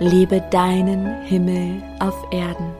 Lebe 0.00 0.42
deinen 0.50 1.22
Himmel 1.22 1.80
auf 2.00 2.16
Erden. 2.32 2.72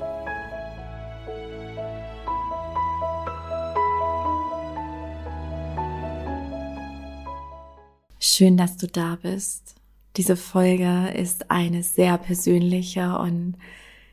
Schön, 8.18 8.56
dass 8.56 8.76
du 8.76 8.88
da 8.88 9.16
bist. 9.22 9.76
Diese 10.16 10.36
Folge 10.36 11.12
ist 11.16 11.52
eine 11.52 11.84
sehr 11.84 12.18
persönliche 12.18 13.16
und 13.16 13.58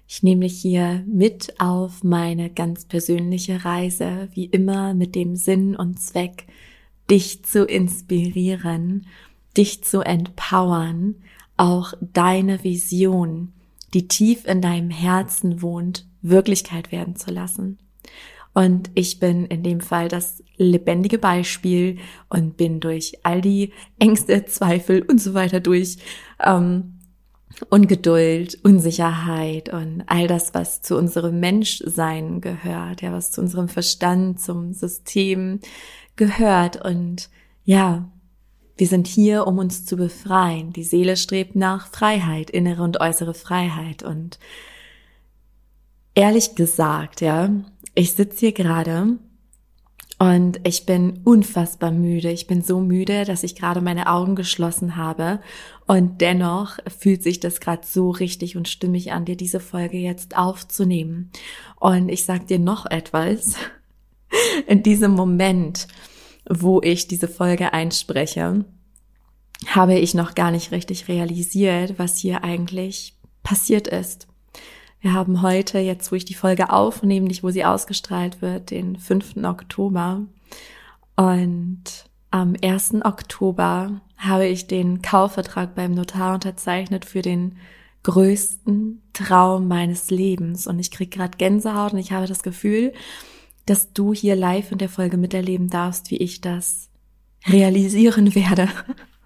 ich 0.07 0.21
nehme 0.21 0.41
dich 0.41 0.61
hier 0.61 1.03
mit 1.07 1.59
auf 1.59 2.03
meine 2.03 2.51
ganz 2.51 2.85
persönliche 2.85 3.65
Reise, 3.65 4.29
wie 4.35 4.45
immer 4.45 4.93
mit 4.93 5.15
dem 5.15 5.35
Sinn 5.35 5.75
und 5.75 5.99
Zweck, 5.99 6.45
dich 7.09 7.43
zu 7.43 7.65
inspirieren, 7.65 9.07
dich 9.57 9.83
zu 9.83 10.01
empowern, 10.01 11.15
auch 11.61 11.93
deine 12.01 12.63
Vision, 12.63 13.53
die 13.93 14.07
tief 14.07 14.45
in 14.45 14.61
deinem 14.61 14.89
Herzen 14.89 15.61
wohnt, 15.61 16.07
Wirklichkeit 16.23 16.91
werden 16.91 17.15
zu 17.15 17.29
lassen. 17.29 17.77
Und 18.53 18.89
ich 18.95 19.19
bin 19.19 19.45
in 19.45 19.61
dem 19.61 19.79
Fall 19.79 20.07
das 20.07 20.43
lebendige 20.57 21.19
Beispiel 21.19 21.99
und 22.29 22.57
bin 22.57 22.79
durch 22.79 23.19
all 23.21 23.41
die 23.41 23.73
Ängste, 23.99 24.43
Zweifel 24.45 25.03
und 25.03 25.21
so 25.21 25.35
weiter 25.35 25.59
durch 25.59 25.99
ähm, 26.43 26.95
Ungeduld, 27.69 28.57
Unsicherheit 28.63 29.71
und 29.71 30.03
all 30.07 30.25
das, 30.25 30.55
was 30.55 30.81
zu 30.81 30.97
unserem 30.97 31.39
Menschsein 31.39 32.41
gehört, 32.41 33.03
ja, 33.03 33.13
was 33.13 33.29
zu 33.29 33.39
unserem 33.39 33.69
Verstand, 33.69 34.41
zum 34.41 34.73
System 34.73 35.59
gehört. 36.15 36.83
Und 36.83 37.29
ja, 37.65 38.09
wir 38.81 38.87
sind 38.87 39.05
hier, 39.05 39.45
um 39.45 39.59
uns 39.59 39.85
zu 39.85 39.95
befreien. 39.95 40.73
Die 40.73 40.83
Seele 40.83 41.15
strebt 41.15 41.55
nach 41.55 41.85
Freiheit, 41.85 42.49
innere 42.49 42.81
und 42.81 42.99
äußere 42.99 43.35
Freiheit. 43.35 44.01
Und 44.01 44.39
ehrlich 46.15 46.55
gesagt, 46.55 47.21
ja, 47.21 47.51
ich 47.93 48.13
sitze 48.13 48.39
hier 48.39 48.53
gerade 48.53 49.19
und 50.17 50.61
ich 50.63 50.87
bin 50.87 51.19
unfassbar 51.25 51.91
müde. 51.91 52.31
Ich 52.31 52.47
bin 52.47 52.63
so 52.63 52.79
müde, 52.79 53.23
dass 53.23 53.43
ich 53.43 53.53
gerade 53.53 53.81
meine 53.81 54.11
Augen 54.11 54.35
geschlossen 54.35 54.95
habe. 54.95 55.41
Und 55.85 56.19
dennoch 56.19 56.79
fühlt 56.87 57.21
sich 57.21 57.39
das 57.39 57.59
gerade 57.59 57.85
so 57.85 58.09
richtig 58.09 58.57
und 58.57 58.67
stimmig 58.67 59.11
an, 59.11 59.25
dir 59.25 59.37
diese 59.37 59.59
Folge 59.59 59.99
jetzt 59.99 60.35
aufzunehmen. 60.35 61.29
Und 61.79 62.09
ich 62.09 62.25
sag 62.25 62.47
dir 62.47 62.57
noch 62.57 62.87
etwas. 62.87 63.57
In 64.65 64.81
diesem 64.81 65.11
Moment, 65.11 65.87
wo 66.49 66.81
ich 66.81 67.07
diese 67.07 67.27
Folge 67.27 67.73
einspreche, 67.73 68.65
habe 69.67 69.95
ich 69.95 70.13
noch 70.13 70.35
gar 70.35 70.51
nicht 70.51 70.71
richtig 70.71 71.07
realisiert, 71.07 71.97
was 71.97 72.17
hier 72.17 72.43
eigentlich 72.43 73.15
passiert 73.43 73.87
ist. 73.87 74.27
Wir 75.01 75.13
haben 75.13 75.41
heute, 75.41 75.79
jetzt 75.79 76.11
wo 76.11 76.15
ich 76.15 76.25
die 76.25 76.35
Folge 76.35 76.71
aufnehme, 76.71 77.27
nicht 77.27 77.43
wo 77.43 77.49
sie 77.49 77.65
ausgestrahlt 77.65 78.41
wird, 78.41 78.69
den 78.69 78.97
5. 78.97 79.37
Oktober. 79.43 80.21
Und 81.15 81.83
am 82.29 82.55
1. 82.63 83.03
Oktober 83.03 84.01
habe 84.17 84.47
ich 84.47 84.67
den 84.67 85.01
Kaufvertrag 85.01 85.73
beim 85.73 85.93
Notar 85.93 86.35
unterzeichnet 86.35 87.05
für 87.05 87.23
den 87.23 87.57
größten 88.03 89.01
Traum 89.13 89.67
meines 89.67 90.11
Lebens. 90.11 90.67
Und 90.67 90.79
ich 90.79 90.91
krieg 90.91 91.11
gerade 91.11 91.37
Gänsehaut 91.37 91.93
und 91.93 91.99
ich 91.99 92.11
habe 92.11 92.27
das 92.27 92.43
Gefühl, 92.43 92.93
dass 93.65 93.93
du 93.93 94.13
hier 94.13 94.35
live 94.35 94.71
in 94.71 94.77
der 94.77 94.89
Folge 94.89 95.17
miterleben 95.17 95.69
darfst, 95.69 96.11
wie 96.11 96.17
ich 96.17 96.41
das 96.41 96.89
realisieren 97.47 98.35
werde. 98.35 98.67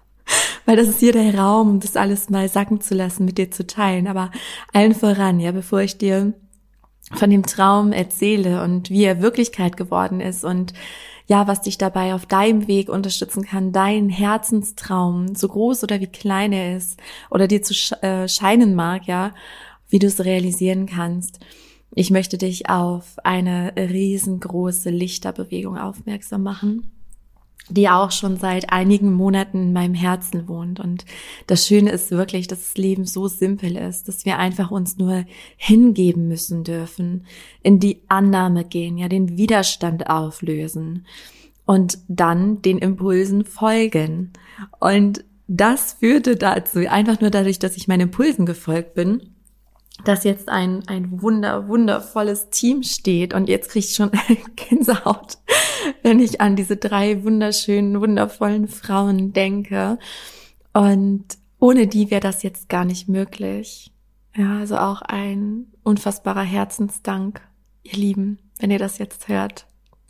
Weil 0.66 0.76
das 0.76 0.88
ist 0.88 1.00
hier 1.00 1.12
der 1.12 1.38
Raum, 1.38 1.70
um 1.70 1.80
das 1.80 1.96
alles 1.96 2.28
mal 2.28 2.48
sacken 2.48 2.80
zu 2.80 2.94
lassen, 2.94 3.24
mit 3.24 3.38
dir 3.38 3.50
zu 3.50 3.66
teilen. 3.66 4.08
Aber 4.08 4.32
allen 4.72 4.94
voran, 4.94 5.38
ja, 5.38 5.52
bevor 5.52 5.80
ich 5.80 5.96
dir 5.96 6.34
von 7.12 7.30
dem 7.30 7.44
Traum 7.44 7.92
erzähle 7.92 8.62
und 8.64 8.90
wie 8.90 9.04
er 9.04 9.22
Wirklichkeit 9.22 9.76
geworden 9.76 10.20
ist 10.20 10.44
und 10.44 10.72
ja, 11.28 11.46
was 11.48 11.62
dich 11.62 11.76
dabei 11.76 12.14
auf 12.14 12.26
deinem 12.26 12.68
Weg 12.68 12.88
unterstützen 12.88 13.44
kann, 13.44 13.72
dein 13.72 14.08
Herzenstraum, 14.08 15.34
so 15.34 15.48
groß 15.48 15.82
oder 15.82 16.00
wie 16.00 16.06
klein 16.06 16.52
er 16.52 16.76
ist 16.76 17.00
oder 17.30 17.48
dir 17.48 17.62
zu 17.62 17.74
äh, 18.02 18.28
scheinen 18.28 18.74
mag, 18.74 19.06
ja, 19.06 19.34
wie 19.88 19.98
du 19.98 20.06
es 20.06 20.24
realisieren 20.24 20.86
kannst. 20.86 21.40
Ich 21.94 22.10
möchte 22.10 22.38
dich 22.38 22.68
auf 22.68 23.16
eine 23.24 23.74
riesengroße 23.76 24.90
Lichterbewegung 24.90 25.78
aufmerksam 25.78 26.42
machen 26.42 26.90
die 27.68 27.88
auch 27.88 28.12
schon 28.12 28.36
seit 28.36 28.72
einigen 28.72 29.12
Monaten 29.12 29.58
in 29.58 29.72
meinem 29.72 29.94
Herzen 29.94 30.48
wohnt. 30.48 30.78
Und 30.78 31.04
das 31.46 31.66
Schöne 31.66 31.90
ist 31.90 32.10
wirklich, 32.10 32.46
dass 32.46 32.60
das 32.60 32.76
Leben 32.76 33.04
so 33.04 33.26
simpel 33.26 33.76
ist, 33.76 34.08
dass 34.08 34.24
wir 34.24 34.38
einfach 34.38 34.70
uns 34.70 34.98
nur 34.98 35.24
hingeben 35.56 36.28
müssen 36.28 36.64
dürfen, 36.64 37.26
in 37.62 37.80
die 37.80 38.02
Annahme 38.08 38.64
gehen, 38.64 38.98
ja, 38.98 39.08
den 39.08 39.36
Widerstand 39.36 40.08
auflösen 40.08 41.06
und 41.64 41.98
dann 42.08 42.62
den 42.62 42.78
Impulsen 42.78 43.44
folgen. 43.44 44.32
Und 44.78 45.24
das 45.48 45.94
führte 45.94 46.36
dazu, 46.36 46.80
einfach 46.88 47.20
nur 47.20 47.30
dadurch, 47.30 47.58
dass 47.58 47.76
ich 47.76 47.88
meinen 47.88 48.02
Impulsen 48.02 48.46
gefolgt 48.46 48.94
bin, 48.94 49.35
dass 50.04 50.24
jetzt 50.24 50.48
ein, 50.48 50.86
ein 50.86 51.20
wunder, 51.22 51.68
wundervolles 51.68 52.50
Team 52.50 52.82
steht 52.82 53.34
und 53.34 53.48
jetzt 53.48 53.70
kriege 53.70 53.84
ich 53.84 53.94
schon 53.94 54.10
Gänsehaut, 54.56 55.38
wenn 56.02 56.20
ich 56.20 56.40
an 56.40 56.56
diese 56.56 56.76
drei 56.76 57.24
wunderschönen, 57.24 58.00
wundervollen 58.00 58.68
Frauen 58.68 59.32
denke. 59.32 59.98
Und 60.72 61.24
ohne 61.58 61.86
die 61.86 62.10
wäre 62.10 62.20
das 62.20 62.42
jetzt 62.42 62.68
gar 62.68 62.84
nicht 62.84 63.08
möglich. 63.08 63.92
Ja, 64.36 64.58
also 64.58 64.76
auch 64.76 65.02
ein 65.02 65.66
unfassbarer 65.82 66.42
Herzensdank, 66.42 67.40
ihr 67.82 67.94
Lieben, 67.94 68.38
wenn 68.58 68.70
ihr 68.70 68.78
das 68.78 68.98
jetzt 68.98 69.28
hört. 69.28 69.66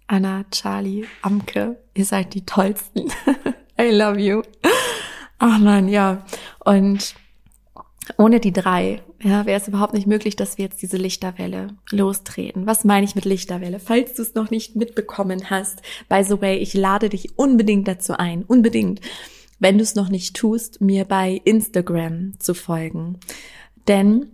Anna, 0.09 0.45
Charlie, 0.51 1.05
Amke, 1.23 1.79
ihr 1.95 2.05
seid 2.05 2.35
die 2.35 2.45
tollsten. 2.45 3.11
I 3.81 3.91
love 3.91 4.19
you. 4.21 4.43
Ach 5.39 5.59
man, 5.59 5.89
ja. 5.89 6.25
Und 6.65 7.15
ohne 8.19 8.41
die 8.41 8.53
drei 8.53 9.03
ja, 9.22 9.47
wäre 9.47 9.61
es 9.61 9.69
überhaupt 9.69 9.94
nicht 9.94 10.06
möglich, 10.06 10.37
dass 10.37 10.59
wir 10.59 10.67
jetzt 10.67 10.83
diese 10.83 10.97
Lichterwelle 10.97 11.69
lostreten. 11.91 12.67
Was 12.67 12.84
meine 12.84 13.05
ich 13.05 13.15
mit 13.15 13.25
Lichterwelle? 13.25 13.81
Falls 13.81 14.15
du 14.15 14.22
es 14.22 14.34
noch 14.34 14.50
nicht 14.50 14.77
mitbekommen 14.77 15.50
hast, 15.50 15.83
by 16.09 16.22
the 16.22 16.41
way, 16.41 16.59
ich 16.59 16.75
lade 16.75 17.09
dich 17.09 17.39
unbedingt 17.39 17.89
dazu 17.89 18.19
ein, 18.19 18.43
unbedingt, 18.43 19.00
wenn 19.59 19.78
du 19.78 19.83
es 19.83 19.95
noch 19.95 20.11
nicht 20.11 20.37
tust, 20.37 20.81
mir 20.81 21.05
bei 21.06 21.41
Instagram 21.45 22.39
zu 22.39 22.55
folgen. 22.55 23.19
Denn 23.89 24.31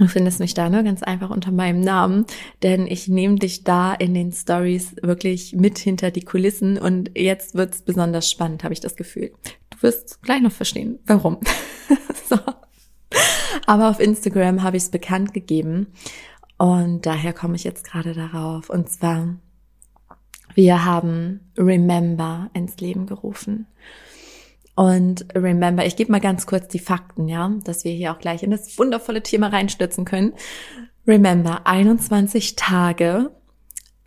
Du 0.00 0.06
findest 0.06 0.38
mich 0.38 0.54
da, 0.54 0.70
ne? 0.70 0.84
Ganz 0.84 1.02
einfach 1.02 1.30
unter 1.30 1.50
meinem 1.50 1.80
Namen. 1.80 2.24
Denn 2.62 2.86
ich 2.86 3.08
nehme 3.08 3.34
dich 3.34 3.64
da 3.64 3.92
in 3.92 4.14
den 4.14 4.30
Stories 4.30 4.94
wirklich 5.02 5.54
mit 5.54 5.76
hinter 5.76 6.12
die 6.12 6.22
Kulissen 6.22 6.78
und 6.78 7.10
jetzt 7.18 7.56
wird's 7.56 7.82
besonders 7.82 8.30
spannend, 8.30 8.62
habe 8.62 8.72
ich 8.72 8.78
das 8.78 8.94
Gefühl. 8.94 9.32
Du 9.70 9.82
wirst 9.82 10.22
gleich 10.22 10.40
noch 10.40 10.52
verstehen, 10.52 11.00
warum. 11.06 11.38
so. 12.28 12.38
Aber 13.68 13.90
auf 13.90 14.00
Instagram 14.00 14.62
habe 14.62 14.78
ich 14.78 14.84
es 14.84 14.88
bekannt 14.88 15.34
gegeben 15.34 15.88
und 16.56 17.04
daher 17.04 17.34
komme 17.34 17.54
ich 17.54 17.64
jetzt 17.64 17.84
gerade 17.84 18.14
darauf. 18.14 18.70
Und 18.70 18.88
zwar, 18.88 19.36
wir 20.54 20.86
haben 20.86 21.52
Remember 21.58 22.48
ins 22.54 22.78
Leben 22.78 23.04
gerufen. 23.04 23.66
Und 24.74 25.26
remember, 25.34 25.84
ich 25.84 25.96
gebe 25.96 26.10
mal 26.10 26.18
ganz 26.18 26.46
kurz 26.46 26.68
die 26.68 26.78
Fakten, 26.78 27.28
ja, 27.28 27.52
dass 27.64 27.84
wir 27.84 27.92
hier 27.92 28.14
auch 28.14 28.18
gleich 28.20 28.42
in 28.42 28.52
das 28.52 28.78
wundervolle 28.78 29.22
Thema 29.22 29.48
reinstürzen 29.48 30.06
können. 30.06 30.32
Remember, 31.06 31.66
21 31.66 32.56
Tage, 32.56 33.32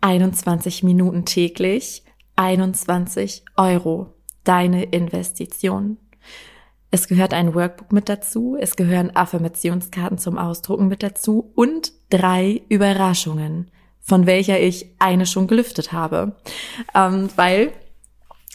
21 0.00 0.82
Minuten 0.82 1.24
täglich, 1.24 2.02
21 2.34 3.44
Euro. 3.56 4.12
Deine 4.42 4.82
Investition. 4.82 5.98
Es 6.94 7.08
gehört 7.08 7.32
ein 7.32 7.54
Workbook 7.54 7.90
mit 7.90 8.10
dazu, 8.10 8.54
es 8.60 8.76
gehören 8.76 9.16
Affirmationskarten 9.16 10.18
zum 10.18 10.36
Ausdrucken 10.36 10.88
mit 10.88 11.02
dazu 11.02 11.50
und 11.54 11.90
drei 12.10 12.60
Überraschungen, 12.68 13.70
von 13.98 14.26
welcher 14.26 14.60
ich 14.60 14.94
eine 14.98 15.24
schon 15.24 15.46
gelüftet 15.46 15.92
habe. 15.92 16.36
Ähm, 16.94 17.30
weil 17.34 17.72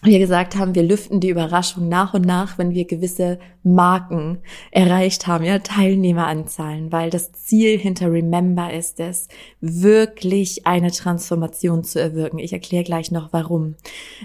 wir 0.03 0.19
gesagt 0.19 0.55
haben, 0.55 0.75
wir 0.75 0.83
lüften 0.83 1.19
die 1.19 1.29
Überraschung 1.29 1.89
nach 1.89 2.13
und 2.13 2.23
nach, 2.23 2.59
wenn 2.59 2.69
wir 2.69 2.85
gewisse 2.85 3.39
Marken 3.63 4.37
erreicht 4.69 5.25
haben, 5.25 5.43
ja, 5.43 5.57
Teilnehmeranzahlen, 5.57 6.91
weil 6.91 7.09
das 7.09 7.31
Ziel 7.31 7.79
hinter 7.79 8.11
Remember 8.11 8.71
ist 8.71 8.99
es, 8.99 9.27
wirklich 9.59 10.67
eine 10.67 10.91
Transformation 10.91 11.83
zu 11.83 11.99
erwirken. 11.99 12.37
Ich 12.37 12.53
erkläre 12.53 12.83
gleich 12.83 13.09
noch 13.09 13.33
warum. 13.33 13.73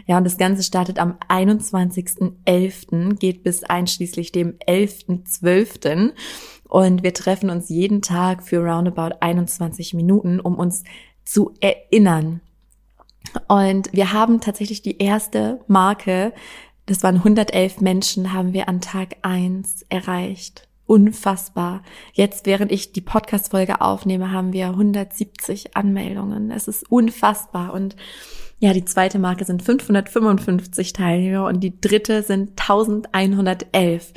Ja, 0.07 0.19
und 0.19 0.25
das 0.25 0.37
Ganze 0.37 0.63
startet 0.63 0.99
am 0.99 1.17
21.11., 1.31 3.15
geht 3.19 3.43
bis 3.43 3.65
einschließlich 3.65 4.31
dem 4.31 4.59
11.12. 4.69 6.11
Und 6.69 7.03
wir 7.03 7.15
treffen 7.15 7.49
uns 7.49 7.71
jeden 7.71 8.03
Tag 8.03 8.43
für 8.43 8.59
roundabout 8.59 9.17
21 9.21 9.95
Minuten, 9.95 10.39
um 10.39 10.57
uns 10.57 10.85
zu 11.25 11.55
erinnern, 11.61 12.43
und 13.49 13.93
wir 13.93 14.13
haben 14.13 14.41
tatsächlich 14.41 14.83
die 14.83 14.99
erste 14.99 15.61
Marke, 15.67 16.33
das 16.87 17.03
waren 17.03 17.17
111 17.17 17.81
Menschen, 17.81 18.33
haben 18.33 18.53
wir 18.53 18.69
an 18.69 18.81
Tag 18.81 19.17
eins 19.23 19.87
erreicht. 19.89 20.69
Unfassbar. 20.87 21.83
Jetzt, 22.13 22.45
während 22.45 22.73
ich 22.73 22.93
die 22.93 23.01
Podcast-Folge 23.01 23.81
aufnehme, 23.81 24.33
haben 24.33 24.53
wir 24.53 24.67
170 24.67 25.77
Anmeldungen. 25.77 26.51
Es 26.51 26.69
ist 26.69 26.91
unfassbar. 26.91 27.73
Und 27.73 27.97
ja, 28.59 28.73
die 28.73 28.85
zweite 28.85 29.19
Marke 29.19 29.45
sind 29.45 29.63
555 29.63 30.93
Teilnehmer 30.93 31.47
und 31.47 31.61
die 31.61 31.81
dritte 31.81 32.23
sind 32.23 32.61
1111. 32.61 34.13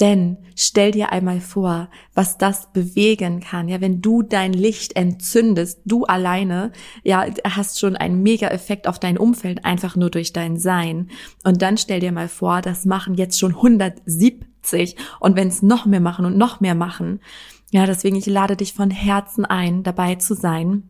Denn 0.00 0.38
stell 0.54 0.92
dir 0.92 1.10
einmal 1.10 1.40
vor, 1.40 1.88
was 2.14 2.38
das 2.38 2.72
bewegen 2.72 3.40
kann. 3.40 3.68
Ja, 3.68 3.80
wenn 3.80 4.00
du 4.00 4.22
dein 4.22 4.52
Licht 4.52 4.94
entzündest, 4.94 5.80
du 5.84 6.04
alleine, 6.04 6.72
ja, 7.02 7.26
hast 7.44 7.80
schon 7.80 7.96
einen 7.96 8.22
mega 8.22 8.48
Effekt 8.48 8.86
auf 8.86 8.98
dein 9.00 9.18
Umfeld 9.18 9.64
einfach 9.64 9.96
nur 9.96 10.10
durch 10.10 10.32
dein 10.32 10.56
Sein. 10.56 11.10
Und 11.42 11.62
dann 11.62 11.78
stell 11.78 12.00
dir 12.00 12.12
mal 12.12 12.28
vor, 12.28 12.62
das 12.62 12.84
machen 12.84 13.14
jetzt 13.14 13.38
schon 13.40 13.56
170 13.56 14.96
und 15.18 15.36
wenn 15.36 15.48
es 15.48 15.62
noch 15.62 15.84
mehr 15.84 16.00
machen 16.00 16.24
und 16.24 16.36
noch 16.36 16.60
mehr 16.60 16.76
machen. 16.76 17.20
Ja, 17.70 17.84
deswegen 17.84 18.16
ich 18.16 18.26
lade 18.26 18.56
dich 18.56 18.72
von 18.72 18.90
Herzen 18.90 19.44
ein, 19.44 19.82
dabei 19.82 20.14
zu 20.14 20.34
sein 20.34 20.88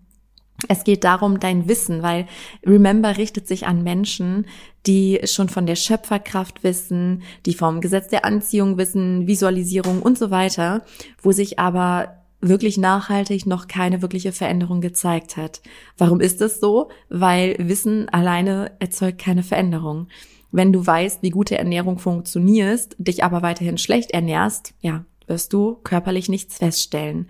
es 0.66 0.82
geht 0.82 1.04
darum, 1.04 1.38
dein 1.38 1.68
Wissen, 1.68 2.02
weil 2.02 2.26
Remember 2.66 3.16
richtet 3.16 3.46
sich 3.46 3.66
an 3.66 3.84
Menschen, 3.84 4.46
die 4.86 5.20
schon 5.24 5.48
von 5.48 5.66
der 5.66 5.76
Schöpferkraft 5.76 6.64
wissen, 6.64 7.22
die 7.46 7.54
vom 7.54 7.80
Gesetz 7.80 8.08
der 8.08 8.24
Anziehung 8.24 8.76
wissen, 8.76 9.28
Visualisierung 9.28 10.02
und 10.02 10.18
so 10.18 10.30
weiter, 10.30 10.84
wo 11.22 11.30
sich 11.30 11.60
aber 11.60 12.24
wirklich 12.40 12.76
nachhaltig 12.78 13.46
noch 13.46 13.68
keine 13.68 14.02
wirkliche 14.02 14.32
Veränderung 14.32 14.80
gezeigt 14.80 15.36
hat. 15.36 15.60
Warum 15.96 16.20
ist 16.20 16.40
das 16.40 16.60
so? 16.60 16.88
Weil 17.08 17.56
Wissen 17.58 18.08
alleine 18.08 18.72
erzeugt 18.78 19.18
keine 19.18 19.42
Veränderung. 19.42 20.08
Wenn 20.50 20.72
du 20.72 20.84
weißt, 20.84 21.22
wie 21.22 21.30
gute 21.30 21.58
Ernährung 21.58 21.98
funktioniert, 21.98 22.96
dich 22.98 23.22
aber 23.22 23.42
weiterhin 23.42 23.76
schlecht 23.76 24.12
ernährst, 24.12 24.72
ja, 24.80 25.04
wirst 25.26 25.52
du 25.52 25.74
körperlich 25.84 26.28
nichts 26.28 26.56
feststellen. 26.56 27.28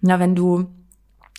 Na, 0.00 0.18
wenn 0.18 0.34
du 0.34 0.66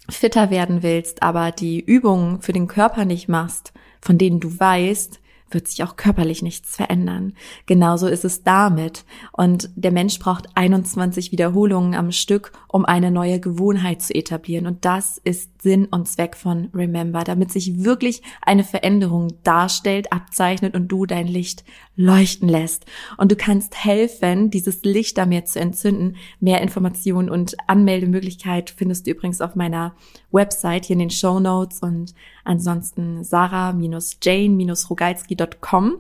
fitter 0.10 0.50
werden 0.50 0.84
willst, 0.84 1.24
aber 1.24 1.52
die 1.52 1.80
Übungen 1.80 2.42
für 2.42 2.54
den 2.54 2.68
Körper 2.68 3.06
nicht 3.06 3.28
machst, 3.28 3.74
von 4.02 4.18
denen 4.18 4.40
du 4.40 4.60
weißt, 4.60 5.20
wird 5.52 5.68
sich 5.68 5.84
auch 5.84 5.96
körperlich 5.96 6.42
nichts 6.42 6.76
verändern. 6.76 7.34
Genauso 7.66 8.08
ist 8.08 8.26
es 8.26 8.44
damit. 8.44 9.06
Und 9.32 9.70
der 9.76 9.92
Mensch 9.92 10.20
braucht 10.20 10.48
21 10.56 11.32
Wiederholungen 11.32 11.96
am 11.96 12.12
Stück, 12.12 12.52
um 12.68 12.86
eine 12.86 13.12
neue 13.12 13.40
Gewohnheit 13.40 14.02
zu 14.02 14.14
etablieren. 14.14 14.68
Und 14.68 14.86
das 14.86 15.20
ist 15.24 15.59
Sinn 15.62 15.86
und 15.86 16.08
Zweck 16.08 16.36
von 16.36 16.70
Remember, 16.74 17.24
damit 17.24 17.52
sich 17.52 17.84
wirklich 17.84 18.22
eine 18.42 18.64
Veränderung 18.64 19.28
darstellt, 19.44 20.12
abzeichnet 20.14 20.76
und 20.76 20.88
du 20.88 21.06
dein 21.06 21.28
Licht 21.28 21.64
leuchten 21.96 22.48
lässt. 22.48 22.86
Und 23.18 23.32
du 23.32 23.36
kannst 23.36 23.84
helfen, 23.84 24.50
dieses 24.50 24.84
Licht 24.84 25.18
da 25.18 25.26
mehr 25.26 25.46
zu 25.46 25.60
entzünden. 25.60 26.16
Mehr 26.40 26.62
Informationen 26.62 27.30
und 27.30 27.58
Anmeldemöglichkeit 27.68 28.74
findest 28.76 29.06
du 29.06 29.12
übrigens 29.12 29.42
auf 29.42 29.56
meiner 29.56 29.96
Website 30.32 30.86
hier 30.86 30.94
in 30.94 31.00
den 31.00 31.10
Show 31.10 31.40
Notes 31.40 31.80
und 31.80 32.14
ansonsten 32.46 33.24
sarah-jane-rogalski.com. 33.24 36.00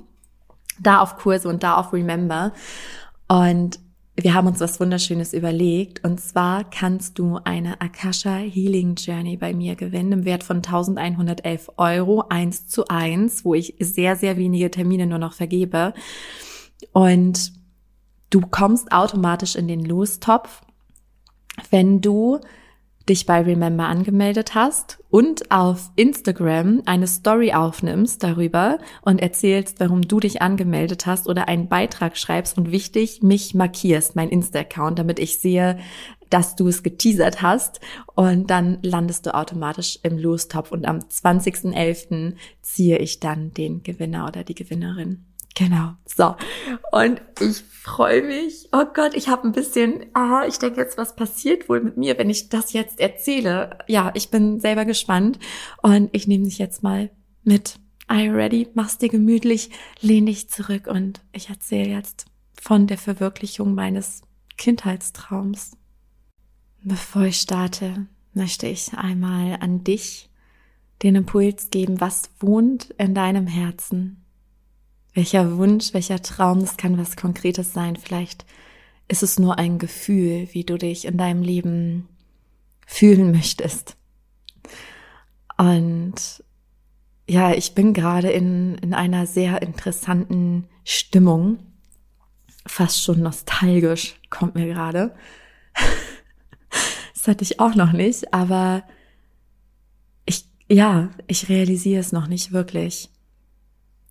Da 0.82 1.00
auf 1.00 1.18
Kurse 1.18 1.50
und 1.50 1.64
da 1.64 1.76
auf 1.76 1.92
Remember. 1.92 2.54
Und 3.28 3.80
wir 4.24 4.34
haben 4.34 4.48
uns 4.48 4.60
was 4.60 4.80
Wunderschönes 4.80 5.34
überlegt. 5.34 6.04
Und 6.04 6.20
zwar 6.20 6.64
kannst 6.70 7.20
du 7.20 7.40
eine 7.44 7.82
Akasha 7.82 8.38
Healing 8.38 8.96
Journey 8.96 9.38
bei 9.38 9.54
mir 9.54 9.76
gewinnen 9.76 10.12
im 10.12 10.26
Wert 10.26 10.44
von 10.44 10.58
1111 10.58 11.72
Euro, 11.78 12.26
eins 12.30 12.68
zu 12.68 12.88
eins, 12.88 13.46
wo 13.46 13.54
ich 13.54 13.76
sehr, 13.80 14.16
sehr 14.16 14.38
wenige 14.38 14.72
Termine 14.72 15.08
nur 15.08 15.20
noch 15.20 15.34
vergebe. 15.34 15.94
Und 16.92 17.54
du 18.30 18.42
kommst 18.42 18.92
automatisch 18.92 19.56
in 19.56 19.68
den 19.68 19.84
Lostopf, 19.84 20.62
wenn 21.72 22.02
du 22.02 22.40
dich 23.10 23.26
bei 23.26 23.42
Remember 23.42 23.86
angemeldet 23.86 24.56
hast 24.56 25.00
und 25.10 25.52
auf 25.52 25.90
Instagram 25.96 26.84
eine 26.86 27.08
Story 27.08 27.54
aufnimmst 27.54 28.24
darüber 28.24 28.78
und 29.02 29.22
erzählst, 29.22 29.80
warum 29.80 30.04
du 30.04 30.20
dich 30.20 30.42
angemeldet 30.42 31.06
hast 31.06 31.28
oder 31.28 31.48
einen 31.48 31.68
Beitrag 31.68 32.18
schreibst 32.18 32.58
und 32.58 32.72
wichtig, 32.72 33.24
mich 33.24 33.56
markierst, 33.56 34.16
mein 34.16 34.30
Insta-Account, 34.30 35.00
damit 35.00 35.20
ich 35.20 35.40
sehe, 35.40 35.80
dass 36.30 36.56
du 36.56 36.68
es 36.68 36.84
geteasert 36.84 37.42
hast 37.42 37.80
und 38.16 38.52
dann 38.52 38.78
landest 38.84 39.26
du 39.26 39.34
automatisch 39.34 40.00
im 40.04 40.18
Lostopf 40.18 40.72
und 40.72 40.86
am 40.86 41.00
20.11. 41.00 42.36
ziehe 42.62 43.00
ich 43.00 43.20
dann 43.20 43.52
den 43.54 43.82
Gewinner 43.82 44.28
oder 44.28 44.44
die 44.44 44.56
Gewinnerin. 44.56 45.26
Genau. 45.60 45.92
So. 46.06 46.38
Und 46.94 47.22
ich 47.42 47.58
freue 47.58 48.22
mich. 48.22 48.70
Oh 48.72 48.86
Gott, 48.94 49.14
ich 49.14 49.28
habe 49.28 49.46
ein 49.46 49.52
bisschen, 49.52 50.06
ah, 50.14 50.46
ich 50.48 50.58
denke 50.58 50.80
jetzt, 50.80 50.98
was 50.98 51.18
passiert 51.18 51.68
wohl 51.68 51.82
mit 51.82 51.98
mir, 51.98 52.18
wenn 52.18 52.30
ich 52.30 52.48
das 52.48 52.72
jetzt 52.72 53.02
erzähle? 53.02 53.78
Ja, 53.86 54.12
ich 54.14 54.30
bin 54.32 54.62
selber 54.62 54.86
gespannt 54.86 55.38
und 55.82 56.10
ich 56.14 56.28
nehme 56.28 56.46
dich 56.46 56.60
jetzt 56.60 56.82
mal 56.82 57.10
mit. 57.44 57.78
Are 58.08 58.22
you 58.22 58.32
ready? 58.32 58.70
Mach's 58.74 59.00
dir 59.00 59.10
gemütlich, 59.10 59.70
lehn 60.00 60.28
dich 60.28 60.50
zurück 60.50 60.88
und 60.88 61.20
ich 61.34 61.50
erzähle 61.50 61.90
jetzt 61.90 62.28
von 62.54 62.88
der 62.88 62.98
Verwirklichung 62.98 63.76
meines 63.76 64.22
Kindheitstraums. 64.58 65.76
Bevor 66.84 67.24
ich 67.24 67.42
starte, 67.42 68.08
möchte 68.34 68.66
ich 68.66 68.94
einmal 68.94 69.58
an 69.60 69.84
dich 69.84 70.30
den 71.04 71.16
Impuls 71.16 71.70
geben, 71.70 72.00
was 72.00 72.30
wohnt 72.40 72.92
in 72.98 73.14
deinem 73.14 73.46
Herzen 73.46 74.24
welcher 75.20 75.58
Wunsch, 75.58 75.94
welcher 75.94 76.22
Traum, 76.22 76.62
das 76.62 76.78
kann 76.78 76.98
was 76.98 77.18
Konkretes 77.18 77.74
sein. 77.74 77.98
Vielleicht 77.98 78.46
ist 79.10 79.22
es 79.22 79.38
nur 79.38 79.60
ein 79.60 79.78
Gefühl, 79.78 80.48
wie 80.54 80.64
du 80.64 80.78
dich 80.78 81.04
in 81.04 81.18
deinem 81.18 81.44
Leben 81.44 82.08
fühlen 82.88 83.32
möchtest. 83.32 83.98
Und 85.58 86.42
ja, 87.28 87.52
ich 87.52 87.76
bin 87.76 87.94
gerade 87.94 88.30
in, 88.30 88.76
in 88.76 88.94
einer 88.94 89.28
sehr 89.28 89.62
interessanten 89.62 90.70
Stimmung. 90.86 91.60
Fast 92.66 93.04
schon 93.04 93.22
nostalgisch 93.22 94.16
kommt 94.30 94.56
mir 94.56 94.68
gerade. 94.68 95.14
das 97.14 97.28
hatte 97.28 97.44
ich 97.44 97.60
auch 97.60 97.76
noch 97.76 97.92
nicht, 97.92 98.34
aber 98.34 98.84
ich, 100.26 100.46
ja, 100.70 101.10
ich 101.28 101.50
realisiere 101.50 102.00
es 102.00 102.14
noch 102.14 102.28
nicht 102.28 102.54
wirklich 102.54 103.10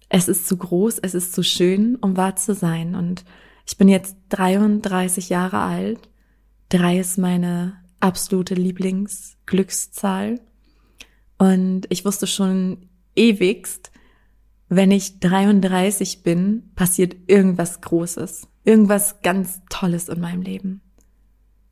es 0.09 0.29
ist 0.29 0.49
zu 0.49 0.57
groß, 0.57 0.99
es 1.01 1.15
ist 1.15 1.35
zu 1.35 1.43
schön, 1.43 1.97
um 1.97 2.17
wahr 2.17 2.37
zu 2.37 2.55
sein. 2.55 2.95
Und 2.95 3.25
ich 3.67 3.77
bin 3.77 3.89
jetzt 3.89 4.17
33 4.31 5.29
Jahre 5.29 5.59
alt. 5.59 6.09
Drei 6.71 6.99
ist 6.99 7.19
meine 7.19 7.83
absolute 8.01 8.55
Lieblingsglückszahl. 8.55 10.41
Und 11.37 11.87
ich 11.91 12.05
wusste 12.05 12.27
schon 12.27 12.89
ewigst, 13.15 13.93
wenn 14.69 14.91
ich 14.91 15.21
33 15.21 16.23
bin, 16.23 16.71
passiert 16.75 17.17
irgendwas 17.27 17.81
Großes, 17.81 18.49
irgendwas 18.65 19.23
ganz 19.23 19.61
Tolles 19.71 20.09
in 20.09 20.21
meinem 20.21 20.43
Leben. 20.43 20.83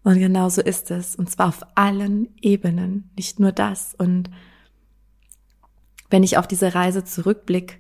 Und 0.03 0.19
genau 0.19 0.49
so 0.49 0.63
ist 0.63 0.91
es. 0.91 1.17
Und 1.17 1.31
zwar 1.31 1.49
auf 1.49 1.63
allen 1.75 2.29
Ebenen, 2.41 3.11
nicht 3.17 3.41
nur 3.41 3.53
das. 3.53 3.95
Und 3.99 4.31
wenn 6.11 6.23
ich 6.23 6.39
auf 6.39 6.47
diese 6.47 6.75
Reise 6.75 7.05
zurückblicke, 7.05 7.77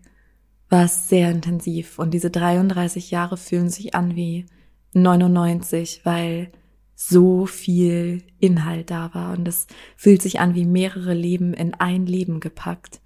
war 0.68 0.85
es 0.85 1.08
sehr 1.08 1.30
intensiv 1.30 1.99
und 1.99 2.12
diese 2.12 2.30
33 2.30 3.11
Jahre 3.11 3.37
fühlen 3.37 3.70
sich 3.70 3.94
an 3.94 4.16
wie 4.16 4.46
99, 4.94 6.00
weil 6.04 6.50
so 6.94 7.44
viel 7.46 8.23
Inhalt 8.40 8.90
da 8.90 9.14
war 9.14 9.37
und 9.37 9.46
es 9.46 9.66
fühlt 9.96 10.23
sich 10.23 10.40
an 10.40 10.54
wie 10.54 10.64
mehrere 10.64 11.12
Leben 11.12 11.52
in 11.52 11.75
ein 11.75 12.06
Leben 12.06 12.40
gepackt. 12.40 13.00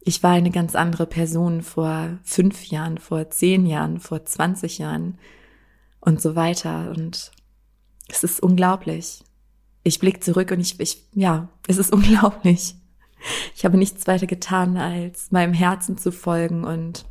Ich 0.00 0.22
war 0.22 0.32
eine 0.32 0.50
ganz 0.50 0.74
andere 0.74 1.06
Person 1.06 1.60
vor 1.60 2.18
fünf 2.22 2.64
Jahren, 2.64 2.96
vor 2.96 3.28
zehn 3.28 3.66
Jahren, 3.66 4.00
vor 4.00 4.24
20 4.24 4.78
Jahren 4.78 5.18
und 6.00 6.22
so 6.22 6.34
weiter 6.34 6.90
und 6.90 7.32
es 8.08 8.24
ist 8.24 8.42
unglaublich. 8.42 9.22
Ich 9.84 9.98
blicke 9.98 10.20
zurück 10.20 10.50
und 10.50 10.60
ich, 10.60 10.80
ich, 10.80 11.06
ja, 11.14 11.50
es 11.68 11.76
ist 11.76 11.92
unglaublich. 11.92 12.74
Ich 13.54 13.64
habe 13.64 13.76
nichts 13.76 14.06
weiter 14.06 14.26
getan, 14.26 14.76
als 14.76 15.30
meinem 15.30 15.54
Herzen 15.54 15.98
zu 15.98 16.12
folgen 16.12 16.64
und 16.64 17.06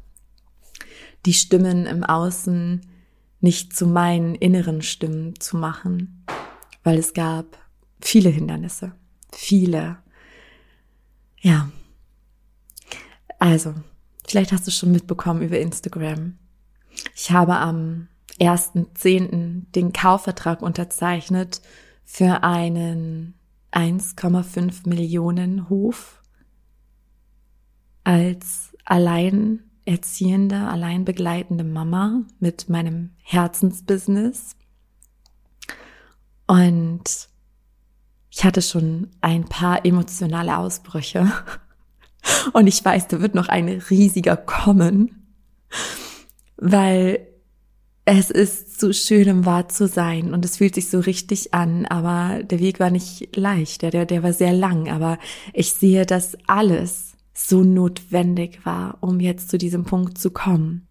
die 1.26 1.34
Stimmen 1.34 1.86
im 1.86 2.04
Außen 2.04 2.82
nicht 3.42 3.76
zu 3.76 3.88
meinen 3.88 4.36
inneren 4.36 4.82
Stimmen 4.82 5.40
zu 5.40 5.58
machen, 5.58 6.26
weil 6.84 6.98
es 6.98 7.14
gab 7.14 7.58
viele 8.02 8.30
Hindernisse, 8.30 8.94
viele. 9.32 9.98
Ja. 11.42 11.72
Also, 13.38 13.74
vielleicht 14.28 14.52
hast 14.52 14.68
du 14.68 14.72
schon 14.72 14.92
mitbekommen 14.92 15.42
über 15.42 15.60
Instagram. 15.60 16.38
Ich 17.16 17.32
habe 17.32 17.56
am 17.56 18.10
1.10. 18.40 19.72
den 19.74 19.94
Kaufvertrag 19.94 20.62
unterzeichnet 20.62 21.62
für 22.04 22.44
einen 22.44 23.39
1,5 23.72 24.88
Millionen 24.88 25.70
Hof 25.70 26.22
als 28.04 28.76
alleinerziehende, 28.86 30.58
allein 30.68 31.06
begleitende 31.06 31.64
Mama 31.64 32.24
mit 32.40 32.70
meinem 32.70 33.12
Herzensbusiness. 33.22 34.56
Und 36.48 37.30
ich 38.32 38.44
hatte 38.44 38.62
schon 38.62 39.10
ein 39.22 39.46
paar 39.46 39.86
emotionale 39.86 40.58
Ausbrüche. 40.58 41.32
Und 42.54 42.68
ich 42.68 42.84
weiß, 42.84 43.08
da 43.08 43.22
wird 43.22 43.36
noch 43.36 43.50
ein 43.50 43.70
riesiger 43.70 44.36
kommen, 44.36 45.28
weil 46.58 47.29
es 48.06 48.32
ist 48.32 48.80
so 48.80 48.92
schön, 48.92 49.30
um 49.30 49.46
wahr 49.46 49.70
zu 49.70 49.88
sein 49.88 50.34
und 50.34 50.44
es 50.44 50.58
fühlt 50.58 50.76
sich 50.76 50.90
so 50.90 51.00
richtig 51.00 51.54
an, 51.54 51.86
aber 51.86 52.44
der 52.44 52.60
Weg 52.60 52.80
war 52.80 52.90
nicht 52.90 53.36
leicht, 53.36 53.82
der, 53.82 54.06
der 54.06 54.24
war 54.24 54.34
sehr 54.34 54.54
lang, 54.54 54.90
aber 54.90 55.20
ich 55.54 55.74
sehe, 55.74 56.06
dass 56.06 56.38
alles 56.48 57.14
so 57.34 57.64
notwendig 57.64 58.66
war, 58.66 58.98
um 59.02 59.20
jetzt 59.20 59.50
zu 59.50 59.58
diesem 59.58 59.84
Punkt 59.84 60.18
zu 60.18 60.32
kommen. 60.32 60.88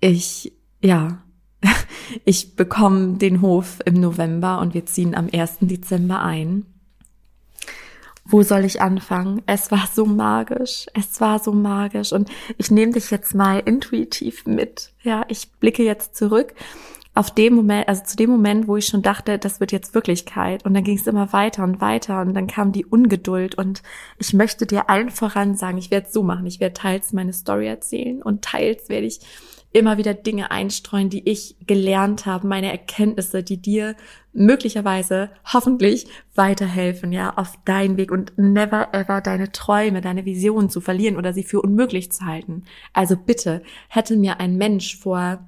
Ich, 0.00 0.52
ja, 0.82 1.22
ich 2.24 2.54
bekomme 2.54 3.16
den 3.16 3.40
Hof 3.40 3.78
im 3.84 3.94
November 3.94 4.60
und 4.60 4.74
wir 4.74 4.86
ziehen 4.86 5.14
am 5.14 5.28
1. 5.32 5.58
Dezember 5.60 6.22
ein 6.22 6.66
wo 8.28 8.42
soll 8.42 8.64
ich 8.64 8.80
anfangen? 8.82 9.42
Es 9.46 9.70
war 9.70 9.88
so 9.92 10.04
magisch. 10.04 10.86
Es 10.94 11.20
war 11.20 11.38
so 11.38 11.52
magisch. 11.52 12.12
Und 12.12 12.30
ich 12.58 12.70
nehme 12.70 12.92
dich 12.92 13.10
jetzt 13.10 13.34
mal 13.34 13.60
intuitiv 13.60 14.46
mit. 14.46 14.92
Ja, 15.02 15.24
ich 15.28 15.50
blicke 15.52 15.82
jetzt 15.82 16.14
zurück 16.14 16.54
auf 17.18 17.32
dem 17.32 17.54
Moment, 17.54 17.88
also 17.88 18.04
zu 18.04 18.16
dem 18.16 18.30
Moment, 18.30 18.68
wo 18.68 18.76
ich 18.76 18.86
schon 18.86 19.02
dachte, 19.02 19.38
das 19.38 19.58
wird 19.58 19.72
jetzt 19.72 19.92
Wirklichkeit. 19.92 20.64
Und 20.64 20.74
dann 20.74 20.84
ging 20.84 20.96
es 20.96 21.08
immer 21.08 21.32
weiter 21.32 21.64
und 21.64 21.80
weiter 21.80 22.20
und 22.20 22.32
dann 22.32 22.46
kam 22.46 22.70
die 22.70 22.86
Ungeduld. 22.86 23.56
Und 23.56 23.82
ich 24.18 24.34
möchte 24.34 24.66
dir 24.66 24.88
allen 24.88 25.10
voran 25.10 25.56
sagen, 25.56 25.78
ich 25.78 25.90
werde 25.90 26.06
es 26.06 26.12
so 26.12 26.22
machen. 26.22 26.46
Ich 26.46 26.60
werde 26.60 26.74
teils 26.74 27.12
meine 27.12 27.32
Story 27.32 27.66
erzählen 27.66 28.22
und 28.22 28.42
teils 28.42 28.88
werde 28.88 29.06
ich 29.06 29.18
immer 29.78 29.98
wieder 29.98 30.14
Dinge 30.14 30.50
einstreuen, 30.50 31.10
die 31.10 31.28
ich 31.28 31.56
gelernt 31.66 32.26
habe, 32.26 32.46
meine 32.46 32.70
Erkenntnisse, 32.70 33.42
die 33.42 33.56
dir 33.60 33.96
möglicherweise 34.32 35.30
hoffentlich 35.52 36.06
weiterhelfen, 36.34 37.12
ja, 37.12 37.34
auf 37.36 37.54
deinen 37.64 37.96
Weg 37.96 38.12
und 38.12 38.32
never 38.36 38.88
ever 38.92 39.20
deine 39.20 39.52
Träume, 39.52 40.00
deine 40.00 40.24
Visionen 40.24 40.70
zu 40.70 40.80
verlieren 40.80 41.16
oder 41.16 41.32
sie 41.32 41.42
für 41.42 41.60
unmöglich 41.60 42.12
zu 42.12 42.24
halten. 42.24 42.64
Also 42.92 43.16
bitte, 43.16 43.62
hätte 43.88 44.16
mir 44.16 44.40
ein 44.40 44.56
Mensch 44.56 44.98
vor 44.98 45.40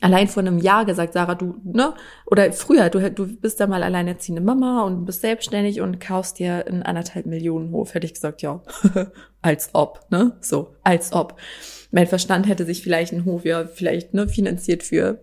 allein 0.00 0.28
vor 0.28 0.42
einem 0.42 0.58
Jahr 0.58 0.84
gesagt, 0.84 1.12
Sarah, 1.12 1.34
du, 1.34 1.56
ne, 1.64 1.94
oder 2.26 2.52
früher, 2.52 2.88
du, 2.90 3.10
du 3.10 3.26
bist 3.26 3.60
da 3.60 3.66
mal 3.66 3.82
alleinerziehende 3.82 4.42
Mama 4.42 4.84
und 4.84 5.04
bist 5.04 5.22
selbstständig 5.22 5.80
und 5.80 6.00
kaufst 6.00 6.38
dir 6.38 6.66
einen 6.66 6.82
anderthalb 6.82 7.26
Millionen 7.26 7.72
Hof, 7.72 7.94
hätte 7.94 8.06
ich 8.06 8.14
gesagt, 8.14 8.42
ja, 8.42 8.62
als 9.42 9.70
ob, 9.72 10.06
ne, 10.10 10.36
so, 10.40 10.74
als 10.82 11.12
ob 11.12 11.36
mein 11.90 12.06
Verstand 12.06 12.46
hätte 12.46 12.64
sich 12.64 12.82
vielleicht 12.82 13.12
einen 13.12 13.24
Hof 13.24 13.44
ja 13.44 13.66
vielleicht 13.66 14.14
ne, 14.14 14.28
finanziert 14.28 14.82
für 14.82 15.20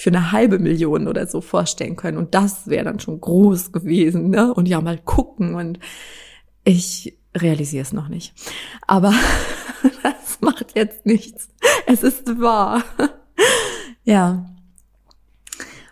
für 0.00 0.10
eine 0.10 0.32
halbe 0.32 0.58
Million 0.58 1.08
oder 1.08 1.26
so 1.26 1.42
vorstellen 1.42 1.94
können. 1.94 2.16
Und 2.16 2.34
das 2.34 2.68
wäre 2.68 2.84
dann 2.84 3.00
schon 3.00 3.20
groß 3.20 3.70
gewesen, 3.70 4.30
ne? 4.30 4.54
Und 4.54 4.66
ja, 4.66 4.80
mal 4.80 4.96
gucken. 4.96 5.54
Und 5.54 5.78
ich 6.64 7.18
realisiere 7.36 7.82
es 7.82 7.92
noch 7.92 8.08
nicht. 8.08 8.32
Aber 8.86 9.12
das 10.02 10.40
macht 10.40 10.74
jetzt 10.74 11.04
nichts. 11.04 11.48
Es 11.86 12.02
ist 12.02 12.40
wahr. 12.40 12.82
ja. 14.04 14.46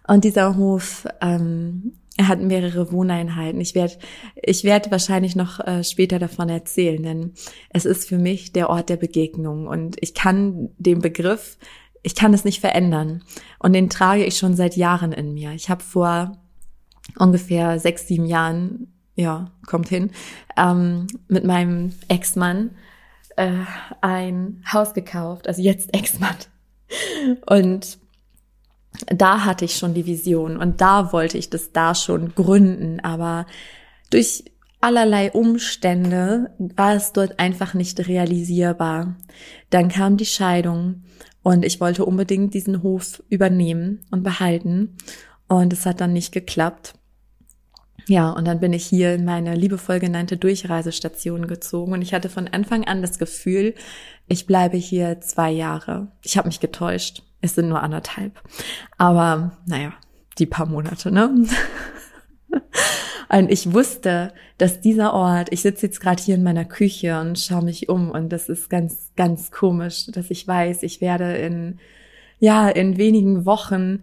Und 0.06 0.24
dieser 0.24 0.56
Hof 0.56 1.06
ähm, 1.20 1.92
er 2.18 2.28
hat 2.28 2.40
mehrere 2.40 2.92
Wohneinheiten. 2.92 3.60
Ich 3.60 3.74
werde 3.74 3.96
ich 4.34 4.64
werd 4.64 4.90
wahrscheinlich 4.90 5.36
noch 5.36 5.60
äh, 5.60 5.84
später 5.84 6.18
davon 6.18 6.48
erzählen, 6.48 7.02
denn 7.02 7.32
es 7.70 7.86
ist 7.86 8.08
für 8.08 8.18
mich 8.18 8.52
der 8.52 8.68
Ort 8.68 8.88
der 8.90 8.96
Begegnung 8.96 9.68
und 9.68 9.96
ich 10.00 10.14
kann 10.14 10.70
den 10.78 11.00
Begriff, 11.00 11.56
ich 12.02 12.16
kann 12.16 12.34
es 12.34 12.44
nicht 12.44 12.60
verändern 12.60 13.22
und 13.60 13.72
den 13.72 13.88
trage 13.88 14.24
ich 14.24 14.36
schon 14.36 14.56
seit 14.56 14.76
Jahren 14.76 15.12
in 15.12 15.32
mir. 15.32 15.52
Ich 15.52 15.70
habe 15.70 15.82
vor 15.82 16.36
ungefähr 17.18 17.78
sechs, 17.78 18.08
sieben 18.08 18.26
Jahren, 18.26 18.92
ja, 19.14 19.52
kommt 19.66 19.88
hin, 19.88 20.10
ähm, 20.56 21.06
mit 21.28 21.44
meinem 21.44 21.92
Ex-Mann 22.08 22.70
äh, 23.36 23.52
ein 24.00 24.64
Haus 24.72 24.92
gekauft, 24.92 25.46
also 25.46 25.62
jetzt 25.62 25.94
Ex-Mann. 25.94 26.36
Und 27.46 27.98
da 29.06 29.44
hatte 29.44 29.64
ich 29.64 29.76
schon 29.76 29.94
die 29.94 30.06
Vision 30.06 30.56
und 30.56 30.80
da 30.80 31.12
wollte 31.12 31.38
ich 31.38 31.50
das 31.50 31.72
da 31.72 31.94
schon 31.94 32.34
gründen, 32.34 33.00
aber 33.00 33.46
durch 34.10 34.44
allerlei 34.80 35.32
Umstände 35.32 36.50
war 36.58 36.94
es 36.94 37.12
dort 37.12 37.38
einfach 37.38 37.74
nicht 37.74 38.06
realisierbar. 38.06 39.16
Dann 39.70 39.88
kam 39.88 40.16
die 40.16 40.26
Scheidung 40.26 41.02
und 41.42 41.64
ich 41.64 41.80
wollte 41.80 42.04
unbedingt 42.04 42.54
diesen 42.54 42.82
Hof 42.82 43.22
übernehmen 43.28 44.00
und 44.10 44.22
behalten 44.22 44.96
und 45.48 45.72
es 45.72 45.86
hat 45.86 46.00
dann 46.00 46.12
nicht 46.12 46.32
geklappt. 46.32 46.94
Ja, 48.06 48.30
und 48.30 48.46
dann 48.46 48.60
bin 48.60 48.72
ich 48.72 48.86
hier 48.86 49.14
in 49.14 49.26
meine 49.26 49.54
liebevoll 49.54 50.00
genannte 50.00 50.38
Durchreisestation 50.38 51.46
gezogen 51.46 51.92
und 51.92 52.00
ich 52.00 52.14
hatte 52.14 52.30
von 52.30 52.48
Anfang 52.48 52.84
an 52.84 53.02
das 53.02 53.18
Gefühl, 53.18 53.74
ich 54.28 54.46
bleibe 54.46 54.78
hier 54.78 55.20
zwei 55.20 55.50
Jahre. 55.50 56.08
Ich 56.22 56.38
habe 56.38 56.48
mich 56.48 56.60
getäuscht. 56.60 57.22
Es 57.40 57.54
sind 57.54 57.68
nur 57.68 57.82
anderthalb. 57.82 58.40
Aber 58.96 59.58
naja, 59.66 59.92
die 60.38 60.46
paar 60.46 60.66
Monate, 60.66 61.10
ne? 61.10 61.46
Und 63.28 63.50
ich 63.50 63.72
wusste, 63.74 64.32
dass 64.56 64.80
dieser 64.80 65.12
Ort, 65.12 65.48
ich 65.52 65.60
sitze 65.60 65.86
jetzt 65.86 66.00
gerade 66.00 66.22
hier 66.22 66.34
in 66.34 66.42
meiner 66.42 66.64
Küche 66.64 67.20
und 67.20 67.38
schaue 67.38 67.62
mich 67.62 67.88
um 67.90 68.10
und 68.10 68.30
das 68.30 68.48
ist 68.48 68.70
ganz, 68.70 69.12
ganz 69.16 69.50
komisch, 69.50 70.06
dass 70.06 70.30
ich 70.30 70.48
weiß, 70.48 70.82
ich 70.82 71.02
werde 71.02 71.36
in, 71.36 71.78
ja, 72.38 72.68
in 72.70 72.96
wenigen 72.96 73.44
Wochen 73.44 74.02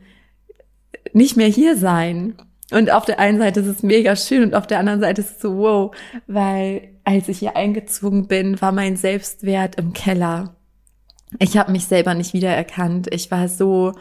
nicht 1.14 1.38
mehr 1.38 1.48
hier 1.48 1.76
sein. 1.76 2.36
Und 2.72 2.92
auf 2.92 3.06
der 3.06 3.20
einen 3.20 3.40
Seite 3.40 3.62
ist 3.62 3.68
es 3.68 3.84
mega 3.84 4.16
schön 4.16 4.44
und 4.44 4.54
auf 4.54 4.68
der 4.68 4.80
anderen 4.80 5.00
Seite 5.00 5.22
ist 5.22 5.32
es 5.32 5.42
so 5.42 5.58
wow, 5.58 5.96
weil 6.28 6.90
als 7.04 7.28
ich 7.28 7.40
hier 7.40 7.56
eingezogen 7.56 8.28
bin, 8.28 8.62
war 8.62 8.72
mein 8.72 8.96
Selbstwert 8.96 9.76
im 9.76 9.94
Keller 9.94 10.56
ich 11.40 11.58
habe 11.58 11.72
mich 11.72 11.86
selber 11.86 12.14
nicht 12.14 12.34
wiedererkannt. 12.34 13.14
Ich 13.14 13.32
war 13.32 13.48
so, 13.48 13.94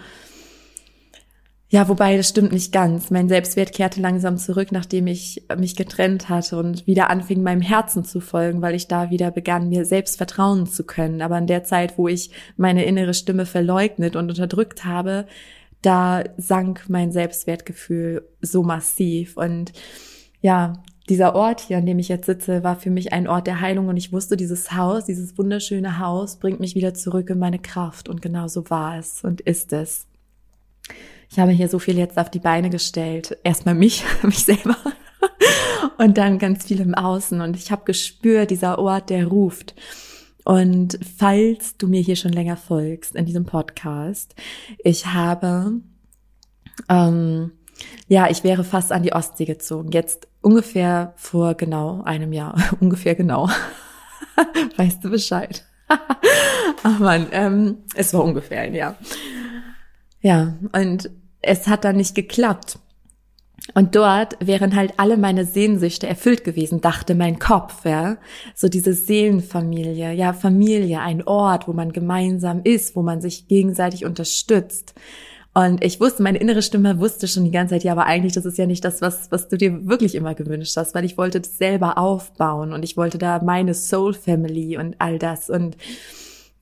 ja, 1.69 1.89
wobei 1.89 2.17
das 2.17 2.29
stimmt 2.29 2.53
nicht 2.53 2.73
ganz. 2.73 3.11
Mein 3.11 3.29
Selbstwert 3.29 3.73
kehrte 3.73 4.01
langsam 4.01 4.39
zurück, 4.39 4.71
nachdem 4.71 5.07
ich 5.07 5.45
mich 5.57 5.75
getrennt 5.75 6.29
hatte 6.29 6.57
und 6.57 6.87
wieder 6.87 7.11
anfing, 7.11 7.43
meinem 7.43 7.63
Herzen 7.63 8.05
zu 8.05 8.21
folgen, 8.21 8.63
weil 8.63 8.75
ich 8.75 8.87
da 8.87 9.11
wieder 9.11 9.31
begann, 9.31 9.69
mir 9.69 9.85
selbst 9.85 10.17
vertrauen 10.17 10.67
zu 10.67 10.85
können. 10.85 11.21
Aber 11.21 11.37
in 11.37 11.47
der 11.47 11.65
Zeit, 11.65 11.99
wo 11.99 12.07
ich 12.07 12.31
meine 12.57 12.85
innere 12.85 13.15
Stimme 13.15 13.45
verleugnet 13.45 14.15
und 14.15 14.29
unterdrückt 14.29 14.85
habe, 14.85 15.27
da 15.83 16.23
sank 16.37 16.85
mein 16.89 17.13
Selbstwertgefühl 17.13 18.27
so 18.41 18.63
massiv 18.63 19.37
und 19.37 19.73
ja, 20.41 20.75
dieser 21.09 21.35
Ort 21.35 21.61
hier, 21.61 21.79
an 21.79 21.87
dem 21.87 21.99
ich 21.99 22.09
jetzt 22.09 22.27
sitze, 22.27 22.65
war 22.65 22.77
für 22.77 22.91
mich 22.91 23.13
ein 23.13 23.29
Ort 23.29 23.47
der 23.47 23.61
Heilung 23.61 23.89
und 23.89 23.97
ich 23.97 24.13
wusste, 24.13 24.37
dieses 24.37 24.73
Haus, 24.73 25.05
dieses 25.05 25.37
wunderschöne 25.37 25.99
Haus 25.99 26.37
bringt 26.37 26.61
mich 26.61 26.75
wieder 26.75 26.95
zurück 26.95 27.29
in 27.29 27.39
meine 27.39 27.59
Kraft 27.59 28.09
und 28.09 28.23
genau 28.23 28.49
so 28.49 28.71
war 28.71 28.99
es 28.99 29.23
und 29.23 29.43
ist 29.43 29.73
es. 29.73 30.07
Ich 31.31 31.39
habe 31.39 31.53
hier 31.53 31.69
so 31.69 31.79
viel 31.79 31.99
jetzt 31.99 32.19
auf 32.19 32.31
die 32.31 32.39
Beine 32.39 32.71
gestellt. 32.71 33.37
Erstmal 33.45 33.75
mich, 33.75 34.05
mich 34.23 34.45
selber 34.45 34.77
und 35.99 36.17
dann 36.17 36.39
ganz 36.39 36.65
viel 36.65 36.81
im 36.81 36.95
Außen 36.95 37.41
und 37.41 37.57
ich 37.57 37.71
habe 37.71 37.85
gespürt, 37.85 38.51
dieser 38.51 38.79
Ort, 38.79 39.11
der 39.11 39.27
ruft. 39.27 39.75
Und 40.45 40.99
falls 41.17 41.77
du 41.77 41.89
mir 41.89 42.03
hier 42.03 42.17
schon 42.17 42.33
länger 42.33 42.57
folgst 42.57 43.15
in 43.15 43.25
diesem 43.25 43.47
Podcast, 43.47 44.35
ich 44.83 45.07
habe 45.07 45.81
ähm, 46.89 47.51
ja, 48.09 48.29
ich 48.31 48.45
wäre 48.45 48.65
fast 48.65 48.93
an 48.93 49.03
die 49.03 49.13
Ostsee 49.13 49.45
gezogen. 49.45 49.91
Jetzt 49.93 50.29
ungefähr 50.41 51.15
vor 51.17 51.55
genau 51.55 52.03
einem 52.05 52.33
Jahr. 52.33 52.57
ungefähr 52.81 53.15
genau. 53.15 53.49
weißt 54.77 55.05
du 55.05 55.11
Bescheid? 55.11 55.65
Ach 56.83 56.99
man, 56.99 57.29
ähm, 57.33 57.79
es 57.95 58.13
war 58.15 58.25
ungefähr 58.25 58.61
ein 58.61 58.75
Jahr. 58.75 58.97
Ja, 60.21 60.55
und 60.73 61.11
es 61.41 61.67
hat 61.67 61.85
dann 61.85 61.97
nicht 61.97 62.15
geklappt. 62.15 62.79
Und 63.73 63.95
dort 63.95 64.37
wären 64.45 64.77
halt 64.77 64.95
alle 64.99 65.17
meine 65.17 65.47
Sehnsüchte 65.47 66.07
erfüllt 66.07 66.45
gewesen, 66.45 66.83
dachte 66.83 67.15
mein 67.15 67.39
Kopf, 67.39 67.87
ja. 67.87 68.19
So 68.55 68.69
diese 68.69 68.93
Seelenfamilie, 68.93 70.13
ja, 70.13 70.35
Familie, 70.35 71.01
ein 71.01 71.27
Ort, 71.27 71.67
wo 71.67 71.73
man 71.73 71.93
gemeinsam 71.93 72.61
ist, 72.63 72.95
wo 72.95 73.03
man 73.03 73.23
sich 73.23 73.49
gegenseitig 73.49 74.05
unterstützt. 74.05 74.95
Und 75.55 75.85
ich 75.85 76.01
wusste, 76.01 76.25
meine 76.25 76.39
innere 76.39 76.63
Stimme 76.63 76.99
wusste 76.99 77.29
schon 77.29 77.45
die 77.45 77.53
ganze 77.53 77.75
Zeit, 77.75 77.85
ja, 77.85 77.93
aber 77.93 78.07
eigentlich, 78.07 78.33
das 78.33 78.45
ist 78.45 78.59
ja 78.59 78.67
nicht 78.67 78.85
das, 78.85 79.01
was, 79.01 79.31
was 79.31 79.49
du 79.49 79.57
dir 79.57 79.87
wirklich 79.87 80.17
immer 80.17 80.35
gewünscht 80.35 80.77
hast, 80.77 80.95
weil 80.95 81.05
ich 81.05 81.17
wollte 81.17 81.41
das 81.41 81.57
selber 81.57 81.97
aufbauen 81.97 82.73
und 82.73 82.83
ich 82.83 82.97
wollte 82.97 83.19
da 83.19 83.41
meine 83.41 83.73
Soul 83.73 84.15
Family 84.15 84.77
und 84.77 84.97
all 84.99 85.19
das 85.19 85.51
und 85.51 85.77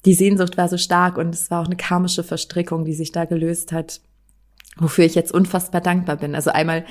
die 0.05 0.15
Sehnsucht 0.15 0.59
war 0.59 0.69
so 0.69 0.77
stark 0.77 1.17
und 1.17 1.35
es 1.35 1.51
war 1.51 1.63
auch 1.63 1.67
eine 1.67 1.77
karmische 1.77 2.23
Verstrickung, 2.23 2.85
die 2.85 2.93
sich 2.93 3.13
da 3.13 3.25
gelöst 3.25 3.73
hat 3.73 4.01
wofür 4.77 5.05
ich 5.05 5.15
jetzt 5.15 5.33
unfassbar 5.33 5.81
dankbar 5.81 6.17
bin. 6.17 6.35
Also 6.35 6.51
einmal 6.51 6.85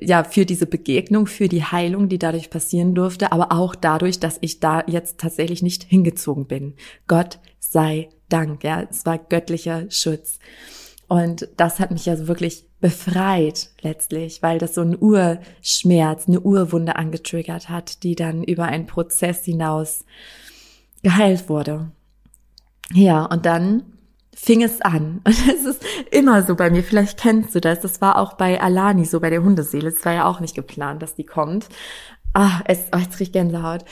ja 0.00 0.24
für 0.24 0.46
diese 0.46 0.66
Begegnung, 0.66 1.26
für 1.26 1.48
die 1.48 1.64
Heilung, 1.64 2.08
die 2.08 2.18
dadurch 2.18 2.50
passieren 2.50 2.94
durfte, 2.94 3.32
aber 3.32 3.52
auch 3.52 3.74
dadurch, 3.74 4.20
dass 4.20 4.38
ich 4.40 4.60
da 4.60 4.82
jetzt 4.86 5.18
tatsächlich 5.18 5.62
nicht 5.62 5.84
hingezogen 5.84 6.46
bin. 6.46 6.74
Gott 7.06 7.38
sei 7.58 8.08
Dank, 8.28 8.64
ja, 8.64 8.86
es 8.90 9.04
war 9.04 9.18
göttlicher 9.18 9.84
Schutz. 9.90 10.38
Und 11.08 11.48
das 11.56 11.78
hat 11.78 11.90
mich 11.92 12.06
ja 12.06 12.26
wirklich 12.26 12.64
befreit 12.80 13.70
letztlich, 13.80 14.42
weil 14.42 14.58
das 14.58 14.74
so 14.74 14.80
ein 14.80 14.96
Urschmerz, 15.00 16.26
eine 16.26 16.40
Urwunde 16.40 16.96
angetriggert 16.96 17.68
hat, 17.68 18.02
die 18.02 18.16
dann 18.16 18.42
über 18.42 18.64
einen 18.64 18.86
Prozess 18.86 19.44
hinaus 19.44 20.04
geheilt 21.02 21.48
wurde. 21.48 21.92
Ja, 22.92 23.24
und 23.24 23.46
dann 23.46 23.84
fing 24.34 24.62
es 24.62 24.82
an. 24.82 25.20
Und 25.24 25.48
es 25.48 25.64
ist 25.64 25.84
immer 26.10 26.42
so 26.42 26.54
bei 26.54 26.70
mir, 26.70 26.82
vielleicht 26.82 27.18
kennst 27.18 27.54
du 27.54 27.60
das, 27.60 27.80
das 27.80 28.00
war 28.00 28.18
auch 28.18 28.34
bei 28.34 28.60
Alani 28.60 29.04
so, 29.04 29.18
bei 29.20 29.30
der 29.30 29.42
Hundeseele, 29.42 29.88
es 29.88 30.04
war 30.04 30.12
ja 30.12 30.26
auch 30.26 30.40
nicht 30.40 30.54
geplant, 30.54 31.02
dass 31.02 31.14
die 31.14 31.24
kommt. 31.24 31.68
Ah, 32.34 32.60
es, 32.66 32.80
oh, 32.92 32.98
riecht 33.18 33.32
Gänsehaut. 33.32 33.84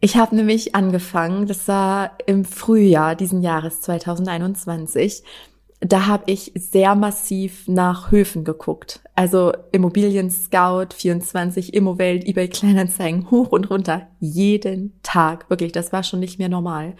Ich 0.00 0.16
habe 0.16 0.36
nämlich 0.36 0.74
angefangen, 0.74 1.46
das 1.46 1.68
war 1.68 2.12
im 2.26 2.44
Frühjahr 2.44 3.16
diesen 3.16 3.42
Jahres 3.42 3.80
2021, 3.82 5.24
da 5.80 6.06
habe 6.06 6.24
ich 6.26 6.52
sehr 6.56 6.94
massiv 6.94 7.68
nach 7.68 8.10
Höfen 8.10 8.44
geguckt. 8.44 9.00
Also 9.14 9.52
Immobilien 9.70 10.30
Scout, 10.30 10.88
24, 10.94 11.72
Immowelt, 11.72 12.26
eBay 12.26 12.48
Kleinanzeigen, 12.48 13.30
hoch 13.30 13.48
und 13.48 13.70
runter. 13.70 14.08
Jeden 14.18 14.98
Tag. 15.02 15.48
Wirklich, 15.50 15.72
das 15.72 15.92
war 15.92 16.02
schon 16.02 16.20
nicht 16.20 16.38
mehr 16.38 16.48
normal. 16.48 16.94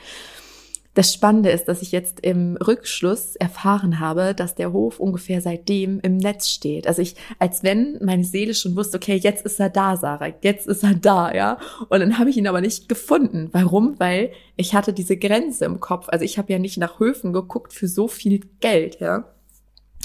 Das 0.99 1.14
Spannende 1.14 1.50
ist, 1.50 1.69
dass 1.69 1.81
ich 1.81 1.93
jetzt 1.93 2.19
im 2.26 2.57
Rückschluss 2.57 3.37
erfahren 3.37 4.00
habe, 4.00 4.35
dass 4.35 4.57
der 4.57 4.73
Hof 4.73 4.99
ungefähr 4.99 5.40
seitdem 5.40 6.00
im 6.00 6.17
Netz 6.17 6.49
steht. 6.49 6.88
Also 6.88 7.02
ich, 7.02 7.14
als 7.38 7.62
wenn 7.62 8.00
meine 8.02 8.25
Seele 8.25 8.52
schon 8.52 8.75
wusste, 8.75 8.97
okay, 8.97 9.14
jetzt 9.14 9.47
ist 9.47 9.61
er 9.61 9.71
da, 9.71 9.97
Sarah, 9.97 10.33
jetzt 10.43 10.67
ist 10.67 10.83
er 10.83 10.95
da, 10.95 11.33
ja. 11.33 11.59
Und 11.88 12.00
dann 12.00 12.19
habe 12.19 12.31
ich 12.31 12.37
ihn 12.37 12.49
aber 12.49 12.61
nicht 12.61 12.88
gefunden. 12.88 13.49
Warum? 13.52 13.95
Weil 14.00 14.33
ich 14.57 14.75
hatte 14.75 14.93
diese 14.93 15.17
Grenze 15.17 15.67
im 15.67 15.78
Kopf. 15.78 16.09
Also 16.09 16.25
ich 16.25 16.37
habe 16.37 16.52
ja 16.52 16.59
nicht 16.59 16.78
nach 16.78 16.99
Höfen 16.99 17.33
geguckt 17.33 17.73
für 17.73 17.87
so 17.87 18.09
viel 18.09 18.40
Geld, 18.59 18.99
ja. 18.99 19.23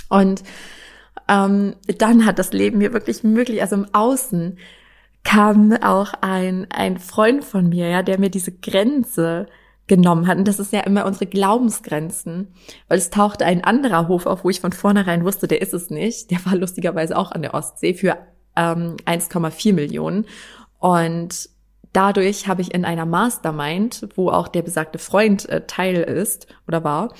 Und 0.09 0.43
ähm, 1.27 1.73
dann 1.97 2.23
hat 2.23 2.37
das 2.37 2.53
Leben 2.53 2.77
mir 2.77 2.93
wirklich 2.93 3.23
möglich, 3.23 3.63
also 3.63 3.77
im 3.77 3.87
Außen 3.93 4.59
kam 5.23 5.73
auch 5.81 6.13
ein, 6.21 6.67
ein 6.69 6.99
Freund 6.99 7.43
von 7.43 7.69
mir, 7.69 7.89
ja, 7.89 8.03
der 8.03 8.19
mir 8.19 8.29
diese 8.29 8.51
Grenze 8.51 9.47
genommen 9.87 10.27
hat. 10.27 10.37
Und 10.37 10.47
das 10.47 10.59
ist 10.59 10.71
ja 10.71 10.81
immer 10.81 11.05
unsere 11.05 11.25
Glaubensgrenzen, 11.25 12.53
weil 12.87 12.97
es 12.97 13.09
tauchte 13.09 13.45
ein 13.45 13.63
anderer 13.63 14.07
Hof 14.07 14.25
auf, 14.25 14.43
wo 14.43 14.49
ich 14.49 14.61
von 14.61 14.71
vornherein 14.71 15.25
wusste, 15.25 15.47
der 15.47 15.61
ist 15.61 15.73
es 15.73 15.89
nicht. 15.89 16.31
Der 16.31 16.45
war 16.45 16.55
lustigerweise 16.55 17.17
auch 17.17 17.31
an 17.31 17.41
der 17.41 17.53
Ostsee 17.53 17.93
für 17.93 18.17
ähm, 18.55 18.95
1,4 19.05 19.73
Millionen. 19.73 20.25
Und 20.79 21.49
dadurch 21.91 22.47
habe 22.47 22.61
ich 22.61 22.73
in 22.73 22.85
einer 22.85 23.05
Mastermind, 23.05 24.07
wo 24.15 24.29
auch 24.29 24.47
der 24.47 24.61
besagte 24.61 24.99
Freund 24.99 25.47
äh, 25.49 25.61
Teil 25.67 25.95
ist 25.97 26.47
oder 26.67 26.83
war, 26.83 27.13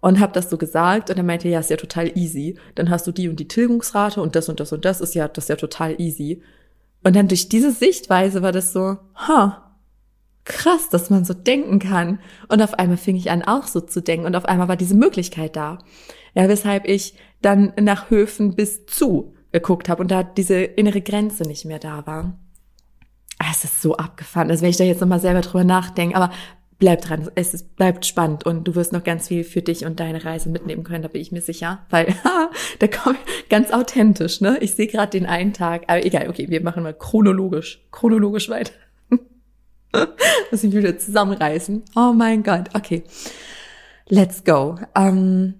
und 0.00 0.18
habe 0.18 0.32
das 0.32 0.48
so 0.48 0.56
gesagt 0.56 1.10
und 1.10 1.18
er 1.18 1.22
meinte, 1.22 1.48
ja, 1.48 1.60
ist 1.60 1.68
ja 1.68 1.76
total 1.76 2.16
easy. 2.16 2.58
Dann 2.74 2.88
hast 2.88 3.06
du 3.06 3.12
die 3.12 3.28
und 3.28 3.38
die 3.38 3.48
Tilgungsrate 3.48 4.22
und 4.22 4.34
das 4.34 4.48
und 4.48 4.58
das 4.58 4.72
und 4.72 4.86
das 4.86 5.00
ist 5.00 5.14
ja, 5.14 5.28
das 5.28 5.44
ist 5.44 5.48
ja 5.50 5.56
total 5.56 6.00
easy. 6.00 6.42
Und 7.04 7.16
dann 7.16 7.28
durch 7.28 7.48
diese 7.48 7.70
Sichtweise 7.70 8.42
war 8.42 8.52
das 8.52 8.72
so, 8.72 8.96
ha, 9.14 9.69
krass, 10.44 10.88
dass 10.88 11.10
man 11.10 11.24
so 11.24 11.34
denken 11.34 11.78
kann. 11.78 12.20
Und 12.48 12.62
auf 12.62 12.74
einmal 12.74 12.96
fing 12.96 13.16
ich 13.16 13.30
an, 13.30 13.42
auch 13.42 13.66
so 13.66 13.80
zu 13.80 14.00
denken. 14.00 14.26
Und 14.26 14.36
auf 14.36 14.44
einmal 14.44 14.68
war 14.68 14.76
diese 14.76 14.94
Möglichkeit 14.94 15.56
da. 15.56 15.78
Ja, 16.34 16.48
weshalb 16.48 16.86
ich 16.86 17.14
dann 17.42 17.72
nach 17.80 18.10
Höfen 18.10 18.54
bis 18.54 18.86
zu 18.86 19.34
geguckt 19.52 19.88
habe 19.88 20.02
und 20.02 20.10
da 20.10 20.22
diese 20.22 20.62
innere 20.62 21.00
Grenze 21.00 21.42
nicht 21.42 21.64
mehr 21.64 21.78
da 21.78 22.06
war. 22.06 22.38
Ah, 23.38 23.48
es 23.50 23.64
ist 23.64 23.82
so 23.82 23.96
abgefahren, 23.96 24.50
als 24.50 24.62
wenn 24.62 24.70
ich 24.70 24.76
da 24.76 24.84
jetzt 24.84 25.00
nochmal 25.00 25.20
selber 25.20 25.40
drüber 25.40 25.64
nachdenke. 25.64 26.14
Aber 26.14 26.30
bleib 26.78 27.02
dran, 27.02 27.30
es 27.34 27.54
ist, 27.54 27.76
bleibt 27.76 28.06
spannend 28.06 28.44
und 28.44 28.64
du 28.64 28.74
wirst 28.74 28.92
noch 28.92 29.04
ganz 29.04 29.28
viel 29.28 29.44
für 29.44 29.62
dich 29.62 29.84
und 29.84 30.00
deine 30.00 30.24
Reise 30.24 30.48
mitnehmen 30.48 30.84
können, 30.84 31.02
da 31.02 31.08
bin 31.08 31.20
ich 31.20 31.32
mir 31.32 31.40
sicher. 31.40 31.86
Weil 31.90 32.14
da 32.78 32.86
komme 32.86 33.16
ich 33.38 33.48
ganz 33.48 33.70
authentisch, 33.72 34.40
ne? 34.40 34.58
Ich 34.60 34.74
sehe 34.74 34.86
gerade 34.86 35.10
den 35.10 35.26
einen 35.26 35.52
Tag, 35.52 35.84
aber 35.86 36.04
egal, 36.04 36.28
okay, 36.28 36.48
wir 36.48 36.62
machen 36.62 36.82
mal 36.82 36.94
chronologisch, 36.94 37.86
chronologisch 37.90 38.48
weiter. 38.48 38.72
Muss 40.50 40.64
ich 40.64 40.72
wieder 40.72 40.98
zusammenreißen. 40.98 41.82
Oh 41.96 42.12
mein 42.12 42.42
Gott. 42.42 42.70
Okay. 42.74 43.02
Let's 44.08 44.44
go. 44.44 44.76
Ähm, 44.94 45.54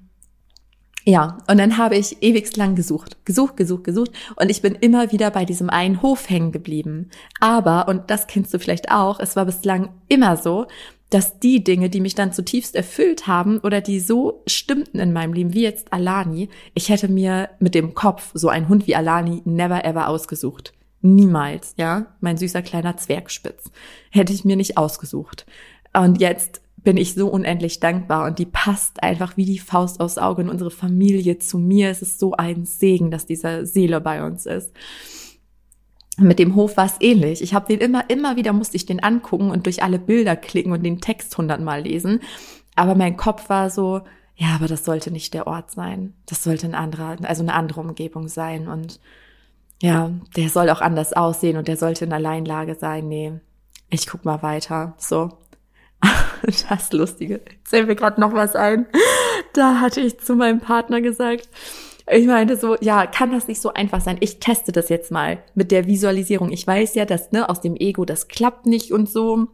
ja, 1.05 1.39
und 1.49 1.59
dann 1.59 1.79
habe 1.79 1.97
ich 1.97 2.23
ewigst 2.23 2.57
lang 2.57 2.75
gesucht, 2.75 3.25
gesucht, 3.25 3.57
gesucht, 3.57 3.85
gesucht 3.85 4.11
und 4.37 4.51
ich 4.51 4.61
bin 4.61 4.75
immer 4.75 5.13
wieder 5.13 5.31
bei 5.31 5.45
diesem 5.45 5.71
einen 5.71 6.03
Hof 6.03 6.29
hängen 6.29 6.53
geblieben. 6.53 7.11
Aber, 7.41 7.89
und 7.89 8.11
das 8.11 8.27
kennst 8.27 8.53
du 8.53 8.59
vielleicht 8.59 8.91
auch, 8.91 9.19
es 9.19 9.35
war 9.35 9.47
bislang 9.47 9.91
immer 10.09 10.37
so, 10.37 10.67
dass 11.09 11.41
die 11.41 11.65
Dinge, 11.65 11.91
die 11.91 12.01
mich 12.01 12.15
dann 12.15 12.33
zutiefst 12.33 12.77
erfüllt 12.77 13.27
haben 13.27 13.59
oder 13.59 13.81
die 13.81 13.99
so 13.99 14.43
stimmten 14.47 15.01
in 15.01 15.13
meinem 15.13 15.33
Leben, 15.33 15.55
wie 15.55 15.63
jetzt 15.63 15.93
Alani, 15.93 16.49
ich 16.75 16.89
hätte 16.89 17.09
mir 17.09 17.51
mit 17.59 17.75
dem 17.75 17.95
Kopf 17.95 18.31
so 18.35 18.49
einen 18.49 18.69
Hund 18.69 18.87
wie 18.87 18.95
Alani 18.95 19.43
never 19.45 19.85
ever 19.85 20.09
ausgesucht. 20.09 20.73
Niemals, 21.03 21.75
ja. 21.77 22.07
Mein 22.21 22.37
süßer 22.37 22.63
kleiner 22.63 22.97
Zwergspitz. 22.97 23.71
Hätte 24.11 24.33
ich 24.33 24.45
mir 24.45 24.57
nicht 24.57 24.77
ausgesucht. 24.77 25.47
Und 25.93 26.21
jetzt 26.21 26.61
bin 26.77 26.97
ich 26.97 27.15
so 27.15 27.29
unendlich 27.29 27.81
dankbar 27.81 28.27
und 28.27 28.39
die 28.39 28.47
passt 28.47 29.03
einfach 29.03 29.37
wie 29.37 29.45
die 29.45 29.59
Faust 29.59 30.01
aufs 30.01 30.19
Auge 30.19 30.43
in 30.43 30.49
unsere 30.49 30.71
Familie 30.71 31.39
zu 31.39 31.59
mir. 31.59 31.91
Es 31.91 32.03
ist 32.03 32.19
so 32.19 32.33
ein 32.33 32.65
Segen, 32.65 33.11
dass 33.11 33.27
dieser 33.27 33.67
Seele 33.67 34.01
bei 34.01 34.25
uns 34.25 34.47
ist. 34.47 34.73
Mit 36.17 36.39
dem 36.39 36.55
Hof 36.55 36.77
war 36.77 36.87
es 36.87 36.97
ähnlich. 37.01 37.43
Ich 37.43 37.55
habe 37.55 37.67
den 37.67 37.81
immer, 37.81 38.09
immer 38.09 38.37
wieder 38.37 38.53
musste 38.53 38.77
ich 38.77 38.87
den 38.87 39.03
angucken 39.03 39.51
und 39.51 39.67
durch 39.67 39.83
alle 39.83 39.99
Bilder 39.99 40.37
klicken 40.37 40.73
und 40.73 40.83
den 40.83 41.01
Text 41.01 41.37
hundertmal 41.37 41.83
lesen. 41.83 42.21
Aber 42.77 42.95
mein 42.95 43.17
Kopf 43.17 43.49
war 43.49 43.71
so, 43.71 44.03
ja, 44.37 44.55
aber 44.55 44.69
das 44.69 44.85
sollte 44.85 45.11
nicht 45.11 45.35
der 45.35 45.47
Ort 45.47 45.71
sein. 45.71 46.15
Das 46.27 46.43
sollte 46.43 46.67
ein 46.67 46.75
anderer, 46.75 47.17
also 47.23 47.43
eine 47.43 47.55
andere 47.55 47.81
Umgebung 47.81 48.29
sein 48.29 48.69
und 48.69 49.01
ja, 49.83 50.11
der 50.37 50.49
soll 50.49 50.71
auch 50.71 50.81
anders 50.81 51.13
aussehen 51.13 51.57
und 51.57 51.69
der 51.69 51.77
sollte 51.77 52.05
in 52.05 52.13
Alleinlage 52.13 52.75
sein. 52.75 53.09
Nee, 53.09 53.33
ich 53.89 54.07
guck 54.07 54.25
mal 54.25 54.43
weiter. 54.43 54.95
So. 54.99 55.31
Das 56.71 56.91
Lustige. 56.93 57.43
Jetzt 57.51 57.73
mir 57.87 57.95
gerade 57.95 58.19
noch 58.19 58.33
was 58.33 58.57
ein. 58.57 58.87
Da 59.53 59.81
hatte 59.81 60.01
ich 60.01 60.19
zu 60.21 60.35
meinem 60.35 60.61
Partner 60.61 61.03
gesagt, 61.03 61.51
ich 62.11 62.27
meinte 62.27 62.57
so, 62.57 62.77
ja, 62.81 63.07
kann 63.07 63.31
das 63.31 63.47
nicht 63.47 63.61
so 63.61 63.73
einfach 63.73 64.01
sein? 64.01 64.17
Ich 64.21 64.41
teste 64.41 64.73
das 64.73 64.89
jetzt 64.89 65.11
mal 65.11 65.43
mit 65.55 65.71
der 65.71 65.87
Visualisierung. 65.87 66.51
Ich 66.51 66.67
weiß 66.67 66.95
ja, 66.95 67.05
dass 67.05 67.31
ne, 67.33 67.49
aus 67.49 67.61
dem 67.61 67.77
Ego 67.77 68.05
das 68.05 68.29
klappt 68.29 68.67
nicht 68.67 68.93
und 68.93 69.09
so. 69.09 69.49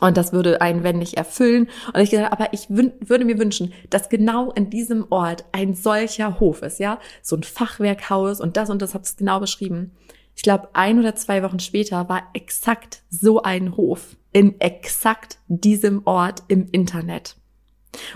Und 0.00 0.16
das 0.16 0.32
würde 0.32 0.60
einen, 0.60 0.84
wenn 0.84 0.98
nicht, 0.98 1.14
erfüllen. 1.14 1.68
Und 1.92 2.00
ich 2.00 2.10
gesagt, 2.10 2.32
aber 2.32 2.52
ich 2.52 2.68
würde 2.68 3.24
mir 3.24 3.38
wünschen, 3.38 3.72
dass 3.90 4.08
genau 4.08 4.52
in 4.52 4.70
diesem 4.70 5.06
Ort 5.10 5.44
ein 5.52 5.74
solcher 5.74 6.40
Hof 6.40 6.62
ist, 6.62 6.78
ja? 6.78 6.98
So 7.22 7.36
ein 7.36 7.42
Fachwerkhaus 7.42 8.40
und 8.40 8.56
das 8.56 8.70
und 8.70 8.82
das 8.82 8.94
hab's 8.94 9.16
genau 9.16 9.40
beschrieben. 9.40 9.92
Ich 10.36 10.42
glaube, 10.42 10.68
ein 10.74 11.00
oder 11.00 11.16
zwei 11.16 11.42
Wochen 11.42 11.58
später 11.58 12.08
war 12.08 12.28
exakt 12.32 13.02
so 13.10 13.42
ein 13.42 13.76
Hof 13.76 14.16
in 14.32 14.60
exakt 14.60 15.38
diesem 15.48 16.02
Ort 16.06 16.44
im 16.48 16.68
Internet. 16.70 17.34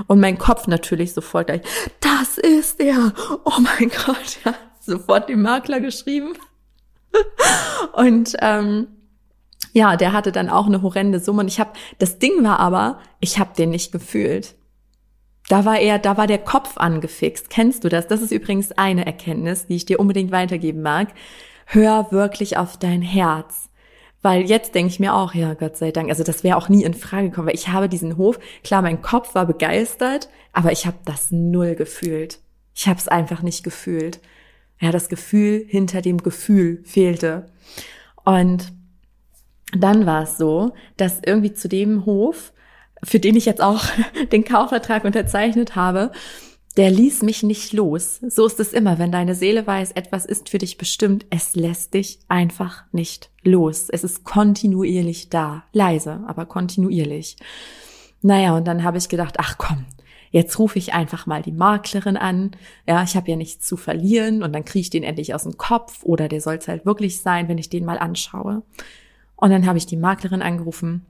Und 0.07 0.21
mein 0.21 0.39
Kopf 0.39 0.67
natürlich 0.67 1.15
sofort 1.15 1.49
gleich, 1.49 1.63
das 2.01 2.39
ist 2.39 2.79
er. 2.81 3.13
Oh 3.45 3.59
mein 3.59 3.89
Gott, 3.89 4.39
ja, 4.45 4.55
sofort 4.81 5.29
dem 5.29 5.43
Makler 5.43 5.81
geschrieben. 5.81 6.35
und 7.95 8.37
ähm, 8.41 8.87
ja, 9.73 9.97
der 9.97 10.13
hatte 10.13 10.33
dann 10.33 10.51
auch 10.51 10.67
eine 10.67 10.83
horrende 10.83 11.21
Summe 11.21 11.43
und 11.43 11.49
ich 11.49 11.61
habe 11.61 11.73
das 11.99 12.19
Ding 12.19 12.43
war 12.43 12.59
aber, 12.59 12.99
ich 13.21 13.39
habe 13.39 13.55
den 13.57 13.71
nicht 13.71 13.93
gefühlt. 13.93 14.55
Da 15.49 15.65
war 15.65 15.79
er, 15.79 15.99
da 15.99 16.17
war 16.17 16.27
der 16.27 16.39
Kopf 16.39 16.77
angefixt. 16.77 17.51
Kennst 17.51 17.85
du 17.85 17.89
das? 17.89 18.07
Das 18.07 18.23
ist 18.23 18.33
übrigens 18.33 18.73
eine 18.73 19.07
Erkenntnis, 19.07 19.67
die 19.67 19.77
ich 19.77 19.87
dir 19.87 20.01
unbedingt 20.01 20.33
weitergeben 20.33 20.83
mag. 20.83 21.09
Hör 21.67 22.11
wirklich 22.11 22.57
auf 22.57 22.77
dein 22.77 23.03
Herz. 23.03 23.69
Weil 24.23 24.43
jetzt 24.43 24.75
denke 24.75 24.93
ich 24.93 25.01
mir 25.01 25.15
auch, 25.15 25.35
ja, 25.35 25.55
Gott 25.55 25.77
sei 25.77 25.91
Dank, 25.91 26.09
also 26.09 26.23
das 26.23 26.45
wäre 26.45 26.57
auch 26.57 26.69
nie 26.69 26.85
in 26.85 26.95
Frage 26.95 27.31
gekommen, 27.31 27.49
weil 27.49 27.57
ich 27.57 27.69
habe 27.69 27.89
diesen 27.89 28.17
Hof, 28.17 28.39
klar, 28.63 28.81
mein 28.81 29.03
Kopf 29.03 29.35
war 29.35 29.47
begeistert, 29.47 30.29
aber 30.53 30.71
ich 30.71 30.87
habe 30.87 30.99
das 31.05 31.33
null 31.33 31.75
gefühlt. 31.75 32.39
Ich 32.75 32.87
habe 32.87 32.99
es 32.99 33.09
einfach 33.09 33.43
nicht 33.43 33.65
gefühlt. 33.65 34.21
Ja, 34.81 34.93
das 34.93 35.09
Gefühl 35.09 35.65
hinter 35.67 36.03
dem 36.03 36.19
Gefühl 36.19 36.83
fehlte. 36.85 37.47
Und 38.25 38.73
dann 39.77 40.07
war 40.07 40.23
es 40.23 40.37
so, 40.37 40.73
dass 40.97 41.21
irgendwie 41.25 41.53
zu 41.53 41.69
dem 41.69 42.07
Hof, 42.07 42.53
für 43.03 43.19
den 43.19 43.37
ich 43.37 43.47
jetzt 43.47 43.63
auch 43.63 43.85
den 44.33 44.45
Kaufvertrag 44.45 45.05
unterzeichnet 45.05 45.75
habe, 45.77 46.13
der 46.77 46.91
ließ 46.91 47.23
mich 47.23 47.43
nicht 47.43 47.73
los. 47.73 48.21
So 48.27 48.47
ist 48.47 48.59
es 48.59 48.73
immer, 48.73 48.99
wenn 48.99 49.13
deine 49.13 49.35
Seele 49.35 49.67
weiß, 49.67 49.93
etwas 49.93 50.25
ist 50.25 50.49
für 50.49 50.59
dich 50.59 50.79
bestimmt, 50.79 51.27
es 51.29 51.55
lässt 51.55 51.95
dich 51.95 52.21
einfach 52.29 52.85
nicht 52.93 53.31
los. 53.43 53.89
Es 53.91 54.05
ist 54.05 54.25
kontinuierlich 54.25 55.29
da. 55.29 55.65
Leise, 55.73 56.21
aber 56.27 56.47
kontinuierlich. 56.47 57.37
Naja, 58.23 58.57
und 58.57 58.67
dann 58.67 58.85
habe 58.85 58.99
ich 58.99 59.09
gedacht, 59.09 59.35
ach 59.39 59.59
komm, 59.59 59.85
jetzt 60.31 60.59
rufe 60.59 60.79
ich 60.79 60.95
einfach 60.95 61.27
mal 61.27 61.43
die 61.43 61.53
Maklerin 61.53 62.17
an. 62.17 62.53
Ja, 62.87 63.03
ich 63.03 63.17
habe 63.17 63.31
ja 63.31 63.37
nichts 63.37 63.67
zu 63.67 63.77
verlieren 63.77 64.43
und 64.43 64.55
dann 64.55 64.65
kriege 64.65 64.81
ich 64.81 64.91
den 64.91 65.03
endlich 65.03 65.35
aus 65.35 65.43
dem 65.43 65.59
Kopf 65.59 66.03
oder 66.05 66.29
der 66.29 66.41
soll 66.41 66.55
es 66.55 66.69
halt 66.69 66.87
wirklich 66.87 67.21
sein, 67.21 67.49
wenn 67.49 67.59
ich 67.59 67.69
den 67.69 67.85
mal 67.85 67.99
anschaue. 67.99 68.63
Und 69.43 69.51
dann 69.51 69.67
habe 69.67 69.77
ich 69.77 69.87
die 69.87 69.97
Maklerin 69.97 70.41
angerufen 70.41 71.05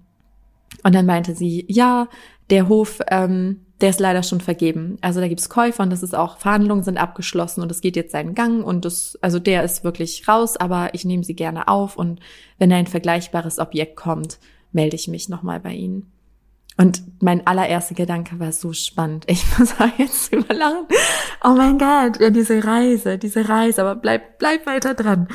und 0.82 0.94
dann 0.94 1.04
meinte 1.04 1.34
sie, 1.34 1.66
ja, 1.68 2.08
der 2.48 2.66
Hof, 2.66 3.00
ähm, 3.10 3.60
der 3.82 3.90
ist 3.90 4.00
leider 4.00 4.22
schon 4.22 4.40
vergeben. 4.40 4.96
Also 5.02 5.20
da 5.20 5.28
gibt's 5.28 5.50
Käufer 5.50 5.82
und 5.82 5.90
das 5.90 6.02
ist 6.02 6.14
auch, 6.14 6.38
Verhandlungen 6.38 6.82
sind 6.82 6.96
abgeschlossen 6.96 7.60
und 7.60 7.70
es 7.70 7.82
geht 7.82 7.94
jetzt 7.94 8.12
seinen 8.12 8.34
Gang 8.34 8.64
und 8.64 8.86
das, 8.86 9.18
also 9.20 9.38
der 9.38 9.64
ist 9.64 9.84
wirklich 9.84 10.26
raus, 10.26 10.56
aber 10.56 10.94
ich 10.94 11.04
nehme 11.04 11.24
sie 11.24 11.36
gerne 11.36 11.68
auf 11.68 11.98
und 11.98 12.20
wenn 12.56 12.72
ein 12.72 12.86
vergleichbares 12.86 13.58
Objekt 13.58 13.96
kommt, 13.96 14.38
melde 14.72 14.96
ich 14.96 15.08
mich 15.08 15.28
nochmal 15.28 15.60
bei 15.60 15.74
Ihnen. 15.74 16.10
Und 16.78 17.02
mein 17.20 17.46
allererster 17.46 17.94
Gedanke 17.94 18.40
war 18.40 18.50
so 18.52 18.72
spannend. 18.72 19.24
Ich 19.26 19.44
muss 19.58 19.78
auch 19.78 19.98
jetzt 19.98 20.32
überlachen. 20.32 20.86
Oh 21.44 21.52
mein 21.54 21.76
Gott, 21.76 22.18
ja, 22.18 22.30
diese 22.30 22.64
Reise, 22.64 23.18
diese 23.18 23.46
Reise, 23.46 23.82
aber 23.82 23.94
bleib, 23.94 24.38
bleib 24.38 24.64
weiter 24.64 24.94
dran. 24.94 25.28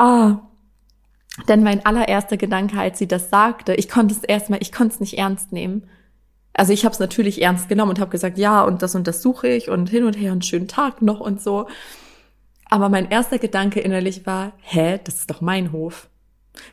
Oh. 0.00 0.38
Denn 1.48 1.62
mein 1.62 1.84
allererster 1.84 2.36
Gedanke, 2.36 2.78
als 2.78 2.98
sie 2.98 3.08
das 3.08 3.28
sagte, 3.30 3.74
ich 3.74 3.88
konnte 3.88 4.14
es 4.14 4.22
erstmal, 4.22 4.62
ich 4.62 4.72
konnte 4.72 4.94
es 4.94 5.00
nicht 5.00 5.18
ernst 5.18 5.52
nehmen. 5.52 5.88
Also 6.52 6.72
ich 6.72 6.84
habe 6.84 6.92
es 6.92 7.00
natürlich 7.00 7.42
ernst 7.42 7.68
genommen 7.68 7.90
und 7.90 8.00
habe 8.00 8.12
gesagt, 8.12 8.38
ja, 8.38 8.62
und 8.62 8.82
das 8.82 8.94
und 8.94 9.08
das 9.08 9.20
suche 9.20 9.48
ich 9.48 9.68
und 9.68 9.88
hin 9.90 10.04
und 10.04 10.14
her 10.14 10.30
einen 10.30 10.42
schönen 10.42 10.68
Tag 10.68 11.02
noch 11.02 11.20
und 11.20 11.42
so. 11.42 11.66
Aber 12.70 12.88
mein 12.88 13.10
erster 13.10 13.38
Gedanke 13.38 13.80
innerlich 13.80 14.26
war, 14.26 14.52
hä, 14.60 15.00
das 15.02 15.16
ist 15.16 15.30
doch 15.30 15.40
mein 15.40 15.72
Hof. 15.72 16.08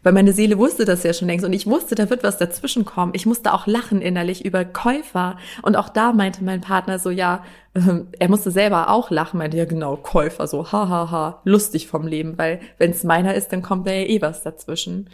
Weil 0.04 0.14
meine 0.14 0.34
Seele 0.34 0.58
wusste 0.58 0.86
das 0.86 1.04
ja 1.04 1.14
schon 1.14 1.28
längst 1.28 1.46
und 1.46 1.54
ich 1.54 1.68
wusste, 1.68 1.96
da 1.96 2.10
wird 2.10 2.24
was 2.24 2.38
dazwischen 2.38 2.86
kommen. 2.86 3.14
Ich 3.16 3.26
musste 3.26 3.54
auch 3.54 3.68
lachen 3.68 4.02
innerlich 4.02 4.46
über 4.46 4.64
Käufer. 4.66 5.38
Und 5.62 5.76
auch 5.76 5.90
da 5.90 6.14
meinte 6.14 6.44
mein 6.44 6.62
Partner 6.62 7.00
so, 7.00 7.10
ja, 7.10 7.44
äh, 7.74 8.02
er 8.20 8.30
musste 8.30 8.52
selber 8.52 8.90
auch 8.90 9.10
lachen, 9.12 9.38
meinte 9.38 9.58
ja 9.58 9.66
genau, 9.66 9.98
Käufer, 9.98 10.48
so, 10.48 10.72
hahaha, 10.72 10.90
ha, 10.90 11.12
ha, 11.12 11.42
lustig 11.46 11.88
vom 11.88 12.08
Leben, 12.08 12.38
weil 12.38 12.60
wenn 12.78 12.92
es 12.92 13.04
meiner 13.04 13.36
ist, 13.36 13.50
dann 13.52 13.62
kommt 13.62 13.88
da 13.88 13.92
ja 13.92 14.08
eh 14.08 14.22
was 14.22 14.44
dazwischen. 14.44 15.10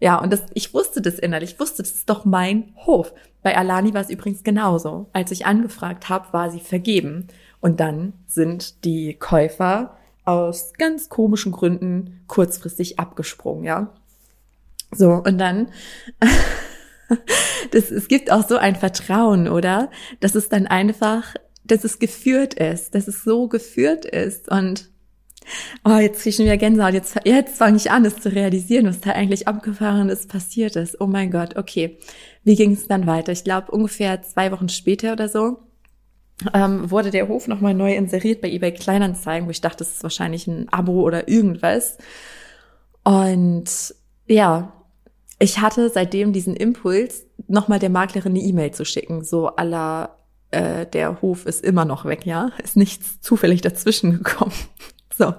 Ja, 0.00 0.18
und 0.18 0.32
das, 0.32 0.42
ich 0.54 0.74
wusste 0.74 1.00
das 1.00 1.18
innerlich, 1.18 1.52
ich 1.52 1.60
wusste, 1.60 1.82
das 1.82 1.92
ist 1.92 2.10
doch 2.10 2.24
mein 2.24 2.74
Hof. 2.84 3.12
Bei 3.42 3.56
Alani 3.56 3.94
war 3.94 4.00
es 4.00 4.10
übrigens 4.10 4.42
genauso. 4.42 5.06
Als 5.12 5.30
ich 5.30 5.46
angefragt 5.46 6.08
habe, 6.08 6.32
war 6.32 6.50
sie 6.50 6.60
vergeben. 6.60 7.28
Und 7.60 7.80
dann 7.80 8.12
sind 8.26 8.84
die 8.84 9.14
Käufer 9.14 9.96
aus 10.24 10.72
ganz 10.78 11.08
komischen 11.08 11.52
Gründen 11.52 12.22
kurzfristig 12.26 12.98
abgesprungen, 12.98 13.64
ja. 13.64 13.92
So, 14.94 15.10
und 15.12 15.38
dann, 15.38 15.68
das, 17.70 17.90
es 17.90 18.08
gibt 18.08 18.30
auch 18.30 18.46
so 18.46 18.56
ein 18.56 18.76
Vertrauen, 18.76 19.48
oder? 19.48 19.90
Dass 20.20 20.34
es 20.34 20.48
dann 20.48 20.66
einfach, 20.66 21.34
dass 21.64 21.84
es 21.84 21.98
geführt 21.98 22.54
ist, 22.54 22.94
dass 22.94 23.08
es 23.08 23.24
so 23.24 23.48
geführt 23.48 24.04
ist 24.04 24.50
und 24.50 24.90
Oh, 25.84 25.98
jetzt 25.98 26.20
kriege 26.20 26.30
ich 26.30 26.36
schon 26.36 26.46
wieder 26.46 26.56
Gänsehaut. 26.56 26.94
Jetzt, 26.94 27.16
jetzt 27.24 27.58
fange 27.58 27.76
ich 27.76 27.90
an, 27.90 28.04
es 28.06 28.16
zu 28.16 28.32
realisieren, 28.32 28.86
was 28.86 29.00
da 29.00 29.10
eigentlich 29.10 29.46
abgefahren 29.46 30.08
ist, 30.08 30.28
passiert 30.28 30.74
ist. 30.76 31.00
Oh 31.00 31.06
mein 31.06 31.30
Gott, 31.30 31.56
okay. 31.56 31.98
Wie 32.44 32.56
ging 32.56 32.72
es 32.72 32.88
dann 32.88 33.06
weiter? 33.06 33.32
Ich 33.32 33.44
glaube, 33.44 33.70
ungefähr 33.70 34.22
zwei 34.22 34.50
Wochen 34.52 34.70
später 34.70 35.12
oder 35.12 35.28
so 35.28 35.58
ähm, 36.52 36.90
wurde 36.90 37.10
der 37.10 37.28
Hof 37.28 37.46
nochmal 37.46 37.74
neu 37.74 37.94
inseriert 37.94 38.40
bei 38.40 38.50
eBay 38.50 38.72
Kleinanzeigen, 38.72 39.46
wo 39.46 39.50
ich 39.50 39.60
dachte, 39.60 39.78
das 39.78 39.92
ist 39.92 40.02
wahrscheinlich 40.02 40.46
ein 40.46 40.68
Abo 40.70 41.02
oder 41.02 41.28
irgendwas. 41.28 41.98
Und 43.04 43.94
ja, 44.26 44.72
ich 45.38 45.60
hatte 45.60 45.90
seitdem 45.90 46.32
diesen 46.32 46.56
Impuls, 46.56 47.26
nochmal 47.48 47.78
der 47.78 47.90
Maklerin 47.90 48.32
eine 48.32 48.40
E-Mail 48.40 48.72
zu 48.72 48.84
schicken, 48.84 49.24
so 49.24 49.48
aller 49.48 50.18
äh, 50.50 50.86
der 50.86 51.20
Hof 51.20 51.46
ist 51.46 51.64
immer 51.64 51.84
noch 51.84 52.04
weg, 52.04 52.24
ja, 52.26 52.50
ist 52.62 52.76
nichts 52.76 53.20
zufällig 53.20 53.60
dazwischen 53.60 54.12
gekommen. 54.12 54.54
so. 55.16 55.34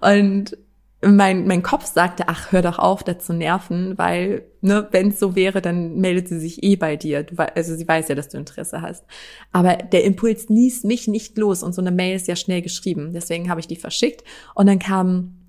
Und 0.00 0.56
mein, 1.04 1.46
mein 1.46 1.62
Kopf 1.62 1.86
sagte, 1.86 2.28
ach, 2.28 2.52
hör 2.52 2.62
doch 2.62 2.78
auf, 2.78 3.02
da 3.02 3.18
zu 3.18 3.32
nerven, 3.32 3.98
weil, 3.98 4.44
ne, 4.60 4.86
wenn 4.92 5.08
es 5.08 5.18
so 5.18 5.34
wäre, 5.34 5.60
dann 5.60 5.96
meldet 5.96 6.28
sie 6.28 6.38
sich 6.38 6.62
eh 6.62 6.76
bei 6.76 6.96
dir. 6.96 7.24
Du, 7.24 7.36
also 7.36 7.74
sie 7.74 7.86
weiß 7.86 8.08
ja, 8.08 8.14
dass 8.14 8.28
du 8.28 8.38
Interesse 8.38 8.82
hast. 8.82 9.04
Aber 9.50 9.76
der 9.76 10.04
Impuls 10.04 10.48
ließ 10.48 10.84
mich 10.84 11.08
nicht 11.08 11.36
los 11.36 11.64
und 11.64 11.74
so 11.74 11.80
eine 11.80 11.90
Mail 11.90 12.14
ist 12.14 12.28
ja 12.28 12.36
schnell 12.36 12.62
geschrieben. 12.62 13.12
Deswegen 13.12 13.50
habe 13.50 13.58
ich 13.58 13.66
die 13.66 13.76
verschickt 13.76 14.22
und 14.54 14.66
dann 14.66 14.78
kam 14.78 15.41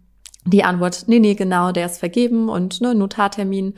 die 0.46 0.64
Antwort, 0.64 1.06
nee, 1.08 1.20
nee, 1.20 1.36
genau, 1.36 1.72
der 1.72 1.86
ist 1.86 2.00
vergeben 2.00 2.50
und 2.50 2.82
ne, 2.82 2.96
Notartermin 2.96 3.76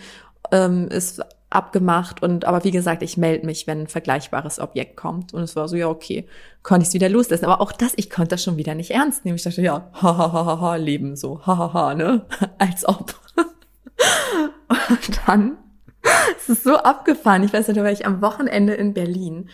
ähm, 0.51 0.87
ist 0.87 1.21
abgemacht 1.55 2.21
und 2.21 2.45
aber 2.45 2.63
wie 2.63 2.71
gesagt, 2.71 3.01
ich 3.01 3.17
melde 3.17 3.45
mich, 3.45 3.65
wenn 3.65 3.81
ein 3.81 3.87
vergleichbares 3.87 4.59
Objekt 4.59 4.97
kommt. 4.97 5.33
Und 5.33 5.41
es 5.41 5.55
war 5.55 5.67
so, 5.67 5.75
ja, 5.75 5.87
okay, 5.87 6.27
konnte 6.63 6.83
ich 6.83 6.89
es 6.89 6.93
wieder 6.93 7.07
loslassen. 7.07 7.45
Aber 7.45 7.61
auch 7.61 7.71
das, 7.71 7.93
ich 7.95 8.09
konnte 8.09 8.29
das 8.29 8.43
schon 8.43 8.57
wieder 8.57 8.75
nicht 8.75 8.91
ernst 8.91 9.23
nehmen. 9.23 9.37
Ich 9.37 9.43
dachte, 9.43 9.61
ja, 9.61 9.89
ha, 9.93 10.17
ha, 10.17 10.31
ha, 10.33 10.59
ha, 10.59 10.75
Leben 10.75 11.15
so, 11.15 11.45
ha, 11.45 11.57
ha, 11.57 11.73
ha, 11.73 11.95
ne? 11.95 12.25
Als 12.57 12.85
ob. 12.87 13.15
und 14.67 15.21
dann, 15.25 15.57
es 16.37 16.49
ist 16.49 16.63
so 16.63 16.75
abgefahren. 16.75 17.43
Ich 17.43 17.53
weiß 17.53 17.67
nicht, 17.67 17.77
da 17.77 17.83
war 17.83 17.91
ich 17.91 18.05
am 18.05 18.21
Wochenende 18.21 18.73
in 18.73 18.93
Berlin. 18.93 19.49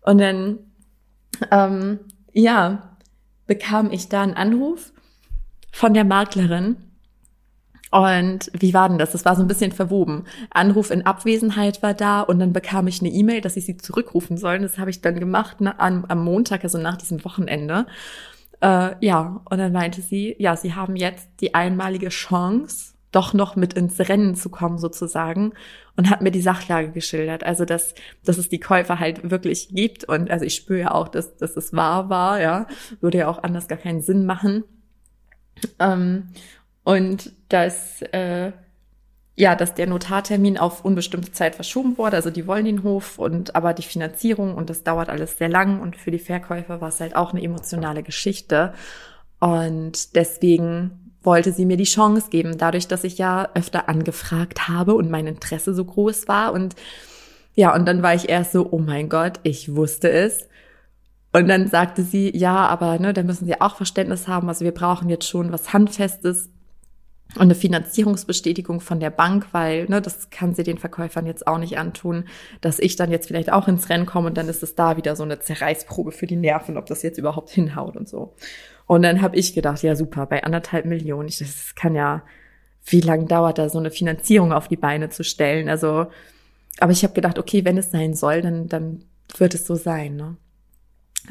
Und 0.00 0.18
dann, 0.18 0.58
ähm, 1.50 2.00
ja, 2.32 2.96
bekam 3.46 3.90
ich 3.90 4.08
da 4.08 4.22
einen 4.22 4.34
Anruf 4.34 4.92
von 5.72 5.94
der 5.94 6.04
Maklerin 6.04 6.76
und 7.92 8.50
wie 8.54 8.72
war 8.72 8.88
denn 8.88 8.96
das? 8.96 9.12
Das 9.12 9.26
war 9.26 9.36
so 9.36 9.42
ein 9.42 9.48
bisschen 9.48 9.70
verwoben. 9.70 10.24
Anruf 10.48 10.90
in 10.90 11.04
Abwesenheit 11.04 11.82
war 11.82 11.92
da 11.92 12.22
und 12.22 12.38
dann 12.38 12.54
bekam 12.54 12.86
ich 12.86 13.00
eine 13.00 13.10
E-Mail, 13.10 13.42
dass 13.42 13.58
ich 13.58 13.66
sie 13.66 13.76
zurückrufen 13.76 14.38
soll. 14.38 14.60
Das 14.60 14.78
habe 14.78 14.88
ich 14.88 15.02
dann 15.02 15.20
gemacht 15.20 15.58
na, 15.60 15.74
am, 15.76 16.06
am 16.06 16.24
Montag, 16.24 16.64
also 16.64 16.78
nach 16.78 16.96
diesem 16.96 17.22
Wochenende. 17.22 17.86
Äh, 18.62 18.94
ja, 19.04 19.42
und 19.44 19.58
dann 19.58 19.72
meinte 19.72 20.00
sie, 20.00 20.34
ja, 20.38 20.56
sie 20.56 20.74
haben 20.74 20.96
jetzt 20.96 21.28
die 21.42 21.54
einmalige 21.54 22.08
Chance, 22.08 22.94
doch 23.10 23.34
noch 23.34 23.56
mit 23.56 23.74
ins 23.74 24.00
Rennen 24.00 24.36
zu 24.36 24.48
kommen 24.48 24.78
sozusagen 24.78 25.52
und 25.94 26.08
hat 26.08 26.22
mir 26.22 26.30
die 26.30 26.40
Sachlage 26.40 26.92
geschildert. 26.92 27.44
Also 27.44 27.66
dass, 27.66 27.94
dass 28.24 28.38
es 28.38 28.48
die 28.48 28.60
Käufer 28.60 29.00
halt 29.00 29.30
wirklich 29.30 29.68
gibt 29.68 30.04
und 30.04 30.30
also 30.30 30.46
ich 30.46 30.54
spüre 30.54 30.80
ja 30.80 30.90
auch, 30.92 31.08
dass, 31.08 31.36
dass 31.36 31.58
es 31.58 31.74
wahr 31.74 32.08
war, 32.08 32.40
ja, 32.40 32.66
würde 33.02 33.18
ja 33.18 33.28
auch 33.28 33.42
anders 33.42 33.68
gar 33.68 33.76
keinen 33.76 34.00
Sinn 34.00 34.24
machen. 34.24 34.64
Ähm, 35.78 36.28
und 36.84 37.32
dass 37.48 38.02
äh, 38.02 38.52
ja, 39.34 39.54
dass 39.54 39.74
der 39.74 39.86
Notartermin 39.86 40.58
auf 40.58 40.84
unbestimmte 40.84 41.32
Zeit 41.32 41.54
verschoben 41.54 41.96
wurde. 41.96 42.16
Also 42.16 42.30
die 42.30 42.46
wollen 42.46 42.66
den 42.66 42.82
Hof 42.82 43.18
und 43.18 43.56
aber 43.56 43.72
die 43.72 43.82
Finanzierung 43.82 44.54
und 44.54 44.68
das 44.68 44.84
dauert 44.84 45.08
alles 45.08 45.38
sehr 45.38 45.48
lang 45.48 45.80
und 45.80 45.96
für 45.96 46.10
die 46.10 46.18
Verkäufer 46.18 46.80
war 46.80 46.90
es 46.90 47.00
halt 47.00 47.16
auch 47.16 47.32
eine 47.32 47.42
emotionale 47.42 48.02
Geschichte. 48.02 48.74
Und 49.40 50.14
deswegen 50.14 51.14
wollte 51.22 51.52
sie 51.52 51.64
mir 51.64 51.76
die 51.76 51.84
Chance 51.84 52.28
geben, 52.30 52.58
dadurch, 52.58 52.88
dass 52.88 53.04
ich 53.04 53.16
ja 53.18 53.48
öfter 53.54 53.88
angefragt 53.88 54.68
habe 54.68 54.94
und 54.94 55.10
mein 55.10 55.26
Interesse 55.26 55.72
so 55.72 55.84
groß 55.84 56.28
war. 56.28 56.52
Und 56.52 56.76
ja, 57.54 57.74
und 57.74 57.86
dann 57.86 58.02
war 58.02 58.14
ich 58.14 58.28
erst 58.28 58.52
so, 58.52 58.68
oh 58.70 58.78
mein 58.78 59.08
Gott, 59.08 59.40
ich 59.44 59.74
wusste 59.74 60.10
es. 60.10 60.48
Und 61.32 61.48
dann 61.48 61.66
sagte 61.68 62.02
sie, 62.02 62.36
ja, 62.36 62.66
aber 62.66 62.98
ne, 62.98 63.12
da 63.14 63.22
müssen 63.22 63.46
Sie 63.46 63.60
auch 63.60 63.76
Verständnis 63.76 64.28
haben. 64.28 64.48
Also 64.48 64.64
wir 64.64 64.72
brauchen 64.72 65.08
jetzt 65.08 65.26
schon 65.26 65.50
was 65.50 65.72
Handfestes 65.72 66.50
und 67.34 67.42
eine 67.42 67.54
Finanzierungsbestätigung 67.54 68.80
von 68.80 69.00
der 69.00 69.10
Bank, 69.10 69.46
weil 69.52 69.86
ne, 69.86 70.02
das 70.02 70.28
kann 70.28 70.54
sie 70.54 70.64
den 70.64 70.76
Verkäufern 70.76 71.26
jetzt 71.26 71.46
auch 71.46 71.56
nicht 71.56 71.78
antun, 71.78 72.24
dass 72.60 72.78
ich 72.78 72.96
dann 72.96 73.10
jetzt 73.10 73.28
vielleicht 73.28 73.50
auch 73.50 73.68
ins 73.68 73.88
Rennen 73.88 74.04
komme 74.04 74.28
und 74.28 74.36
dann 74.36 74.48
ist 74.48 74.62
es 74.62 74.74
da 74.74 74.98
wieder 74.98 75.16
so 75.16 75.22
eine 75.22 75.40
Zerreißprobe 75.40 76.12
für 76.12 76.26
die 76.26 76.36
Nerven, 76.36 76.76
ob 76.76 76.86
das 76.86 77.02
jetzt 77.02 77.18
überhaupt 77.18 77.48
hinhaut 77.48 77.96
und 77.96 78.08
so. 78.08 78.34
Und 78.86 79.02
dann 79.02 79.22
habe 79.22 79.36
ich 79.36 79.54
gedacht, 79.54 79.82
ja 79.82 79.96
super, 79.96 80.26
bei 80.26 80.44
anderthalb 80.44 80.84
Millionen, 80.84 81.28
ich, 81.28 81.38
das 81.38 81.74
kann 81.74 81.94
ja, 81.94 82.22
wie 82.84 83.00
lange 83.00 83.24
dauert 83.24 83.56
da 83.56 83.70
so 83.70 83.78
eine 83.78 83.90
Finanzierung 83.90 84.52
auf 84.52 84.68
die 84.68 84.76
Beine 84.76 85.08
zu 85.08 85.24
stellen? 85.24 85.70
Also, 85.70 86.08
aber 86.80 86.92
ich 86.92 87.02
habe 87.02 87.14
gedacht, 87.14 87.38
okay, 87.38 87.64
wenn 87.64 87.78
es 87.78 87.90
sein 87.90 88.12
soll, 88.12 88.42
dann 88.42 88.68
dann 88.68 89.04
wird 89.38 89.54
es 89.54 89.66
so 89.66 89.76
sein. 89.76 90.16
Ne? 90.16 90.36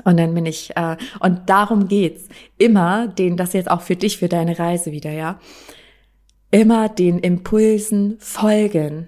Und 0.03 0.17
dann 0.17 0.33
bin 0.33 0.45
ich, 0.45 0.75
äh, 0.75 0.97
und 1.19 1.49
darum 1.49 1.87
geht's 1.87 2.27
immer, 2.57 3.07
den, 3.07 3.37
das 3.37 3.53
jetzt 3.53 3.69
auch 3.69 3.81
für 3.81 3.95
dich, 3.95 4.17
für 4.17 4.29
deine 4.29 4.57
Reise 4.57 4.91
wieder, 4.91 5.11
ja 5.11 5.39
immer 6.51 6.89
den 6.89 7.19
Impulsen 7.19 8.17
folgen. 8.19 9.07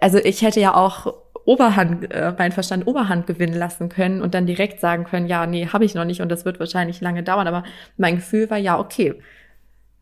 Also 0.00 0.18
ich 0.18 0.42
hätte 0.42 0.60
ja 0.60 0.74
auch 0.74 1.14
Oberhand, 1.44 2.12
äh, 2.12 2.34
mein 2.36 2.52
Verstand 2.52 2.86
Oberhand 2.86 3.26
gewinnen 3.26 3.54
lassen 3.54 3.88
können 3.88 4.20
und 4.20 4.34
dann 4.34 4.46
direkt 4.46 4.80
sagen 4.80 5.04
können, 5.04 5.26
ja, 5.26 5.46
nee, 5.46 5.68
habe 5.68 5.84
ich 5.84 5.94
noch 5.94 6.04
nicht 6.04 6.20
und 6.20 6.28
das 6.28 6.44
wird 6.44 6.60
wahrscheinlich 6.60 7.00
lange 7.00 7.22
dauern. 7.22 7.46
Aber 7.46 7.64
mein 7.96 8.16
Gefühl 8.16 8.50
war, 8.50 8.58
ja, 8.58 8.78
okay, 8.78 9.14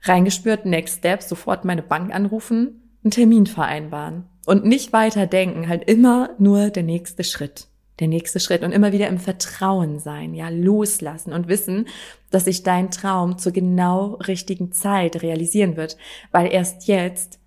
reingespürt, 0.03 0.66
Next 0.66 0.98
Step, 0.98 1.22
sofort 1.22 1.64
meine 1.64 1.83
Bank 1.83 2.14
anrufen, 2.14 2.96
einen 3.05 3.11
Termin 3.11 3.46
vereinbaren 3.46 4.24
und 4.46 4.64
nicht 4.64 4.92
weiter 4.92 5.27
denken, 5.27 5.68
halt 5.68 5.88
immer 5.88 6.31
nur 6.38 6.70
der 6.70 6.83
nächste 6.83 7.24
Schritt 7.24 7.68
der 8.00 8.09
nächste 8.09 8.40
Schritt 8.40 8.62
und 8.62 8.72
immer 8.72 8.92
wieder 8.92 9.09
im 9.09 9.18
Vertrauen 9.18 9.98
sein, 9.98 10.35
ja, 10.35 10.48
loslassen 10.48 11.33
und 11.33 11.48
wissen, 11.48 11.87
dass 12.30 12.44
sich 12.44 12.62
dein 12.62 12.90
Traum 12.90 13.38
zur 13.38 13.52
genau 13.52 14.14
richtigen 14.26 14.72
Zeit 14.72 15.22
realisieren 15.22 15.76
wird, 15.76 15.96
weil 16.33 16.52
erst 16.52 16.88
jetzt 16.88 17.38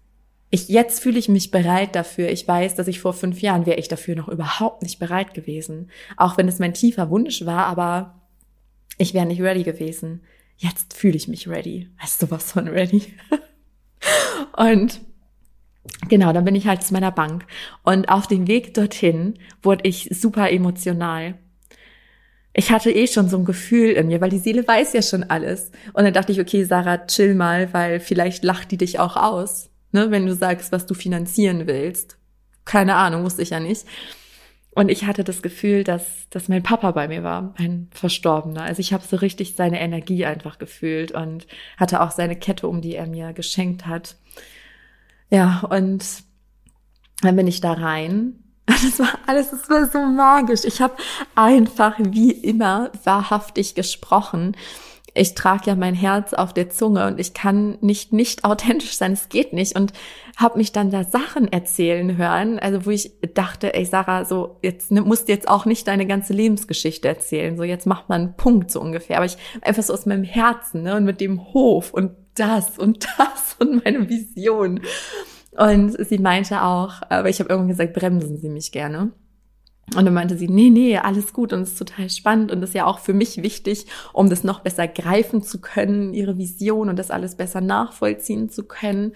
ich 0.50 0.70
jetzt 0.70 1.02
fühle 1.02 1.20
ich 1.20 1.28
mich 1.28 1.52
bereit 1.52 1.96
dafür. 1.96 2.30
Ich 2.30 2.48
weiß, 2.48 2.76
dass 2.76 2.88
ich 2.88 3.02
vor 3.02 3.14
fünf 3.14 3.42
Jahren 3.42 3.66
wäre 3.66 3.80
ich 3.80 3.90
dafür 3.90 4.16
noch 4.16 4.30
überhaupt 4.30 4.82
nicht 4.82 4.98
bereit 4.98 5.34
gewesen. 5.34 5.90
Auch 6.16 6.38
wenn 6.38 6.48
es 6.48 6.60
mein 6.60 6.74
tiefer 6.74 7.10
Wunsch 7.10 7.46
war, 7.46 7.66
aber 7.66 8.22
ich 8.98 9.14
wäre 9.14 9.26
nicht 9.26 9.42
ready 9.42 9.64
gewesen. 9.64 10.22
Jetzt 10.58 10.94
fühle 10.94 11.18
ich 11.18 11.28
mich 11.28 11.50
ready. 11.50 11.90
Weißt 12.02 12.22
du 12.22 12.32
was 12.32 12.54
von 12.54 12.68
ready? 12.70 13.04
und 14.58 15.02
Genau, 16.10 16.32
dann 16.34 16.46
bin 16.46 16.56
ich 16.56 16.68
halt 16.68 16.84
zu 16.84 16.94
meiner 16.94 17.12
Bank. 17.12 17.46
Und 17.84 18.10
auf 18.10 18.28
dem 18.28 18.48
Weg 18.48 18.74
dorthin 18.74 19.36
wurde 19.62 19.88
ich 19.88 20.10
super 20.12 20.52
emotional. 20.52 21.36
Ich 22.54 22.72
hatte 22.72 22.92
eh 22.92 23.08
schon 23.08 23.30
so 23.30 23.38
ein 23.38 23.46
Gefühl 23.46 23.92
in 23.92 24.08
mir, 24.08 24.20
weil 24.20 24.32
die 24.32 24.40
Seele 24.40 24.68
weiß 24.68 24.94
ja 24.94 25.02
schon 25.02 25.24
alles. 25.24 25.72
Und 25.94 26.06
dann 26.06 26.14
dachte 26.14 26.32
ich, 26.32 26.40
okay, 26.40 26.64
Sarah, 26.64 27.06
chill 27.06 27.36
mal, 27.36 27.72
weil 27.74 28.00
vielleicht 28.00 28.44
lacht 28.44 28.72
die 28.72 28.78
dich 28.78 29.00
auch 29.00 29.16
aus, 29.16 29.70
ne, 29.92 30.10
wenn 30.10 30.26
du 30.26 30.34
sagst, 30.34 30.72
was 30.72 30.86
du 30.86 30.94
finanzieren 30.94 31.68
willst. 31.68 32.18
Keine 32.66 32.96
Ahnung, 32.96 33.24
wusste 33.24 33.44
ich 33.44 33.52
ja 33.52 33.60
nicht. 33.60 33.86
Und 34.72 34.90
ich 34.90 35.06
hatte 35.06 35.24
das 35.24 35.42
Gefühl, 35.42 35.84
dass, 35.84 36.30
dass 36.30 36.50
mein 36.50 36.62
Papa 36.62 36.92
bei 36.92 37.08
mir 37.08 37.24
war, 37.24 37.56
ein 37.58 37.90
Verstorbener. 37.92 38.62
Also 38.62 38.80
ich 38.80 38.94
habe 38.94 39.04
so 39.06 39.18
richtig 39.18 39.56
seine 39.56 39.80
Energie 39.80 40.26
einfach 40.26 40.60
gefühlt 40.60 41.12
und 41.12 41.48
hatte 41.78 42.02
auch 42.02 42.12
seine 42.12 42.36
Kette, 42.36 42.68
um 42.68 42.82
die 42.82 42.96
er 42.96 43.08
mir 43.08 43.34
geschenkt 43.34 43.88
hat. 43.88 44.18
Ja, 45.30 45.64
und 45.70 46.04
dann 47.22 47.36
bin 47.36 47.48
ich 47.48 47.62
da 47.62 47.74
rein. 47.74 48.36
Das 48.68 49.00
war 49.00 49.18
alles, 49.26 49.50
das 49.50 49.70
war 49.70 49.88
so 49.88 50.00
magisch. 50.00 50.66
Ich 50.66 50.82
habe 50.82 50.96
einfach 51.36 51.96
wie 51.98 52.32
immer 52.32 52.92
wahrhaftig 53.06 53.76
gesprochen. 53.76 54.58
Ich 55.14 55.34
trage 55.36 55.64
ja 55.68 55.76
mein 55.76 55.96
Herz 55.96 56.34
auf 56.34 56.54
der 56.54 56.70
Zunge 56.70 57.08
und 57.08 57.20
ich 57.20 57.34
kann 57.34 57.78
nicht 57.82 58.12
nicht 58.12 58.44
authentisch 58.44 58.98
sein. 58.98 59.14
Es 59.14 59.30
geht 59.30 59.54
nicht 59.54 59.76
und 59.76 59.94
habe 60.36 60.58
mich 60.58 60.74
dann 60.74 60.92
da 60.92 61.06
Sachen 61.06 61.52
erzählen 61.52 62.18
hören, 62.18 62.60
also 62.60 62.86
wo 62.86 62.92
ich 62.92 63.14
dachte, 63.34 63.74
ey 63.74 63.86
Sarah, 63.86 64.26
so 64.26 64.58
jetzt 64.62 64.92
ne, 64.92 65.02
musst 65.02 65.28
du 65.28 65.32
jetzt 65.32 65.48
auch 65.48 65.66
nicht 65.66 65.88
deine 65.88 66.06
ganze 66.06 66.34
Lebensgeschichte 66.34 67.08
erzählen. 67.08 67.58
So 67.58 67.64
jetzt 67.64 67.88
macht 67.88 68.10
man 68.10 68.22
einen 68.22 68.36
Punkt 68.36 68.70
so 68.70 68.82
ungefähr. 68.82 69.16
Aber 69.18 69.26
ich 69.26 69.38
einfach 69.62 69.82
so 69.82 69.94
aus 69.94 70.06
meinem 70.06 70.26
Herzen 70.26 70.84
ne, 70.84 70.96
und 70.98 71.06
mit 71.06 71.22
dem 71.22 71.54
Hof 71.54 71.94
und 71.94 72.12
das 72.40 72.78
und 72.78 73.08
das 73.18 73.56
und 73.60 73.84
meine 73.84 74.08
Vision. 74.10 74.82
Und 75.52 75.98
sie 76.08 76.20
meinte 76.20 76.62
auch, 76.62 77.02
aber 77.10 77.30
ich 77.30 77.40
habe 77.40 77.50
irgendwann 77.50 77.70
gesagt, 77.70 77.94
bremsen 77.94 78.38
Sie 78.38 78.50
mich 78.50 78.72
gerne. 78.72 79.12
Und 79.96 80.04
dann 80.04 80.14
meinte 80.14 80.38
sie, 80.38 80.50
nee, 80.50 80.70
nee, 80.70 80.98
alles 80.98 81.32
gut 81.32 81.54
und 81.54 81.62
es 81.62 81.70
ist 81.70 81.80
total 81.80 82.10
spannend 82.10 82.52
und 82.52 82.62
ist 82.62 82.74
ja 82.74 82.86
auch 82.86 83.00
für 83.00 83.14
mich 83.14 83.42
wichtig, 83.42 83.86
um 84.12 84.30
das 84.30 84.44
noch 84.44 84.60
besser 84.60 84.86
greifen 84.86 85.42
zu 85.42 85.62
können, 85.62 86.14
ihre 86.14 86.38
Vision 86.38 86.90
und 86.90 87.00
das 87.00 87.10
alles 87.10 87.36
besser 87.36 87.62
nachvollziehen 87.62 88.50
zu 88.50 88.66
können. 88.66 89.14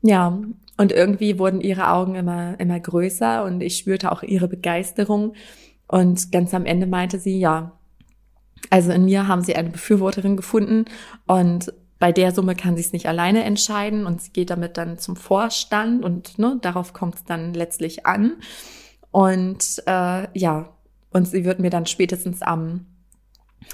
Ja, 0.00 0.40
und 0.78 0.92
irgendwie 0.92 1.38
wurden 1.38 1.60
ihre 1.60 1.90
Augen 1.90 2.14
immer, 2.14 2.58
immer 2.58 2.80
größer 2.80 3.44
und 3.44 3.60
ich 3.60 3.76
spürte 3.76 4.10
auch 4.10 4.22
ihre 4.22 4.48
Begeisterung. 4.48 5.34
Und 5.86 6.32
ganz 6.32 6.54
am 6.54 6.64
Ende 6.64 6.86
meinte 6.86 7.18
sie, 7.18 7.38
ja, 7.38 7.72
also 8.70 8.92
in 8.92 9.04
mir 9.04 9.28
haben 9.28 9.42
sie 9.42 9.54
eine 9.54 9.68
Befürworterin 9.68 10.36
gefunden 10.36 10.86
und 11.26 11.74
bei 12.00 12.12
der 12.12 12.32
Summe 12.32 12.56
kann 12.56 12.74
sie 12.74 12.80
es 12.80 12.92
nicht 12.92 13.06
alleine 13.06 13.44
entscheiden 13.44 14.06
und 14.06 14.22
sie 14.22 14.32
geht 14.32 14.50
damit 14.50 14.78
dann 14.78 14.98
zum 14.98 15.16
Vorstand 15.16 16.02
und 16.02 16.38
ne, 16.38 16.58
darauf 16.62 16.94
kommt 16.94 17.14
es 17.14 17.24
dann 17.24 17.54
letztlich 17.54 18.06
an. 18.06 18.38
Und 19.12 19.82
äh, 19.86 20.26
ja, 20.38 20.70
und 21.10 21.28
sie 21.28 21.44
wird 21.44 21.60
mir 21.60 21.70
dann 21.70 21.84
spätestens 21.84 22.40
am, 22.40 22.86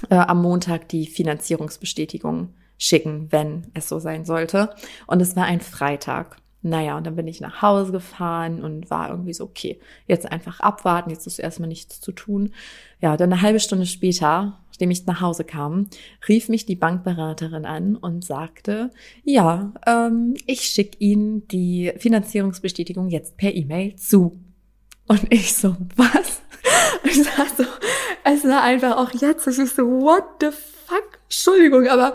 äh, 0.09 0.15
am 0.15 0.41
Montag 0.41 0.89
die 0.89 1.07
Finanzierungsbestätigung 1.07 2.53
schicken, 2.77 3.31
wenn 3.31 3.67
es 3.73 3.87
so 3.87 3.99
sein 3.99 4.25
sollte. 4.25 4.75
Und 5.07 5.21
es 5.21 5.35
war 5.37 5.45
ein 5.45 5.61
Freitag. 5.61 6.37
Naja, 6.61 6.97
und 6.97 7.05
dann 7.05 7.15
bin 7.15 7.27
ich 7.27 7.39
nach 7.39 7.61
Hause 7.61 7.91
gefahren 7.91 8.63
und 8.63 8.89
war 8.89 9.09
irgendwie 9.09 9.33
so, 9.33 9.45
okay, 9.45 9.79
jetzt 10.07 10.29
einfach 10.31 10.59
abwarten, 10.59 11.11
jetzt 11.11 11.27
ist 11.27 11.39
erstmal 11.39 11.69
nichts 11.69 12.01
zu 12.01 12.11
tun. 12.11 12.51
Ja, 12.99 13.15
dann 13.15 13.31
eine 13.31 13.41
halbe 13.41 13.59
Stunde 13.59 13.85
später 13.85 14.59
nachdem 14.77 14.91
ich 14.91 15.07
nach 15.07 15.21
Hause 15.21 15.43
kam, 15.43 15.87
rief 16.29 16.49
mich 16.49 16.67
die 16.67 16.75
Bankberaterin 16.75 17.65
an 17.65 17.95
und 17.95 18.23
sagte, 18.23 18.91
ja, 19.23 19.73
ähm, 19.87 20.35
ich 20.45 20.61
schicke 20.61 20.99
Ihnen 20.99 21.47
die 21.47 21.93
Finanzierungsbestätigung 21.97 23.09
jetzt 23.09 23.37
per 23.37 23.55
E-Mail 23.55 23.95
zu. 23.95 24.39
Und 25.07 25.33
ich 25.33 25.55
so, 25.55 25.75
was? 25.95 26.41
Ich 27.03 27.23
sag 27.23 27.47
so, 27.57 27.63
es 28.23 28.43
war 28.43 28.61
einfach 28.63 28.97
auch 28.97 29.11
jetzt, 29.19 29.47
ich 29.47 29.55
so, 29.55 29.83
what 29.83 30.25
the 30.41 30.49
fuck? 30.51 31.16
Entschuldigung, 31.27 31.87
aber 31.87 32.13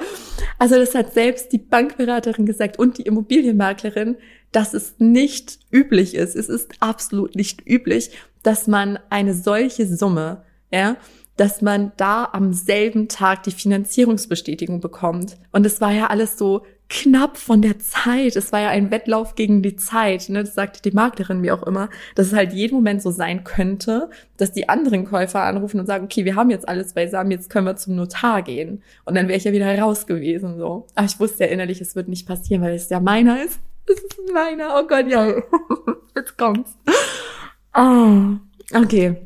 also 0.58 0.76
das 0.76 0.94
hat 0.94 1.12
selbst 1.12 1.52
die 1.52 1.58
Bankberaterin 1.58 2.46
gesagt 2.46 2.78
und 2.78 2.98
die 2.98 3.02
Immobilienmaklerin, 3.02 4.16
dass 4.52 4.74
es 4.74 4.94
nicht 4.98 5.58
üblich 5.70 6.14
ist. 6.14 6.34
Es 6.34 6.48
ist 6.48 6.72
absolut 6.80 7.34
nicht 7.36 7.66
üblich, 7.66 8.10
dass 8.42 8.66
man 8.66 8.98
eine 9.10 9.34
solche 9.34 9.86
Summe, 9.86 10.44
ja, 10.70 10.96
dass 11.36 11.62
man 11.62 11.92
da 11.96 12.28
am 12.32 12.52
selben 12.52 13.08
Tag 13.08 13.42
die 13.44 13.50
Finanzierungsbestätigung 13.50 14.80
bekommt. 14.80 15.38
Und 15.50 15.66
es 15.66 15.80
war 15.80 15.92
ja 15.92 16.06
alles 16.08 16.38
so 16.38 16.64
knapp 16.88 17.38
von 17.38 17.62
der 17.62 17.78
Zeit. 17.78 18.36
Es 18.36 18.52
war 18.52 18.60
ja 18.60 18.68
ein 18.68 18.90
Wettlauf 18.90 19.34
gegen 19.34 19.62
die 19.62 19.76
Zeit. 19.76 20.28
Ne? 20.28 20.44
Das 20.44 20.54
sagte 20.54 20.82
die 20.82 20.94
Maklerin 20.94 21.40
mir 21.40 21.54
auch 21.54 21.62
immer, 21.62 21.88
dass 22.14 22.28
es 22.28 22.32
halt 22.34 22.52
jeden 22.52 22.74
Moment 22.74 23.00
so 23.00 23.10
sein 23.10 23.44
könnte, 23.44 24.10
dass 24.36 24.52
die 24.52 24.68
anderen 24.68 25.06
Käufer 25.06 25.42
anrufen 25.42 25.80
und 25.80 25.86
sagen, 25.86 26.04
okay, 26.04 26.24
wir 26.24 26.36
haben 26.36 26.50
jetzt 26.50 26.68
alles 26.68 26.92
beisammen, 26.92 27.30
jetzt 27.30 27.48
können 27.48 27.66
wir 27.66 27.76
zum 27.76 27.96
Notar 27.96 28.42
gehen. 28.42 28.82
Und 29.04 29.14
dann 29.14 29.26
wäre 29.28 29.38
ich 29.38 29.44
ja 29.44 29.52
wieder 29.52 29.78
raus 29.78 30.06
gewesen. 30.06 30.58
so. 30.58 30.86
Aber 30.94 31.06
ich 31.06 31.18
wusste 31.18 31.44
ja 31.44 31.50
innerlich, 31.50 31.80
es 31.80 31.96
wird 31.96 32.08
nicht 32.08 32.26
passieren, 32.28 32.62
weil 32.62 32.74
es 32.74 32.90
ja 32.90 33.00
meiner 33.00 33.42
ist. 33.42 33.58
Es 33.84 34.00
ist 34.00 34.32
meiner. 34.32 34.78
Oh 34.78 34.86
Gott, 34.86 35.08
ja. 35.08 35.42
Jetzt 36.14 36.38
kommt's. 36.38 36.78
Oh, 37.74 38.36
okay. 38.72 39.16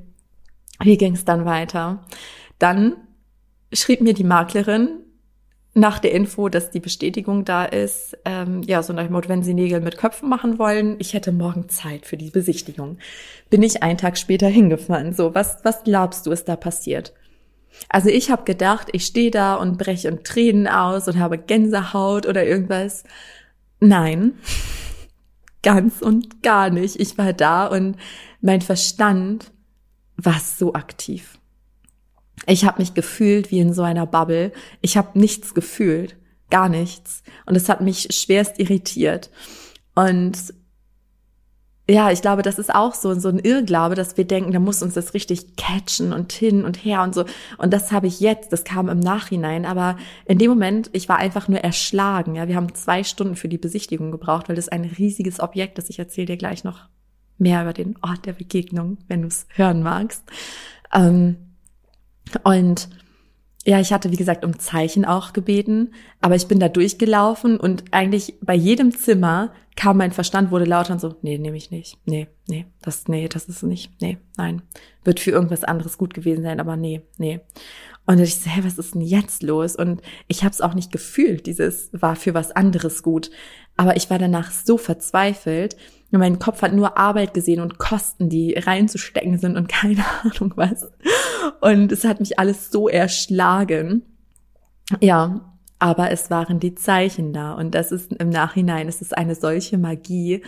Wie 0.80 0.96
ging 0.96 1.12
es 1.14 1.26
dann 1.26 1.44
weiter? 1.44 2.02
Dann 2.58 2.96
schrieb 3.70 4.00
mir 4.00 4.14
die 4.14 4.24
Maklerin 4.24 5.00
nach 5.76 5.98
der 5.98 6.12
Info, 6.12 6.48
dass 6.48 6.70
die 6.70 6.80
Bestätigung 6.80 7.44
da 7.44 7.66
ist, 7.66 8.16
ähm, 8.24 8.62
ja, 8.62 8.82
so 8.82 8.94
nach 8.94 9.04
dem 9.04 9.12
Motto, 9.12 9.28
wenn 9.28 9.42
Sie 9.42 9.52
Nägel 9.52 9.82
mit 9.82 9.98
Köpfen 9.98 10.26
machen 10.26 10.58
wollen, 10.58 10.96
ich 11.00 11.12
hätte 11.12 11.32
morgen 11.32 11.68
Zeit 11.68 12.06
für 12.06 12.16
die 12.16 12.30
Besichtigung. 12.30 12.96
Bin 13.50 13.62
ich 13.62 13.82
einen 13.82 13.98
Tag 13.98 14.16
später 14.16 14.48
hingefahren. 14.48 15.12
So, 15.12 15.34
was, 15.34 15.58
was 15.64 15.84
glaubst 15.84 16.24
du, 16.24 16.30
ist 16.30 16.48
da 16.48 16.56
passiert? 16.56 17.12
Also 17.90 18.08
ich 18.08 18.30
habe 18.30 18.44
gedacht, 18.44 18.88
ich 18.92 19.04
stehe 19.04 19.30
da 19.30 19.54
und 19.56 19.76
breche 19.76 20.08
in 20.08 20.24
Tränen 20.24 20.66
aus 20.66 21.08
und 21.08 21.18
habe 21.18 21.36
Gänsehaut 21.36 22.24
oder 22.24 22.46
irgendwas. 22.46 23.04
Nein, 23.78 24.32
ganz 25.62 26.00
und 26.00 26.42
gar 26.42 26.70
nicht. 26.70 26.98
Ich 26.98 27.18
war 27.18 27.34
da 27.34 27.66
und 27.66 27.98
mein 28.40 28.62
Verstand 28.62 29.52
war 30.16 30.40
so 30.40 30.72
aktiv. 30.72 31.35
Ich 32.44 32.64
habe 32.64 32.80
mich 32.80 32.94
gefühlt 32.94 33.50
wie 33.50 33.60
in 33.60 33.72
so 33.72 33.82
einer 33.82 34.06
Bubble. 34.06 34.52
Ich 34.82 34.96
habe 34.96 35.18
nichts 35.18 35.54
gefühlt, 35.54 36.16
gar 36.50 36.68
nichts. 36.68 37.22
Und 37.46 37.56
es 37.56 37.68
hat 37.68 37.80
mich 37.80 38.08
schwerst 38.10 38.58
irritiert. 38.58 39.30
Und 39.94 40.54
ja, 41.88 42.10
ich 42.10 42.20
glaube, 42.20 42.42
das 42.42 42.58
ist 42.58 42.74
auch 42.74 42.94
so, 42.94 43.14
so 43.14 43.28
ein 43.28 43.38
Irrglaube, 43.38 43.94
dass 43.94 44.16
wir 44.16 44.26
denken, 44.26 44.50
da 44.50 44.58
muss 44.58 44.82
uns 44.82 44.94
das 44.94 45.14
richtig 45.14 45.56
catchen 45.56 46.12
und 46.12 46.32
hin 46.32 46.64
und 46.64 46.84
her 46.84 47.02
und 47.02 47.14
so. 47.14 47.24
Und 47.58 47.72
das 47.72 47.92
habe 47.92 48.08
ich 48.08 48.18
jetzt, 48.18 48.52
das 48.52 48.64
kam 48.64 48.88
im 48.88 48.98
Nachhinein. 48.98 49.64
Aber 49.64 49.96
in 50.24 50.38
dem 50.38 50.50
Moment, 50.50 50.90
ich 50.92 51.08
war 51.08 51.18
einfach 51.18 51.46
nur 51.46 51.60
erschlagen. 51.60 52.34
Ja, 52.34 52.48
wir 52.48 52.56
haben 52.56 52.74
zwei 52.74 53.04
Stunden 53.04 53.36
für 53.36 53.48
die 53.48 53.58
Besichtigung 53.58 54.10
gebraucht, 54.10 54.48
weil 54.48 54.56
das 54.56 54.68
ein 54.68 54.84
riesiges 54.84 55.38
Objekt 55.38 55.78
ist. 55.78 55.88
Ich 55.88 56.00
erzähle 56.00 56.26
dir 56.26 56.36
gleich 56.36 56.64
noch 56.64 56.88
mehr 57.38 57.62
über 57.62 57.72
den 57.72 57.96
Ort 58.02 58.26
der 58.26 58.32
Begegnung, 58.32 58.98
wenn 59.06 59.22
du 59.22 59.28
es 59.28 59.46
hören 59.54 59.82
magst. 59.84 60.24
Ähm, 60.92 61.36
und 62.42 62.88
ja, 63.66 63.80
ich 63.80 63.92
hatte, 63.92 64.12
wie 64.12 64.16
gesagt, 64.16 64.44
um 64.44 64.58
Zeichen 64.60 65.04
auch 65.04 65.32
gebeten, 65.32 65.92
aber 66.20 66.36
ich 66.36 66.46
bin 66.46 66.60
da 66.60 66.68
durchgelaufen 66.68 67.58
und 67.58 67.84
eigentlich 67.90 68.38
bei 68.40 68.54
jedem 68.54 68.92
Zimmer 68.96 69.52
kam 69.74 69.96
mein 69.98 70.12
Verstand, 70.12 70.52
wurde 70.52 70.64
lauter 70.64 70.92
und 70.92 71.00
so, 71.00 71.16
nee, 71.22 71.36
nehme 71.36 71.56
ich 71.56 71.72
nicht. 71.72 71.98
Nee, 72.06 72.28
nee, 72.46 72.66
das, 72.80 73.08
nee, 73.08 73.28
das 73.28 73.48
ist 73.48 73.64
nicht. 73.64 73.90
Nee, 74.00 74.18
nein. 74.36 74.62
Wird 75.04 75.18
für 75.18 75.32
irgendwas 75.32 75.64
anderes 75.64 75.98
gut 75.98 76.14
gewesen 76.14 76.44
sein, 76.44 76.60
aber 76.60 76.76
nee, 76.76 77.02
nee. 77.18 77.40
Und 78.06 78.20
ich 78.20 78.36
so, 78.36 78.48
hä, 78.48 78.60
was 78.62 78.78
ist 78.78 78.94
denn 78.94 79.02
jetzt 79.02 79.42
los? 79.42 79.74
Und 79.74 80.00
ich 80.28 80.44
habe 80.44 80.52
es 80.52 80.60
auch 80.60 80.74
nicht 80.74 80.92
gefühlt, 80.92 81.46
dieses 81.46 81.90
war 81.92 82.14
für 82.14 82.34
was 82.34 82.52
anderes 82.52 83.02
gut. 83.02 83.30
Aber 83.76 83.96
ich 83.96 84.08
war 84.10 84.18
danach 84.18 84.50
so 84.50 84.78
verzweifelt. 84.78 85.76
Mein 86.10 86.38
Kopf 86.38 86.62
hat 86.62 86.72
nur 86.72 86.96
Arbeit 86.96 87.34
gesehen 87.34 87.60
und 87.60 87.78
Kosten, 87.78 88.28
die 88.28 88.54
reinzustecken 88.54 89.38
sind 89.38 89.56
und 89.56 89.68
keine 89.72 90.04
Ahnung 90.22 90.52
was. 90.56 90.90
Und 91.60 91.92
es 91.92 92.04
hat 92.04 92.20
mich 92.20 92.38
alles 92.38 92.70
so 92.70 92.88
erschlagen. 92.88 94.02
Ja, 95.00 95.56
aber 95.78 96.10
es 96.10 96.30
waren 96.30 96.60
die 96.60 96.74
Zeichen 96.74 97.32
da. 97.32 97.52
Und 97.52 97.74
das 97.74 97.92
ist 97.92 98.12
im 98.14 98.30
Nachhinein, 98.30 98.88
es 98.88 99.02
ist 99.02 99.16
eine 99.16 99.34
solche 99.34 99.78
Magie. 99.78 100.42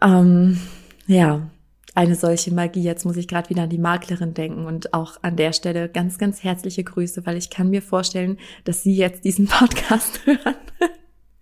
Ähm, 0.00 0.58
ja, 1.06 1.50
eine 1.94 2.14
solche 2.14 2.52
Magie. 2.52 2.82
Jetzt 2.82 3.04
muss 3.04 3.16
ich 3.16 3.28
gerade 3.28 3.50
wieder 3.50 3.64
an 3.64 3.70
die 3.70 3.78
Maklerin 3.78 4.34
denken 4.34 4.64
und 4.64 4.94
auch 4.94 5.22
an 5.22 5.36
der 5.36 5.52
Stelle 5.52 5.88
ganz, 5.88 6.18
ganz 6.18 6.42
herzliche 6.42 6.82
Grüße, 6.82 7.26
weil 7.26 7.36
ich 7.36 7.50
kann 7.50 7.70
mir 7.70 7.82
vorstellen, 7.82 8.38
dass 8.64 8.82
sie 8.82 8.96
jetzt 8.96 9.24
diesen 9.24 9.46
Podcast 9.48 10.26
hören. 10.26 10.56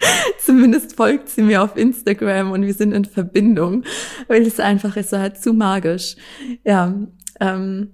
Zumindest 0.44 0.96
folgt 0.96 1.28
sie 1.28 1.42
mir 1.42 1.62
auf 1.62 1.76
Instagram 1.76 2.52
und 2.52 2.62
wir 2.62 2.74
sind 2.74 2.92
in 2.92 3.04
Verbindung, 3.04 3.84
weil 4.28 4.42
es 4.42 4.60
einfach 4.60 4.96
ist 4.96 5.12
halt 5.12 5.42
zu 5.42 5.52
magisch. 5.52 6.16
Ja, 6.64 6.94
ähm, 7.40 7.90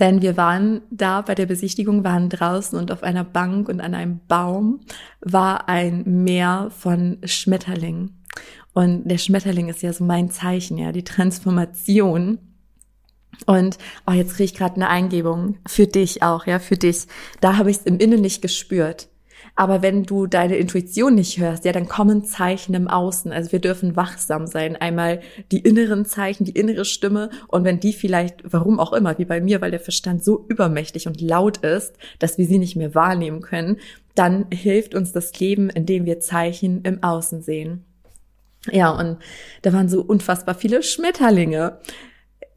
denn 0.00 0.22
wir 0.22 0.36
waren 0.36 0.80
da 0.90 1.20
bei 1.20 1.34
der 1.34 1.46
Besichtigung, 1.46 2.04
waren 2.04 2.30
draußen 2.30 2.78
und 2.78 2.90
auf 2.90 3.02
einer 3.02 3.24
Bank 3.24 3.68
und 3.68 3.80
an 3.80 3.94
einem 3.94 4.20
Baum 4.26 4.80
war 5.20 5.68
ein 5.68 6.24
Meer 6.24 6.70
von 6.76 7.18
Schmetterlingen. 7.24 8.22
Und 8.72 9.04
der 9.08 9.18
Schmetterling 9.18 9.68
ist 9.68 9.82
ja 9.82 9.92
so 9.92 10.02
mein 10.02 10.30
Zeichen, 10.30 10.78
ja, 10.78 10.90
die 10.90 11.04
Transformation. 11.04 12.38
Und 13.46 13.78
oh, 14.06 14.12
jetzt 14.12 14.34
kriege 14.34 14.44
ich 14.44 14.54
gerade 14.54 14.76
eine 14.76 14.88
Eingebung 14.88 15.58
für 15.66 15.86
dich 15.86 16.22
auch, 16.22 16.46
ja, 16.46 16.58
für 16.58 16.76
dich. 16.76 17.06
Da 17.40 17.56
habe 17.56 17.70
ich 17.70 17.78
es 17.78 17.82
im 17.84 17.98
Innen 17.98 18.20
nicht 18.20 18.42
gespürt. 18.42 19.08
Aber 19.56 19.82
wenn 19.82 20.02
du 20.02 20.26
deine 20.26 20.56
Intuition 20.56 21.14
nicht 21.14 21.38
hörst, 21.38 21.64
ja, 21.64 21.72
dann 21.72 21.86
kommen 21.86 22.24
Zeichen 22.24 22.74
im 22.74 22.88
Außen. 22.88 23.32
Also 23.32 23.52
wir 23.52 23.60
dürfen 23.60 23.94
wachsam 23.94 24.46
sein. 24.48 24.74
Einmal 24.76 25.20
die 25.52 25.60
inneren 25.60 26.04
Zeichen, 26.04 26.44
die 26.44 26.58
innere 26.58 26.84
Stimme. 26.84 27.30
Und 27.46 27.64
wenn 27.64 27.78
die 27.78 27.92
vielleicht, 27.92 28.42
warum 28.52 28.80
auch 28.80 28.92
immer, 28.92 29.16
wie 29.18 29.24
bei 29.24 29.40
mir, 29.40 29.60
weil 29.60 29.70
der 29.70 29.80
Verstand 29.80 30.24
so 30.24 30.44
übermächtig 30.48 31.06
und 31.06 31.20
laut 31.20 31.58
ist, 31.58 31.94
dass 32.18 32.36
wir 32.36 32.46
sie 32.46 32.58
nicht 32.58 32.74
mehr 32.74 32.94
wahrnehmen 32.96 33.42
können, 33.42 33.78
dann 34.16 34.46
hilft 34.52 34.94
uns 34.94 35.12
das 35.12 35.38
Leben, 35.38 35.70
indem 35.70 36.04
wir 36.04 36.18
Zeichen 36.20 36.82
im 36.82 37.02
Außen 37.02 37.42
sehen. 37.42 37.84
Ja, 38.72 38.90
und 38.90 39.18
da 39.62 39.72
waren 39.72 39.88
so 39.88 40.00
unfassbar 40.02 40.54
viele 40.54 40.82
Schmetterlinge. 40.82 41.78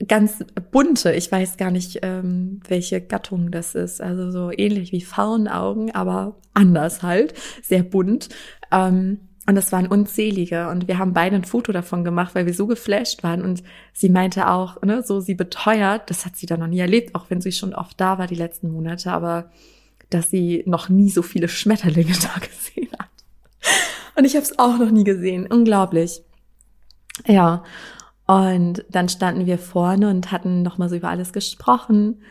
Ganz 0.06 0.44
bunte, 0.72 1.14
ich 1.14 1.32
weiß 1.32 1.58
gar 1.58 1.72
nicht, 1.72 2.00
ähm, 2.04 2.60
welche 2.68 3.02
Gattung 3.02 3.50
das 3.50 3.74
ist. 3.74 4.00
Also 4.00 4.30
so 4.30 4.52
ähnlich 4.56 4.92
wie 4.92 5.02
Faunaugen, 5.02 5.94
aber 5.96 6.36
anders 6.54 7.02
halt, 7.02 7.34
sehr 7.64 7.84
bunt. 7.84 8.30
Ähm, 8.72 9.20
und 9.48 9.56
das 9.56 9.72
waren 9.72 9.88
unzählige. 9.88 10.68
Und 10.68 10.90
wir 10.90 11.00
haben 11.00 11.14
beide 11.14 11.38
ein 11.38 11.46
Foto 11.46 11.72
davon 11.72 12.04
gemacht, 12.04 12.36
weil 12.36 12.46
wir 12.46 12.54
so 12.54 12.68
geflasht 12.68 13.24
waren. 13.24 13.42
Und 13.42 13.64
sie 13.94 14.10
meinte 14.10 14.50
auch, 14.50 14.82
ne, 14.82 15.02
so 15.04 15.22
sie 15.22 15.36
beteuert, 15.36 16.10
das 16.10 16.26
hat 16.26 16.36
sie 16.36 16.46
da 16.46 16.58
noch 16.58 16.68
nie 16.68 16.80
erlebt, 16.80 17.16
auch 17.16 17.30
wenn 17.30 17.40
sie 17.40 17.54
schon 17.54 17.74
oft 17.74 18.00
da 18.00 18.18
war 18.18 18.28
die 18.28 18.36
letzten 18.36 18.70
Monate, 18.70 19.12
aber 19.12 19.50
dass 20.10 20.30
sie 20.30 20.64
noch 20.66 20.90
nie 20.90 21.10
so 21.10 21.22
viele 21.22 21.48
Schmetterlinge 21.48 22.14
da 22.22 22.40
gesehen 22.40 22.92
hat. 23.00 23.10
Und 24.16 24.26
ich 24.26 24.36
habe 24.36 24.44
es 24.44 24.60
auch 24.60 24.78
noch 24.78 24.92
nie 24.92 25.06
gesehen. 25.06 25.48
Unglaublich. 25.48 26.22
Ja. 27.26 27.64
Und 28.28 28.86
dann 28.90 29.08
standen 29.10 29.46
wir 29.46 29.58
vorne 29.58 30.10
und 30.10 30.32
hatten 30.32 30.62
nochmal 30.62 30.90
so 30.90 30.96
über 30.96 31.10
alles 31.10 31.32
gesprochen. 31.32 32.22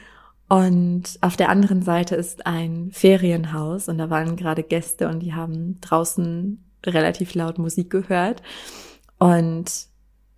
Und 0.49 1.19
auf 1.23 1.37
der 1.37 1.49
anderen 1.49 1.83
Seite 1.83 2.15
ist 2.15 2.47
ein 2.47 2.91
Ferienhaus 2.93 3.89
und 3.89 3.99
da 3.99 4.11
waren 4.11 4.37
gerade 4.37 4.63
Gäste 4.63 5.09
und 5.09 5.21
die 5.21 5.35
haben 5.35 5.81
draußen 5.81 6.63
relativ 6.85 7.35
laut 7.35 7.59
Musik 7.59 7.91
gehört. 7.91 8.43
Und 9.19 9.89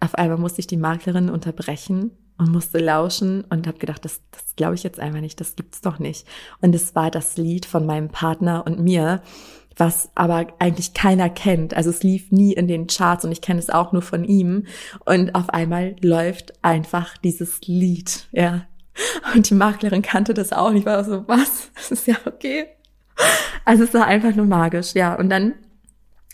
auf 0.00 0.14
einmal 0.14 0.38
musste 0.38 0.60
ich 0.60 0.66
die 0.66 0.76
Maklerin 0.76 1.28
unterbrechen 1.28 2.12
und 2.38 2.52
musste 2.52 2.78
lauschen 2.78 3.44
und 3.50 3.66
habe 3.66 3.78
gedacht, 3.78 4.04
das, 4.04 4.22
das 4.30 4.54
glaube 4.54 4.76
ich 4.76 4.84
jetzt 4.84 5.00
einfach 5.00 5.20
nicht, 5.20 5.40
das 5.40 5.56
gibt's 5.56 5.80
doch 5.80 5.98
nicht. 5.98 6.26
Und 6.60 6.74
es 6.74 6.94
war 6.94 7.10
das 7.10 7.36
Lied 7.36 7.66
von 7.66 7.84
meinem 7.84 8.08
Partner 8.08 8.64
und 8.64 8.78
mir 8.78 9.20
was 9.78 10.10
aber 10.14 10.48
eigentlich 10.58 10.94
keiner 10.94 11.30
kennt. 11.30 11.74
Also 11.74 11.90
es 11.90 12.02
lief 12.02 12.30
nie 12.30 12.52
in 12.52 12.68
den 12.68 12.86
Charts 12.86 13.24
und 13.24 13.32
ich 13.32 13.40
kenne 13.40 13.60
es 13.60 13.70
auch 13.70 13.92
nur 13.92 14.02
von 14.02 14.24
ihm. 14.24 14.66
Und 15.04 15.34
auf 15.34 15.50
einmal 15.50 15.96
läuft 16.00 16.52
einfach 16.62 17.16
dieses 17.18 17.60
Lied, 17.62 18.28
ja. 18.32 18.66
Und 19.34 19.48
die 19.48 19.54
Maklerin 19.54 20.02
kannte 20.02 20.34
das 20.34 20.52
auch 20.52 20.70
nicht, 20.70 20.86
war 20.86 21.04
so, 21.04 21.26
was? 21.28 21.70
Das 21.74 21.92
ist 21.92 22.06
ja 22.06 22.16
okay. 22.26 22.66
Also 23.64 23.84
es 23.84 23.94
war 23.94 24.06
einfach 24.06 24.34
nur 24.34 24.46
magisch, 24.46 24.94
ja. 24.94 25.14
Und 25.14 25.30
dann 25.30 25.54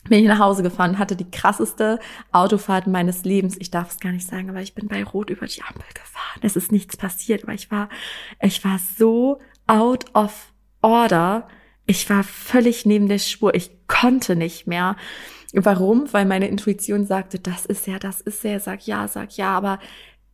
bin 0.09 0.21
ich 0.21 0.29
nach 0.29 0.39
Hause 0.39 0.63
gefahren, 0.63 0.99
hatte 0.99 1.17
die 1.17 1.31
krasseste 1.31 1.99
Autofahrt 2.33 2.87
meines 2.87 3.25
Lebens. 3.25 3.57
Ich 3.59 3.71
darf 3.71 3.91
es 3.91 4.01
gar 4.01 4.13
nicht 4.13 4.27
sagen, 4.27 4.51
aber 4.51 4.61
ich 4.61 4.75
bin 4.75 4.89
bei 4.89 5.03
Rot 5.03 5.31
über 5.31 5.47
die 5.47 5.63
Ampel 5.63 5.85
gefahren. 5.95 6.41
Es 6.43 6.57
ist 6.57 6.73
nichts 6.73 6.97
passiert, 6.97 7.45
aber 7.45 7.55
ich 7.55 7.71
war, 7.71 7.89
ich 8.41 8.65
war 8.65 8.79
so 8.99 9.41
out 9.67 10.05
of 10.15 10.53
order 10.83 11.49
ich 11.87 12.09
war 12.09 12.25
völlig 12.25 12.87
neben 12.87 13.09
der 13.09 13.19
Spur. 13.19 13.55
Ich 13.55 13.71
konnte 13.87 14.37
nicht 14.37 14.67
mehr. 14.67 14.97
Warum? 15.53 16.13
Weil 16.13 16.25
meine 16.25 16.49
Intuition 16.49 17.07
sagte, 17.07 17.39
das 17.39 17.67
ist 17.67 17.87
er, 17.87 17.99
das 17.99 18.21
ist 18.21 18.45
er, 18.45 18.59
sag 18.61 18.87
ja, 18.87 19.07
sag 19.07 19.37
ja, 19.37 19.57
aber 19.57 19.79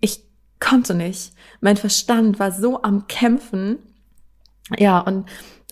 ich 0.01 0.25
konnte 0.61 0.95
nicht. 0.95 1.33
Mein 1.61 1.77
Verstand 1.77 2.39
war 2.39 2.53
so 2.53 2.83
am 2.83 3.07
Kämpfen. 3.07 3.79
Ja, 4.79 5.01
und 5.01 5.27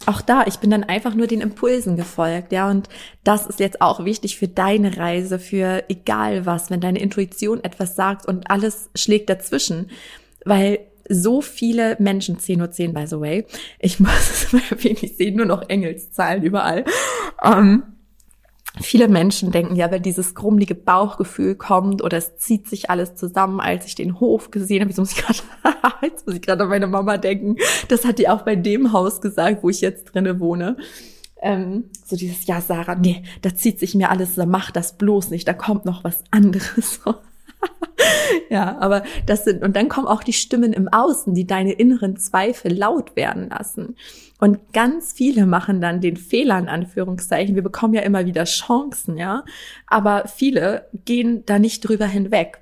auch 0.07 0.21
da, 0.21 0.45
ich 0.47 0.57
bin 0.57 0.71
dann 0.71 0.85
einfach 0.85 1.14
nur 1.14 1.27
den 1.27 1.41
Impulsen 1.41 1.97
gefolgt, 1.97 2.53
ja, 2.53 2.71
und 2.71 2.88
das 3.25 3.47
ist 3.47 3.61
jetzt 3.61 3.81
auch 3.81 4.05
wichtig 4.05 4.38
für 4.38 4.49
deine 4.49 4.97
Reise, 4.97 5.38
für 5.38 5.85
egal 5.88 6.47
was, 6.47 6.71
wenn 6.71 6.81
deine 6.81 7.01
Intuition 7.01 7.62
etwas 7.64 7.97
sagt 7.97 8.27
und 8.27 8.51
alles 8.51 8.91
schlägt 8.95 9.29
dazwischen, 9.29 9.91
weil 10.45 10.79
so 11.09 11.40
viele 11.40 11.97
Menschen, 11.99 12.38
10.10 12.38 12.61
Uhr 12.61 12.71
10, 12.71 12.94
by 12.94 13.07
the 13.07 13.21
way, 13.21 13.47
ich 13.79 14.01
muss 14.01 14.31
es 14.31 14.53
mal 14.53 14.62
erwähnen, 14.71 14.99
ich 15.01 15.16
sehe 15.16 15.35
nur 15.35 15.47
noch 15.47 15.68
Engelszahlen 15.68 16.42
überall, 16.42 16.85
ähm, 17.42 17.83
Viele 18.81 19.09
Menschen 19.09 19.51
denken 19.51 19.77
ja, 19.77 19.90
wenn 19.90 20.03
dieses 20.03 20.35
grummelige 20.35 20.75
Bauchgefühl 20.75 21.55
kommt 21.55 22.03
oder 22.03 22.16
es 22.16 22.37
zieht 22.37 22.68
sich 22.68 22.90
alles 22.90 23.14
zusammen, 23.14 23.61
als 23.61 23.87
ich 23.87 23.94
den 23.94 24.21
Hof 24.21 24.51
gesehen 24.51 24.81
habe, 24.81 24.90
jetzt 24.90 24.99
muss 24.99 25.12
ich 25.12 25.18
gerade, 25.18 25.38
jetzt 26.03 26.27
muss 26.27 26.37
ich 26.37 26.42
gerade 26.42 26.62
an 26.62 26.68
meine 26.68 26.87
Mama 26.87 27.16
denken. 27.16 27.57
Das 27.88 28.05
hat 28.05 28.18
die 28.18 28.29
auch 28.29 28.42
bei 28.42 28.57
dem 28.57 28.92
Haus 28.92 29.21
gesagt, 29.21 29.62
wo 29.62 29.68
ich 29.68 29.81
jetzt 29.81 30.05
drinne 30.05 30.38
wohne. 30.38 30.77
Ähm, 31.40 31.85
so 32.05 32.16
dieses, 32.16 32.47
ja, 32.47 32.61
Sarah, 32.61 32.94
nee, 32.94 33.23
da 33.42 33.55
zieht 33.55 33.79
sich 33.79 33.94
mir 33.94 34.11
alles, 34.11 34.37
mach 34.37 34.71
das 34.71 34.97
bloß 34.97 35.31
nicht, 35.31 35.47
da 35.47 35.55
kommt 35.55 35.85
noch 35.85 36.05
was 36.05 36.23
anderes. 36.31 37.01
ja, 38.51 38.79
aber 38.79 39.03
das 39.27 39.44
sind, 39.44 39.62
und 39.62 39.77
dann 39.77 39.88
kommen 39.88 40.07
auch 40.07 40.23
die 40.23 40.33
Stimmen 40.33 40.73
im 40.73 40.88
Außen, 40.88 41.35
die 41.35 41.47
deine 41.47 41.73
inneren 41.73 42.16
Zweifel 42.16 42.73
laut 42.73 43.16
werden 43.16 43.49
lassen. 43.51 43.97
Und 44.38 44.73
ganz 44.73 45.12
viele 45.12 45.47
machen 45.47 45.81
dann 45.81 46.01
den 46.01 46.16
Fehler 46.16 46.59
in 46.59 46.68
Anführungszeichen. 46.68 47.55
Wir 47.55 47.62
bekommen 47.62 47.94
ja 47.94 48.03
immer 48.03 48.27
wieder 48.27 48.44
Chancen, 48.44 49.16
ja. 49.16 49.44
Aber 49.87 50.29
viele 50.29 50.88
gehen 51.05 51.44
da 51.47 51.59
nicht 51.59 51.81
drüber 51.81 52.07
hinweg. 52.07 52.61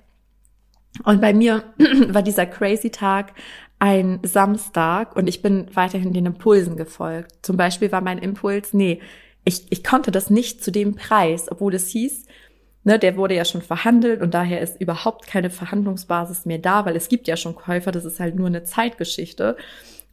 Und 1.04 1.20
bei 1.20 1.34
mir 1.34 1.64
war 2.08 2.22
dieser 2.22 2.46
crazy 2.46 2.90
Tag 2.90 3.34
ein 3.78 4.20
Samstag 4.22 5.16
und 5.16 5.28
ich 5.28 5.42
bin 5.42 5.66
weiterhin 5.74 6.14
den 6.14 6.26
Impulsen 6.26 6.76
gefolgt. 6.76 7.32
Zum 7.42 7.58
Beispiel 7.58 7.92
war 7.92 8.00
mein 8.00 8.18
Impuls, 8.18 8.72
nee, 8.72 9.00
ich, 9.44 9.66
ich 9.70 9.84
konnte 9.84 10.10
das 10.10 10.30
nicht 10.30 10.64
zu 10.64 10.72
dem 10.72 10.96
Preis, 10.96 11.50
obwohl 11.50 11.74
es 11.74 11.88
hieß, 11.88 12.25
ne, 12.86 13.00
der 13.00 13.16
wurde 13.16 13.34
ja 13.34 13.44
schon 13.44 13.62
verhandelt 13.62 14.22
und 14.22 14.32
daher 14.32 14.60
ist 14.60 14.80
überhaupt 14.80 15.26
keine 15.26 15.50
Verhandlungsbasis 15.50 16.46
mehr 16.46 16.58
da, 16.58 16.86
weil 16.86 16.94
es 16.94 17.08
gibt 17.08 17.26
ja 17.26 17.36
schon 17.36 17.56
Käufer, 17.56 17.90
das 17.90 18.04
ist 18.04 18.20
halt 18.20 18.36
nur 18.36 18.46
eine 18.46 18.62
Zeitgeschichte. 18.62 19.56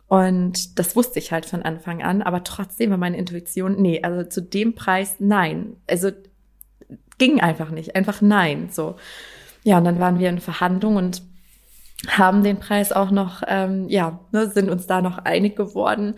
Und 0.07 0.79
das 0.79 0.95
wusste 0.95 1.19
ich 1.19 1.31
halt 1.31 1.45
von 1.45 1.61
Anfang 1.61 2.01
an, 2.01 2.23
aber 2.23 2.43
trotzdem 2.43 2.89
war 2.89 2.97
meine 2.97 3.17
Intuition, 3.17 3.79
nee, 3.79 4.01
also 4.01 4.27
zu 4.27 4.41
dem 4.41 4.73
Preis 4.73 5.17
nein. 5.19 5.75
Also 5.87 6.09
ging 7.19 7.39
einfach 7.41 7.69
nicht, 7.69 7.95
einfach 7.95 8.21
nein. 8.21 8.69
So. 8.71 8.95
Ja, 9.63 9.77
und 9.77 9.85
dann 9.85 9.99
waren 9.99 10.17
wir 10.17 10.29
in 10.29 10.39
Verhandlung 10.39 10.95
und 10.95 11.21
haben 12.07 12.43
den 12.43 12.57
Preis 12.57 12.91
auch 12.91 13.11
noch, 13.11 13.43
ähm, 13.47 13.87
ja, 13.87 14.19
ne, 14.31 14.49
sind 14.49 14.69
uns 14.69 14.87
da 14.87 15.03
noch 15.03 15.19
einig 15.19 15.55
geworden. 15.55 16.15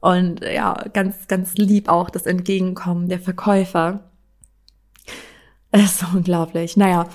Und 0.00 0.40
ja, 0.40 0.84
ganz, 0.92 1.26
ganz 1.26 1.56
lieb 1.56 1.88
auch 1.88 2.10
das 2.10 2.26
Entgegenkommen 2.26 3.08
der 3.08 3.18
Verkäufer. 3.18 4.09
Es 5.72 6.02
ist 6.02 6.14
unglaublich. 6.14 6.76
Naja, 6.76 7.08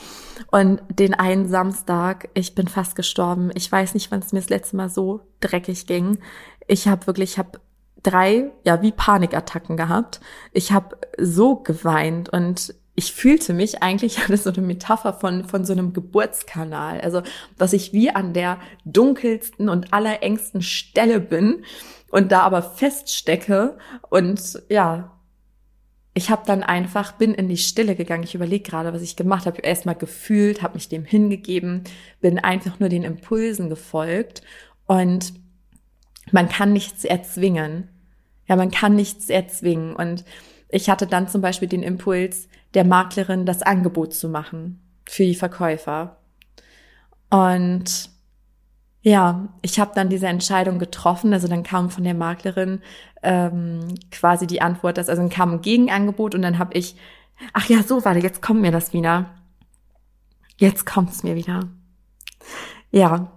und 0.51 0.81
den 0.89 1.13
einen 1.13 1.47
Samstag, 1.47 2.29
ich 2.33 2.55
bin 2.55 2.67
fast 2.67 2.95
gestorben. 2.95 3.51
Ich 3.53 3.69
weiß 3.69 3.93
nicht, 3.93 4.11
wann 4.11 4.19
es 4.19 4.31
mir 4.31 4.39
das 4.39 4.49
letzte 4.49 4.77
Mal 4.77 4.89
so 4.89 5.21
dreckig 5.41 5.87
ging. 5.87 6.19
Ich 6.67 6.87
habe 6.87 7.05
wirklich, 7.07 7.33
ich 7.33 7.37
habe 7.37 7.59
drei, 8.01 8.51
ja, 8.63 8.81
wie 8.81 8.91
Panikattacken 8.91 9.77
gehabt. 9.77 10.21
Ich 10.53 10.71
habe 10.71 10.97
so 11.17 11.57
geweint 11.57 12.29
und 12.29 12.73
ich 12.95 13.11
fühlte 13.11 13.53
mich 13.53 13.83
eigentlich 13.83 14.19
das 14.27 14.43
so 14.43 14.51
eine 14.51 14.61
Metapher 14.61 15.13
von, 15.13 15.43
von 15.43 15.65
so 15.65 15.73
einem 15.73 15.91
Geburtskanal. 15.91 17.01
Also, 17.01 17.21
dass 17.57 17.73
ich 17.73 17.91
wie 17.91 18.11
an 18.11 18.33
der 18.33 18.57
dunkelsten 18.85 19.67
und 19.67 19.93
allerengsten 19.93 20.61
Stelle 20.61 21.19
bin 21.19 21.65
und 22.09 22.31
da 22.31 22.41
aber 22.41 22.61
feststecke 22.61 23.77
und 24.09 24.61
ja, 24.69 25.14
ich 26.18 26.30
habe 26.30 26.43
dann 26.45 26.63
einfach 26.63 27.11
bin 27.11 27.34
in 27.34 27.49
die 27.49 27.57
Stille 27.57 27.93
gegangen. 27.93 28.24
Ich 28.24 28.36
überlege 28.36 28.63
gerade, 28.63 28.93
was 28.93 29.01
ich 29.01 29.18
gemacht 29.18 29.45
habe. 29.45 29.61
Erstmal 29.61 29.95
gefühlt, 29.95 30.61
habe 30.61 30.76
mich 30.76 30.88
dem 30.88 31.03
hingegeben, 31.03 31.84
bin 32.22 32.39
einfach 32.39 32.80
nur 32.80 32.88
den 32.88 33.03
Impulsen 33.03 33.70
gefolgt 33.70 34.41
und 34.88 35.34
man 36.32 36.47
kann 36.47 36.72
nichts 36.72 37.03
erzwingen. 37.03 37.89
Ja, 38.47 38.55
man 38.55 38.72
kann 38.72 38.95
nichts 38.95 39.30
erzwingen 39.30 39.93
und 39.93 40.24
ich 40.70 40.89
hatte 40.89 41.05
dann 41.05 41.28
zum 41.28 41.41
Beispiel 41.41 41.68
den 41.68 41.84
Impuls, 41.84 42.47
der 42.76 42.86
Maklerin 42.86 43.45
das 43.45 43.61
Angebot 43.61 44.13
zu 44.13 44.30
machen 44.30 44.80
für 45.05 45.24
die 45.24 45.36
Verkäufer. 45.36 46.18
Und 47.30 48.09
ja, 49.05 49.49
ich 49.61 49.79
habe 49.79 49.91
dann 49.93 50.09
diese 50.09 50.25
Entscheidung 50.25 50.79
getroffen. 50.79 51.31
Also 51.31 51.47
dann 51.47 51.61
kam 51.61 51.91
von 51.91 52.03
der 52.03 52.15
Maklerin 52.15 52.81
ähm, 53.21 53.99
quasi 54.09 54.47
die 54.47 54.61
Antwort, 54.63 54.97
dass 54.97 55.09
also 55.09 55.21
dann 55.21 55.29
kam 55.29 55.51
ein 55.51 55.61
Gegenangebot 55.61 56.33
und 56.33 56.41
dann 56.41 56.57
habe 56.57 56.75
ich, 56.75 56.95
ach 57.53 57.69
ja, 57.69 57.83
so 57.83 58.03
warte, 58.03 58.19
jetzt 58.19 58.41
kommt 58.41 58.61
mir 58.61 58.71
das 58.71 58.93
wieder. 58.93 59.35
Jetzt 60.57 60.87
kommt's 60.87 61.21
mir 61.21 61.35
wieder. 61.35 61.69
Ja, 62.89 63.31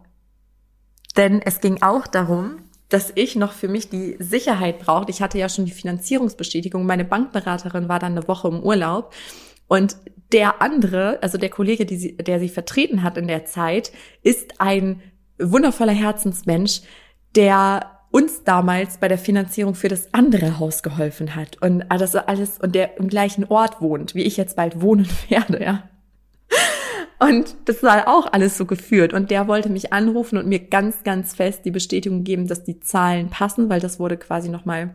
denn 1.18 1.42
es 1.42 1.60
ging 1.60 1.82
auch 1.82 2.06
darum, 2.06 2.62
dass 2.88 3.12
ich 3.14 3.36
noch 3.36 3.52
für 3.52 3.68
mich 3.68 3.90
die 3.90 4.16
Sicherheit 4.20 4.78
brauchte. 4.78 5.10
Ich 5.10 5.20
hatte 5.20 5.36
ja 5.36 5.50
schon 5.50 5.66
die 5.66 5.72
Finanzierungsbestätigung. 5.72 6.86
Meine 6.86 7.04
Bankberaterin 7.04 7.90
war 7.90 7.98
dann 7.98 8.12
eine 8.12 8.26
Woche 8.26 8.48
im 8.48 8.62
Urlaub. 8.62 9.12
Und 9.66 9.98
der 10.32 10.62
andere, 10.62 11.22
also 11.22 11.36
der 11.36 11.50
Kollege, 11.50 11.86
sie, 11.86 12.16
der 12.16 12.40
sie 12.40 12.48
vertreten 12.48 13.02
hat 13.02 13.18
in 13.18 13.28
der 13.28 13.44
Zeit, 13.44 13.92
ist 14.22 14.62
ein 14.62 15.02
wundervoller 15.38 15.92
Herzensmensch, 15.92 16.82
der 17.34 17.98
uns 18.10 18.42
damals 18.44 18.98
bei 18.98 19.08
der 19.08 19.18
Finanzierung 19.18 19.74
für 19.74 19.88
das 19.88 20.12
andere 20.14 20.58
Haus 20.58 20.82
geholfen 20.82 21.34
hat 21.34 21.60
und 21.60 21.84
das 21.90 22.16
alles 22.16 22.58
und 22.58 22.74
der 22.74 22.96
im 22.98 23.08
gleichen 23.08 23.44
Ort 23.44 23.80
wohnt, 23.82 24.14
wie 24.14 24.22
ich 24.22 24.36
jetzt 24.36 24.56
bald 24.56 24.80
wohnen 24.80 25.06
werde, 25.28 25.62
ja. 25.62 25.88
Und 27.20 27.56
das 27.64 27.82
war 27.82 28.06
auch 28.06 28.32
alles 28.32 28.56
so 28.56 28.64
geführt. 28.64 29.12
Und 29.12 29.32
der 29.32 29.48
wollte 29.48 29.70
mich 29.70 29.92
anrufen 29.92 30.38
und 30.38 30.46
mir 30.46 30.60
ganz, 30.60 31.02
ganz 31.02 31.34
fest 31.34 31.64
die 31.64 31.72
Bestätigung 31.72 32.22
geben, 32.22 32.46
dass 32.46 32.62
die 32.62 32.78
Zahlen 32.78 33.28
passen, 33.28 33.68
weil 33.68 33.80
das 33.80 33.98
wurde 33.98 34.16
quasi 34.16 34.48
nochmal 34.48 34.94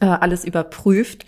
äh, 0.00 0.06
alles 0.06 0.44
überprüft. 0.44 1.24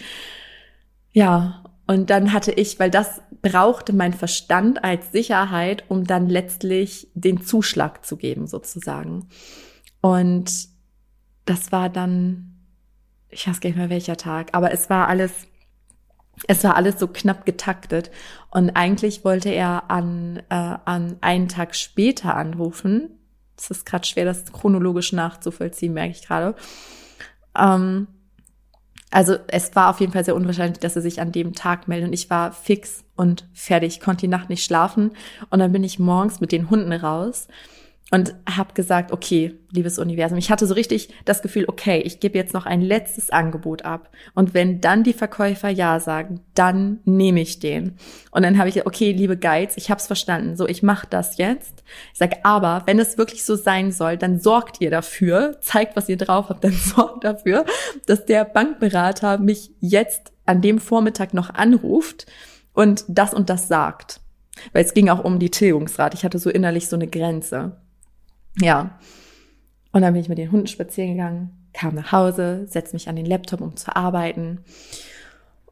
Ja, 1.12 1.64
und 1.86 2.10
dann 2.10 2.34
hatte 2.34 2.52
ich, 2.52 2.78
weil 2.78 2.90
das 2.90 3.22
brauchte 3.44 3.92
mein 3.92 4.14
Verstand 4.14 4.82
als 4.82 5.12
Sicherheit, 5.12 5.84
um 5.88 6.04
dann 6.04 6.28
letztlich 6.28 7.08
den 7.14 7.42
Zuschlag 7.42 8.04
zu 8.04 8.16
geben, 8.16 8.46
sozusagen. 8.46 9.28
Und 10.00 10.68
das 11.44 11.70
war 11.70 11.90
dann, 11.90 12.56
ich 13.28 13.46
weiß 13.46 13.60
gar 13.60 13.68
nicht 13.68 13.76
mehr 13.76 13.90
welcher 13.90 14.16
Tag, 14.16 14.48
aber 14.52 14.72
es 14.72 14.88
war 14.88 15.08
alles 15.08 15.46
es 16.48 16.64
war 16.64 16.74
alles 16.74 16.98
so 16.98 17.06
knapp 17.06 17.46
getaktet. 17.46 18.10
Und 18.50 18.70
eigentlich 18.70 19.24
wollte 19.24 19.50
er 19.50 19.88
an, 19.88 20.42
äh, 20.48 20.76
an 20.84 21.16
einen 21.20 21.46
Tag 21.46 21.76
später 21.76 22.34
anrufen. 22.34 23.20
Es 23.56 23.70
ist 23.70 23.86
gerade 23.86 24.04
schwer, 24.04 24.24
das 24.24 24.44
chronologisch 24.52 25.12
nachzuvollziehen, 25.12 25.92
merke 25.92 26.10
ich 26.10 26.26
gerade. 26.26 26.56
Ähm, 27.56 28.08
also 29.12 29.36
es 29.46 29.76
war 29.76 29.90
auf 29.90 30.00
jeden 30.00 30.12
Fall 30.12 30.24
sehr 30.24 30.34
unwahrscheinlich, 30.34 30.80
dass 30.80 30.96
er 30.96 31.02
sich 31.02 31.20
an 31.20 31.30
dem 31.30 31.52
Tag 31.52 31.86
meldet. 31.86 32.08
Und 32.08 32.14
ich 32.14 32.30
war 32.30 32.50
fix 32.50 33.03
und 33.16 33.46
fertig, 33.52 34.00
konnte 34.00 34.22
die 34.22 34.28
Nacht 34.28 34.50
nicht 34.50 34.64
schlafen. 34.64 35.12
Und 35.50 35.58
dann 35.58 35.72
bin 35.72 35.84
ich 35.84 35.98
morgens 35.98 36.40
mit 36.40 36.52
den 36.52 36.70
Hunden 36.70 36.92
raus 36.92 37.48
und 38.10 38.34
habe 38.48 38.74
gesagt, 38.74 39.12
okay, 39.12 39.58
liebes 39.72 39.98
Universum, 39.98 40.38
ich 40.38 40.50
hatte 40.50 40.66
so 40.66 40.74
richtig 40.74 41.08
das 41.24 41.42
Gefühl, 41.42 41.64
okay, 41.66 42.00
ich 42.00 42.20
gebe 42.20 42.36
jetzt 42.36 42.52
noch 42.52 42.66
ein 42.66 42.80
letztes 42.80 43.30
Angebot 43.30 43.84
ab 43.84 44.10
und 44.34 44.52
wenn 44.52 44.80
dann 44.80 45.02
die 45.02 45.14
Verkäufer 45.14 45.70
ja 45.70 45.98
sagen, 46.00 46.40
dann 46.54 47.00
nehme 47.04 47.40
ich 47.40 47.60
den. 47.60 47.96
Und 48.30 48.42
dann 48.42 48.58
habe 48.58 48.68
ich 48.68 48.86
okay, 48.86 49.12
liebe 49.12 49.36
Guides, 49.36 49.76
ich 49.76 49.90
habe 49.90 50.00
es 50.00 50.06
verstanden, 50.06 50.54
so 50.56 50.68
ich 50.68 50.82
mache 50.82 51.06
das 51.08 51.38
jetzt. 51.38 51.82
Ich 52.12 52.18
sage, 52.18 52.36
aber 52.44 52.82
wenn 52.86 52.98
es 52.98 53.16
wirklich 53.16 53.44
so 53.44 53.56
sein 53.56 53.90
soll, 53.90 54.16
dann 54.16 54.38
sorgt 54.38 54.80
ihr 54.80 54.90
dafür, 54.90 55.58
zeigt, 55.60 55.96
was 55.96 56.08
ihr 56.08 56.18
drauf 56.18 56.50
habt, 56.50 56.62
dann 56.64 56.72
sorgt 56.72 57.24
dafür, 57.24 57.64
dass 58.06 58.26
der 58.26 58.44
Bankberater 58.44 59.38
mich 59.38 59.70
jetzt 59.80 60.32
an 60.46 60.60
dem 60.60 60.78
Vormittag 60.78 61.32
noch 61.32 61.50
anruft 61.50 62.26
und 62.74 63.04
das 63.08 63.32
und 63.32 63.48
das 63.48 63.68
sagt. 63.68 64.20
Weil 64.72 64.84
es 64.84 64.94
ging 64.94 65.08
auch 65.08 65.24
um 65.24 65.38
die 65.38 65.50
Tilgungsrate. 65.50 66.16
Ich 66.16 66.24
hatte 66.24 66.38
so 66.38 66.50
innerlich 66.50 66.88
so 66.88 66.96
eine 66.96 67.08
Grenze. 67.08 67.76
Ja. 68.60 68.98
Und 69.92 70.02
dann 70.02 70.12
bin 70.12 70.22
ich 70.22 70.28
mit 70.28 70.38
den 70.38 70.52
Hunden 70.52 70.66
spazieren 70.66 71.12
gegangen, 71.12 71.68
kam 71.72 71.94
nach 71.94 72.12
Hause, 72.12 72.66
setzte 72.68 72.96
mich 72.96 73.08
an 73.08 73.16
den 73.16 73.26
Laptop, 73.26 73.60
um 73.60 73.76
zu 73.76 73.94
arbeiten 73.94 74.60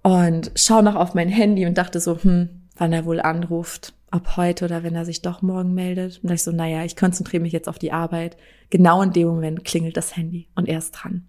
und 0.02 0.50
schaue 0.56 0.82
noch 0.82 0.96
auf 0.96 1.14
mein 1.14 1.28
Handy 1.28 1.64
und 1.66 1.78
dachte 1.78 2.00
so, 2.00 2.18
hm, 2.20 2.48
wann 2.76 2.92
er 2.92 3.04
wohl 3.04 3.20
anruft, 3.20 3.94
ob 4.10 4.36
heute 4.36 4.64
oder 4.64 4.82
wenn 4.82 4.94
er 4.94 5.04
sich 5.04 5.22
doch 5.22 5.42
morgen 5.42 5.74
meldet. 5.74 6.18
Und 6.18 6.24
dachte 6.24 6.34
ich 6.34 6.42
so, 6.42 6.52
naja, 6.52 6.84
ich 6.84 6.96
konzentriere 6.96 7.42
mich 7.42 7.52
jetzt 7.52 7.68
auf 7.68 7.78
die 7.78 7.92
Arbeit. 7.92 8.36
Genau 8.70 9.00
in 9.02 9.12
dem 9.12 9.28
Moment 9.28 9.64
klingelt 9.64 9.96
das 9.96 10.16
Handy 10.16 10.48
und 10.54 10.68
er 10.68 10.78
ist 10.78 10.92
dran. 10.92 11.24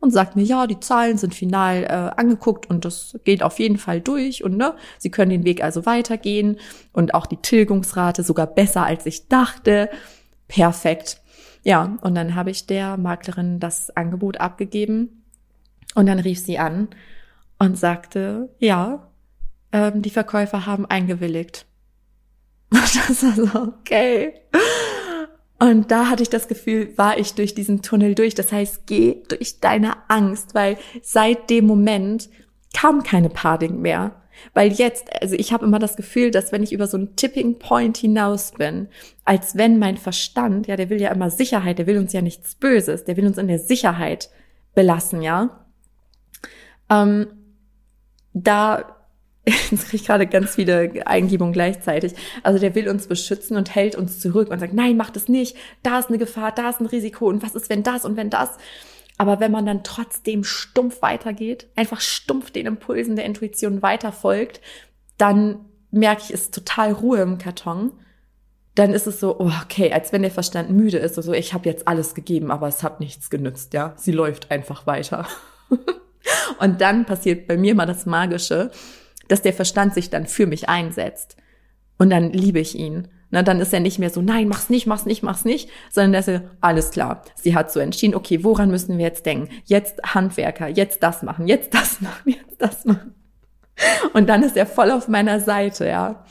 Und 0.00 0.12
sagt 0.12 0.36
mir, 0.36 0.42
ja, 0.42 0.66
die 0.66 0.80
Zahlen 0.80 1.18
sind 1.18 1.34
final 1.34 1.84
äh, 1.84 2.20
angeguckt 2.20 2.70
und 2.70 2.84
das 2.84 3.18
geht 3.24 3.42
auf 3.42 3.58
jeden 3.58 3.78
Fall 3.78 4.00
durch 4.00 4.44
und 4.44 4.56
ne, 4.56 4.74
Sie 4.98 5.10
können 5.10 5.30
den 5.30 5.44
Weg 5.44 5.62
also 5.64 5.84
weitergehen 5.86 6.58
und 6.92 7.14
auch 7.14 7.26
die 7.26 7.38
Tilgungsrate 7.38 8.22
sogar 8.22 8.46
besser 8.46 8.84
als 8.84 9.06
ich 9.06 9.28
dachte 9.28 9.90
perfekt. 10.48 11.20
Ja, 11.64 11.96
und 12.02 12.14
dann 12.14 12.34
habe 12.34 12.50
ich 12.50 12.66
der 12.66 12.96
Maklerin 12.96 13.58
das 13.58 13.90
Angebot 13.90 14.38
abgegeben 14.38 15.24
und 15.94 16.06
dann 16.06 16.18
rief 16.18 16.38
sie 16.38 16.58
an 16.58 16.88
und 17.58 17.78
sagte, 17.78 18.50
ja, 18.58 19.10
ähm, 19.72 20.02
die 20.02 20.10
Verkäufer 20.10 20.66
haben 20.66 20.86
eingewilligt. 20.86 21.66
Und 22.70 23.08
das 23.08 23.22
war 23.22 23.32
so, 23.32 23.72
okay. 23.80 24.34
Und 25.64 25.90
da 25.90 26.10
hatte 26.10 26.22
ich 26.22 26.28
das 26.28 26.46
Gefühl, 26.46 26.92
war 26.98 27.16
ich 27.16 27.32
durch 27.32 27.54
diesen 27.54 27.80
Tunnel 27.80 28.14
durch. 28.14 28.34
Das 28.34 28.52
heißt, 28.52 28.86
geh 28.86 29.22
durch 29.28 29.60
deine 29.60 29.94
Angst, 30.10 30.54
weil 30.54 30.76
seit 31.00 31.48
dem 31.48 31.64
Moment 31.66 32.28
kam 32.74 33.02
keine 33.02 33.30
Panik 33.30 33.70
mehr. 33.70 34.14
Weil 34.52 34.72
jetzt, 34.72 35.08
also 35.22 35.34
ich 35.36 35.54
habe 35.54 35.64
immer 35.64 35.78
das 35.78 35.96
Gefühl, 35.96 36.30
dass 36.30 36.52
wenn 36.52 36.62
ich 36.62 36.74
über 36.74 36.86
so 36.86 36.98
einen 36.98 37.16
Tipping 37.16 37.58
Point 37.58 37.96
hinaus 37.96 38.52
bin, 38.52 38.88
als 39.24 39.56
wenn 39.56 39.78
mein 39.78 39.96
Verstand, 39.96 40.66
ja, 40.66 40.76
der 40.76 40.90
will 40.90 41.00
ja 41.00 41.10
immer 41.10 41.30
Sicherheit, 41.30 41.78
der 41.78 41.86
will 41.86 41.96
uns 41.96 42.12
ja 42.12 42.20
nichts 42.20 42.56
Böses, 42.56 43.04
der 43.04 43.16
will 43.16 43.26
uns 43.26 43.38
in 43.38 43.48
der 43.48 43.58
Sicherheit 43.58 44.28
belassen, 44.74 45.22
ja. 45.22 45.64
Ähm, 46.90 47.28
da 48.34 48.93
jetzt 49.70 49.84
kriege 49.84 49.96
ich 49.96 50.06
gerade 50.06 50.26
ganz 50.26 50.54
viele 50.54 51.06
Eingebungen 51.06 51.52
gleichzeitig. 51.52 52.14
Also 52.42 52.58
der 52.58 52.74
will 52.74 52.88
uns 52.88 53.06
beschützen 53.06 53.56
und 53.56 53.74
hält 53.74 53.94
uns 53.94 54.20
zurück 54.20 54.50
und 54.50 54.58
sagt, 54.58 54.72
nein, 54.72 54.96
mach 54.96 55.10
das 55.10 55.28
nicht. 55.28 55.56
Da 55.82 55.98
ist 55.98 56.08
eine 56.08 56.18
Gefahr, 56.18 56.52
da 56.52 56.70
ist 56.70 56.80
ein 56.80 56.86
Risiko 56.86 57.28
und 57.28 57.42
was 57.42 57.54
ist, 57.54 57.68
wenn 57.68 57.82
das 57.82 58.04
und 58.04 58.16
wenn 58.16 58.30
das? 58.30 58.56
Aber 59.18 59.40
wenn 59.40 59.52
man 59.52 59.66
dann 59.66 59.84
trotzdem 59.84 60.44
stumpf 60.44 61.02
weitergeht, 61.02 61.68
einfach 61.76 62.00
stumpf 62.00 62.50
den 62.50 62.66
Impulsen 62.66 63.16
der 63.16 63.26
Intuition 63.26 63.82
weiter 63.82 64.12
folgt, 64.12 64.60
dann 65.18 65.66
merke 65.90 66.22
ich, 66.24 66.34
es 66.34 66.42
ist 66.42 66.54
total 66.54 66.92
Ruhe 66.92 67.20
im 67.20 67.38
Karton. 67.38 67.92
Dann 68.74 68.92
ist 68.92 69.06
es 69.06 69.20
so, 69.20 69.38
oh, 69.38 69.52
okay, 69.62 69.92
als 69.92 70.12
wenn 70.12 70.22
der 70.22 70.32
Verstand 70.32 70.70
müde 70.70 70.98
ist, 70.98 71.14
so, 71.14 71.20
also 71.20 71.32
ich 71.32 71.54
habe 71.54 71.68
jetzt 71.68 71.86
alles 71.86 72.14
gegeben, 72.14 72.50
aber 72.50 72.66
es 72.66 72.82
hat 72.82 72.98
nichts 72.98 73.30
genützt, 73.30 73.72
ja. 73.72 73.94
Sie 73.96 74.10
läuft 74.10 74.50
einfach 74.50 74.86
weiter. 74.86 75.28
Und 76.58 76.80
dann 76.80 77.04
passiert 77.04 77.46
bei 77.46 77.56
mir 77.56 77.76
mal 77.76 77.86
das 77.86 78.06
Magische, 78.06 78.72
dass 79.28 79.42
der 79.42 79.52
Verstand 79.52 79.94
sich 79.94 80.10
dann 80.10 80.26
für 80.26 80.46
mich 80.46 80.68
einsetzt. 80.68 81.36
Und 81.98 82.10
dann 82.10 82.32
liebe 82.32 82.60
ich 82.60 82.74
ihn. 82.76 83.08
Na, 83.30 83.42
dann 83.42 83.60
ist 83.60 83.72
er 83.72 83.80
nicht 83.80 83.98
mehr 83.98 84.10
so, 84.10 84.22
nein, 84.22 84.46
mach's 84.46 84.70
nicht, 84.70 84.86
mach's 84.86 85.06
nicht, 85.06 85.22
mach's 85.22 85.44
nicht, 85.44 85.68
sondern 85.90 86.12
dass 86.12 86.28
er, 86.28 86.42
alles 86.60 86.90
klar, 86.92 87.24
sie 87.34 87.56
hat 87.56 87.72
so 87.72 87.80
entschieden, 87.80 88.14
okay, 88.14 88.44
woran 88.44 88.70
müssen 88.70 88.96
wir 88.96 89.06
jetzt 89.06 89.26
denken? 89.26 89.48
Jetzt 89.64 90.00
Handwerker, 90.14 90.68
jetzt 90.68 91.02
das 91.02 91.22
machen, 91.22 91.48
jetzt 91.48 91.74
das 91.74 92.00
machen, 92.00 92.26
jetzt 92.26 92.60
das 92.60 92.84
machen. 92.84 93.14
Und 94.12 94.28
dann 94.28 94.44
ist 94.44 94.56
er 94.56 94.66
voll 94.66 94.92
auf 94.92 95.08
meiner 95.08 95.40
Seite, 95.40 95.86
ja. 95.86 96.24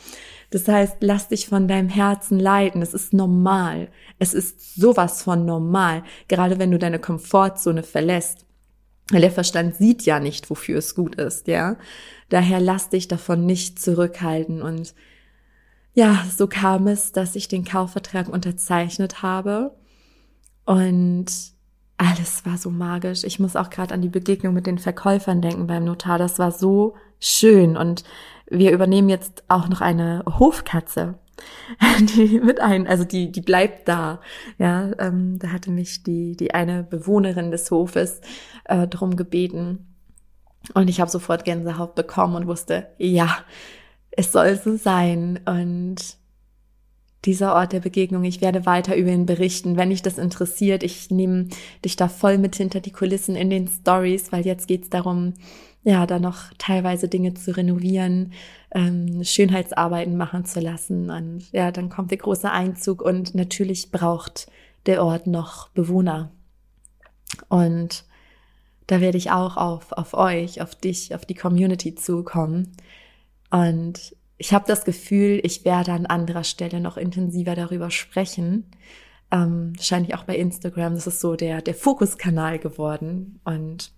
Das 0.49 0.67
heißt, 0.67 0.97
lass 0.99 1.29
dich 1.29 1.47
von 1.47 1.67
deinem 1.67 1.89
Herzen 1.89 2.39
leiten. 2.39 2.83
Es 2.83 2.93
ist 2.93 3.11
normal. 3.11 3.89
Es 4.19 4.35
ist 4.35 4.75
sowas 4.75 5.23
von 5.23 5.45
normal. 5.45 6.03
Gerade 6.27 6.59
wenn 6.59 6.69
du 6.69 6.77
deine 6.77 6.99
Komfortzone 6.99 7.81
verlässt. 7.81 8.45
Weil 9.11 9.21
der 9.21 9.31
Verstand 9.31 9.75
sieht 9.75 10.03
ja 10.03 10.19
nicht, 10.19 10.49
wofür 10.51 10.77
es 10.77 10.93
gut 10.93 11.15
ist, 11.15 11.47
ja. 11.47 11.75
Daher 12.33 12.59
lass 12.59 12.89
dich 12.89 13.07
davon 13.07 13.45
nicht 13.45 13.79
zurückhalten 13.79 14.63
und 14.63 14.95
ja, 15.93 16.25
so 16.35 16.47
kam 16.47 16.87
es, 16.87 17.11
dass 17.11 17.35
ich 17.35 17.47
den 17.47 17.63
Kaufvertrag 17.63 18.27
unterzeichnet 18.27 19.21
habe 19.21 19.75
und 20.65 21.27
alles 21.97 22.43
war 22.43 22.57
so 22.57 22.71
magisch. 22.71 23.23
Ich 23.23 23.39
muss 23.39 23.55
auch 23.55 23.69
gerade 23.69 23.93
an 23.93 24.01
die 24.01 24.09
Begegnung 24.09 24.55
mit 24.55 24.65
den 24.65 24.79
Verkäufern 24.79 25.43
denken 25.43 25.67
beim 25.67 25.85
Notar. 25.85 26.17
Das 26.17 26.39
war 26.39 26.49
so 26.49 26.95
schön 27.19 27.77
und 27.77 28.03
wir 28.49 28.71
übernehmen 28.71 29.09
jetzt 29.09 29.43
auch 29.47 29.69
noch 29.69 29.81
eine 29.81 30.23
Hofkatze. 30.25 31.19
Die 31.99 32.39
mit 32.39 32.59
ein, 32.61 32.87
also 32.87 33.03
die, 33.03 33.31
die 33.31 33.41
bleibt 33.41 33.87
da. 33.87 34.21
Ja, 34.57 34.89
ähm, 34.97 35.37
da 35.37 35.49
hatte 35.49 35.69
mich 35.69 36.01
die, 36.01 36.35
die 36.35 36.55
eine 36.55 36.81
Bewohnerin 36.81 37.51
des 37.51 37.69
Hofes 37.69 38.21
äh, 38.65 38.87
drum 38.87 39.15
gebeten. 39.15 39.92
Und 40.73 40.89
ich 40.89 41.01
habe 41.01 41.11
sofort 41.11 41.45
Gänsehaut 41.45 41.95
bekommen 41.95 42.35
und 42.35 42.47
wusste, 42.47 42.87
ja, 42.97 43.37
es 44.11 44.31
soll 44.31 44.55
so 44.57 44.77
sein. 44.77 45.39
Und 45.45 46.17
dieser 47.25 47.55
Ort 47.55 47.73
der 47.73 47.79
Begegnung. 47.79 48.23
Ich 48.23 48.41
werde 48.41 48.65
weiter 48.65 48.95
über 48.95 49.09
ihn 49.09 49.25
berichten, 49.25 49.77
wenn 49.77 49.89
dich 49.89 50.01
das 50.01 50.17
interessiert. 50.17 50.83
Ich 50.83 51.09
nehme 51.09 51.47
dich 51.83 51.95
da 51.95 52.07
voll 52.07 52.37
mit 52.37 52.55
hinter 52.55 52.79
die 52.79 52.91
Kulissen 52.91 53.35
in 53.35 53.49
den 53.49 53.67
Stories, 53.67 54.31
weil 54.31 54.45
jetzt 54.45 54.67
geht's 54.67 54.89
darum, 54.89 55.33
ja, 55.83 56.05
da 56.05 56.19
noch 56.19 56.53
teilweise 56.57 57.07
Dinge 57.07 57.33
zu 57.33 57.55
renovieren, 57.55 58.33
ähm, 58.73 59.23
Schönheitsarbeiten 59.23 60.17
machen 60.17 60.45
zu 60.45 60.59
lassen. 60.59 61.09
Und 61.09 61.51
ja, 61.51 61.71
dann 61.71 61.89
kommt 61.89 62.11
der 62.11 62.17
große 62.17 62.49
Einzug 62.49 63.01
und 63.01 63.35
natürlich 63.35 63.91
braucht 63.91 64.47
der 64.85 65.03
Ort 65.03 65.27
noch 65.27 65.69
Bewohner. 65.69 66.31
Und 67.49 68.05
da 68.87 69.01
werde 69.01 69.17
ich 69.17 69.31
auch 69.31 69.57
auf, 69.57 69.91
auf 69.93 70.13
euch, 70.13 70.61
auf 70.61 70.75
dich, 70.75 71.15
auf 71.15 71.25
die 71.25 71.35
Community 71.35 71.95
zukommen. 71.95 72.71
Und 73.49 74.15
ich 74.37 74.53
habe 74.53 74.65
das 74.67 74.83
Gefühl, 74.83 75.39
ich 75.43 75.63
werde 75.63 75.93
an 75.93 76.05
anderer 76.05 76.43
Stelle 76.43 76.79
noch 76.79 76.97
intensiver 76.97 77.55
darüber 77.55 77.91
sprechen. 77.91 78.65
Ähm, 79.31 79.73
wahrscheinlich 79.77 80.15
auch 80.15 80.23
bei 80.23 80.35
Instagram. 80.35 80.95
Das 80.95 81.07
ist 81.07 81.21
so 81.21 81.35
der, 81.35 81.61
der 81.61 81.75
Fokuskanal 81.75 82.59
geworden. 82.59 83.39
Und 83.45 83.91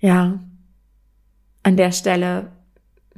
ja, 0.00 0.38
an 1.62 1.76
der 1.76 1.92
Stelle 1.92 2.52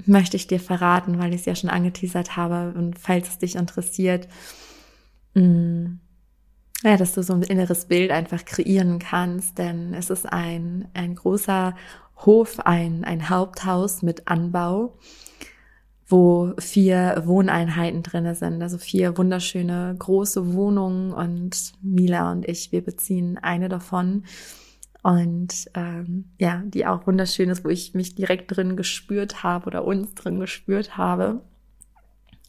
möchte 0.07 0.37
ich 0.37 0.47
dir 0.47 0.61
verraten, 0.61 1.19
weil 1.19 1.35
ich 1.35 1.41
es 1.41 1.47
ja 1.47 1.55
schon 1.55 1.71
angeteasert 1.71 2.37
habe 2.37 2.77
und 2.77 2.99
falls 2.99 3.29
es 3.29 3.39
dich 3.39 3.55
interessiert, 3.55 4.29
mh, 5.35 5.43
mm, 5.43 6.01
ja, 6.85 6.97
dass 6.97 7.15
du 7.15 7.23
so 7.23 7.33
ein 7.33 7.43
inneres 7.43 7.87
Bild 7.87 8.11
einfach 8.11 8.45
kreieren 8.45 8.99
kannst, 9.01 9.59
denn 9.59 9.95
es 9.95 10.11
ist 10.11 10.31
ein, 10.31 10.89
ein 10.95 11.17
großer 11.17 11.75
Hof, 12.19 12.61
ein, 12.61 13.05
ein 13.05 13.29
Haupthaus 13.29 14.03
mit 14.03 14.29
Anbau 14.29 14.97
wo 16.07 16.53
vier 16.59 17.23
Wohneinheiten 17.25 18.03
drinne 18.03 18.35
sind, 18.35 18.63
also 18.63 18.79
vier 18.79 19.17
wunderschöne 19.17 19.97
große 19.99 20.53
Wohnungen 20.53 21.13
und 21.13 21.73
Mila 21.81 22.31
und 22.31 22.47
ich, 22.47 22.73
wir 22.73 22.85
beziehen 22.85 23.39
eine 23.39 23.69
davon 23.69 24.25
und 25.03 25.71
ähm, 25.75 26.27
ja, 26.39 26.63
die 26.67 26.87
auch 26.87 27.07
wunderschön 27.07 27.51
ist, 27.51 27.65
wo 27.65 27.69
ich 27.69 27.95
mich 27.95 28.15
direkt 28.15 28.55
drin 28.55 28.77
gespürt 28.77 29.43
habe 29.43 29.67
oder 29.67 29.85
uns 29.85 30.15
drin 30.15 30.41
gespürt 30.41 30.97
habe. 30.97 31.43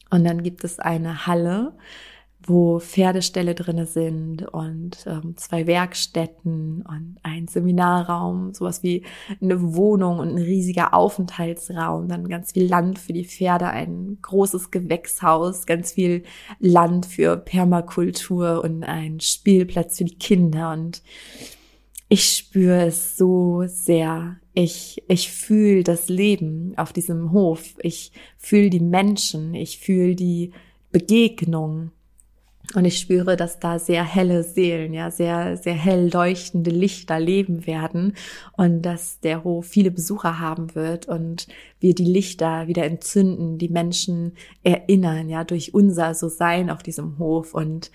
Und 0.08 0.24
dann 0.24 0.42
gibt 0.42 0.64
es 0.64 0.78
eine 0.78 1.26
Halle, 1.26 1.72
wo 2.48 2.78
Pferdeställe 2.78 3.54
drinne 3.54 3.86
sind 3.86 4.46
und 4.52 5.04
ähm, 5.06 5.36
zwei 5.36 5.66
Werkstätten 5.66 6.82
und 6.82 7.16
ein 7.22 7.48
Seminarraum, 7.48 8.54
sowas 8.54 8.82
wie 8.82 9.04
eine 9.40 9.74
Wohnung 9.74 10.18
und 10.18 10.30
ein 10.30 10.38
riesiger 10.38 10.94
Aufenthaltsraum, 10.94 12.08
dann 12.08 12.28
ganz 12.28 12.52
viel 12.52 12.68
Land 12.68 12.98
für 12.98 13.12
die 13.12 13.24
Pferde, 13.24 13.68
ein 13.68 14.18
großes 14.22 14.70
Gewächshaus, 14.70 15.66
ganz 15.66 15.92
viel 15.92 16.22
Land 16.58 17.06
für 17.06 17.36
Permakultur 17.36 18.62
und 18.62 18.84
ein 18.84 19.20
Spielplatz 19.20 19.98
für 19.98 20.04
die 20.04 20.18
Kinder 20.18 20.72
und 20.72 21.02
ich 22.08 22.36
spüre 22.36 22.86
es 22.86 23.16
so 23.16 23.64
sehr. 23.66 24.36
Ich, 24.54 25.02
ich 25.08 25.30
fühle 25.30 25.82
das 25.82 26.08
Leben 26.08 26.72
auf 26.76 26.92
diesem 26.92 27.32
Hof. 27.32 27.74
Ich 27.80 28.12
fühle 28.38 28.70
die 28.70 28.80
Menschen. 28.80 29.54
Ich 29.54 29.78
fühle 29.78 30.14
die 30.14 30.52
Begegnung. 30.92 31.90
Und 32.74 32.84
ich 32.84 32.98
spüre, 32.98 33.36
dass 33.36 33.58
da 33.60 33.78
sehr 33.78 34.04
helle 34.04 34.42
Seelen, 34.42 34.92
ja, 34.92 35.10
sehr, 35.10 35.56
sehr 35.56 35.74
hell 35.74 36.10
leuchtende 36.12 36.70
Lichter 36.70 37.20
leben 37.20 37.66
werden 37.66 38.14
und 38.56 38.82
dass 38.82 39.20
der 39.20 39.44
Hof 39.44 39.66
viele 39.66 39.90
Besucher 39.90 40.40
haben 40.40 40.74
wird 40.74 41.06
und 41.06 41.46
wir 41.78 41.94
die 41.94 42.04
Lichter 42.04 42.66
wieder 42.66 42.84
entzünden, 42.84 43.58
die 43.58 43.68
Menschen 43.68 44.32
erinnern, 44.62 45.28
ja, 45.28 45.44
durch 45.44 45.74
unser 45.74 46.14
So-Sein 46.14 46.68
auf 46.70 46.82
diesem 46.82 47.18
Hof 47.18 47.54
und 47.54 47.90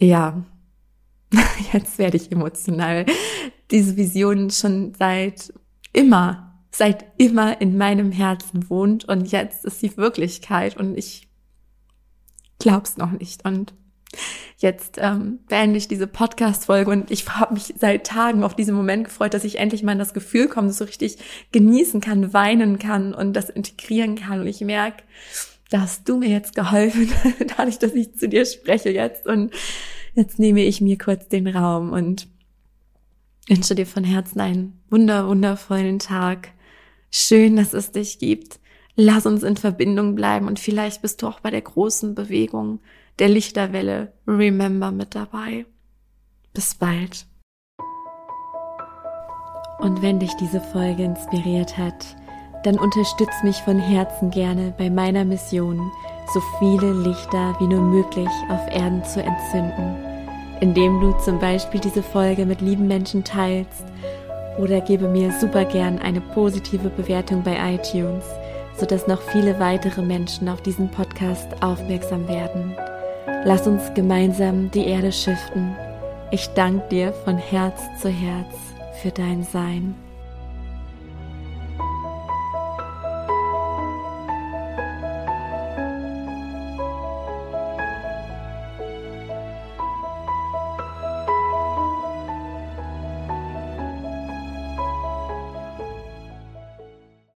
ja, 0.00 0.44
jetzt 1.72 1.98
werde 1.98 2.16
ich 2.16 2.32
emotional. 2.32 3.06
Diese 3.70 3.96
Vision 3.96 4.50
schon 4.50 4.94
seit 4.94 5.52
immer, 5.92 6.60
seit 6.70 7.04
immer 7.18 7.60
in 7.60 7.76
meinem 7.76 8.10
Herzen 8.10 8.68
wohnt 8.70 9.04
und 9.04 9.30
jetzt 9.30 9.64
ist 9.64 9.80
sie 9.80 9.96
Wirklichkeit 9.96 10.76
und 10.76 10.96
ich 10.96 11.28
glaub's 12.58 12.96
noch 12.96 13.12
nicht. 13.12 13.44
Und 13.44 13.74
jetzt 14.58 14.98
ähm, 14.98 15.40
beende 15.48 15.76
ich 15.76 15.88
diese 15.88 16.06
Podcast-Folge 16.06 16.90
und 16.90 17.10
ich 17.10 17.28
habe 17.28 17.54
mich 17.54 17.74
seit 17.78 18.06
Tagen 18.06 18.44
auf 18.44 18.54
diesen 18.54 18.74
Moment 18.74 19.04
gefreut, 19.04 19.34
dass 19.34 19.44
ich 19.44 19.58
endlich 19.58 19.82
mal 19.82 19.92
in 19.92 19.98
das 19.98 20.14
Gefühl 20.14 20.48
komme, 20.48 20.72
so 20.72 20.84
richtig 20.84 21.18
genießen 21.52 22.00
kann, 22.00 22.32
weinen 22.32 22.78
kann 22.78 23.14
und 23.14 23.34
das 23.34 23.50
integrieren 23.50 24.16
kann. 24.16 24.40
Und 24.40 24.46
ich 24.46 24.60
merke, 24.60 25.02
dass 25.70 26.04
du 26.04 26.18
mir 26.18 26.28
jetzt 26.28 26.54
geholfen, 26.54 27.10
dadurch, 27.56 27.78
dass 27.78 27.94
ich 27.94 28.14
zu 28.14 28.28
dir 28.28 28.46
spreche 28.46 28.90
jetzt. 28.90 29.26
Und 29.26 29.52
jetzt 30.14 30.38
nehme 30.38 30.62
ich 30.62 30.80
mir 30.80 30.98
kurz 30.98 31.28
den 31.28 31.48
Raum 31.48 31.92
und 31.92 32.28
wünsche 33.48 33.74
dir 33.74 33.86
von 33.86 34.04
Herzen 34.04 34.40
einen 34.40 34.80
wunder, 34.90 35.28
wundervollen 35.28 35.98
Tag. 35.98 36.52
Schön, 37.10 37.56
dass 37.56 37.72
es 37.72 37.92
dich 37.92 38.18
gibt. 38.18 38.60
Lass 38.96 39.26
uns 39.26 39.42
in 39.42 39.56
Verbindung 39.56 40.14
bleiben 40.14 40.46
und 40.46 40.60
vielleicht 40.60 41.02
bist 41.02 41.20
du 41.20 41.26
auch 41.26 41.40
bei 41.40 41.50
der 41.50 41.62
großen 41.62 42.14
Bewegung 42.14 42.78
der 43.18 43.28
Lichterwelle 43.28 44.12
Remember 44.26 44.92
mit 44.92 45.16
dabei. 45.16 45.66
Bis 46.52 46.76
bald. 46.76 47.26
Und 49.80 50.00
wenn 50.00 50.20
dich 50.20 50.32
diese 50.40 50.60
Folge 50.60 51.02
inspiriert 51.02 51.76
hat, 51.76 52.16
dann 52.62 52.78
unterstütz 52.78 53.32
mich 53.42 53.56
von 53.56 53.80
Herzen 53.80 54.30
gerne 54.30 54.72
bei 54.78 54.88
meiner 54.88 55.24
Mission, 55.24 55.90
so 56.32 56.40
viele 56.60 56.92
Lichter 56.92 57.56
wie 57.58 57.66
nur 57.66 57.82
möglich 57.82 58.30
auf 58.48 58.66
Erden 58.70 59.04
zu 59.04 59.20
entzünden, 59.20 59.96
indem 60.60 61.00
du 61.00 61.12
zum 61.18 61.40
Beispiel 61.40 61.80
diese 61.80 62.02
Folge 62.02 62.46
mit 62.46 62.60
lieben 62.60 62.86
Menschen 62.86 63.24
teilst 63.24 63.84
oder 64.56 64.80
gebe 64.80 65.08
mir 65.08 65.32
super 65.32 65.64
gern 65.64 65.98
eine 65.98 66.20
positive 66.20 66.90
Bewertung 66.90 67.42
bei 67.42 67.74
iTunes– 67.74 68.24
sodass 68.76 69.06
noch 69.06 69.22
viele 69.22 69.58
weitere 69.58 70.02
Menschen 70.02 70.48
auf 70.48 70.62
diesen 70.62 70.90
Podcast 70.90 71.62
aufmerksam 71.62 72.28
werden. 72.28 72.76
Lass 73.44 73.66
uns 73.66 73.92
gemeinsam 73.94 74.70
die 74.70 74.86
Erde 74.86 75.12
schiften. 75.12 75.76
Ich 76.30 76.48
danke 76.54 76.88
dir 76.88 77.12
von 77.12 77.36
Herz 77.36 77.80
zu 78.00 78.08
Herz 78.08 78.54
für 79.00 79.10
dein 79.10 79.42
Sein. 79.44 79.94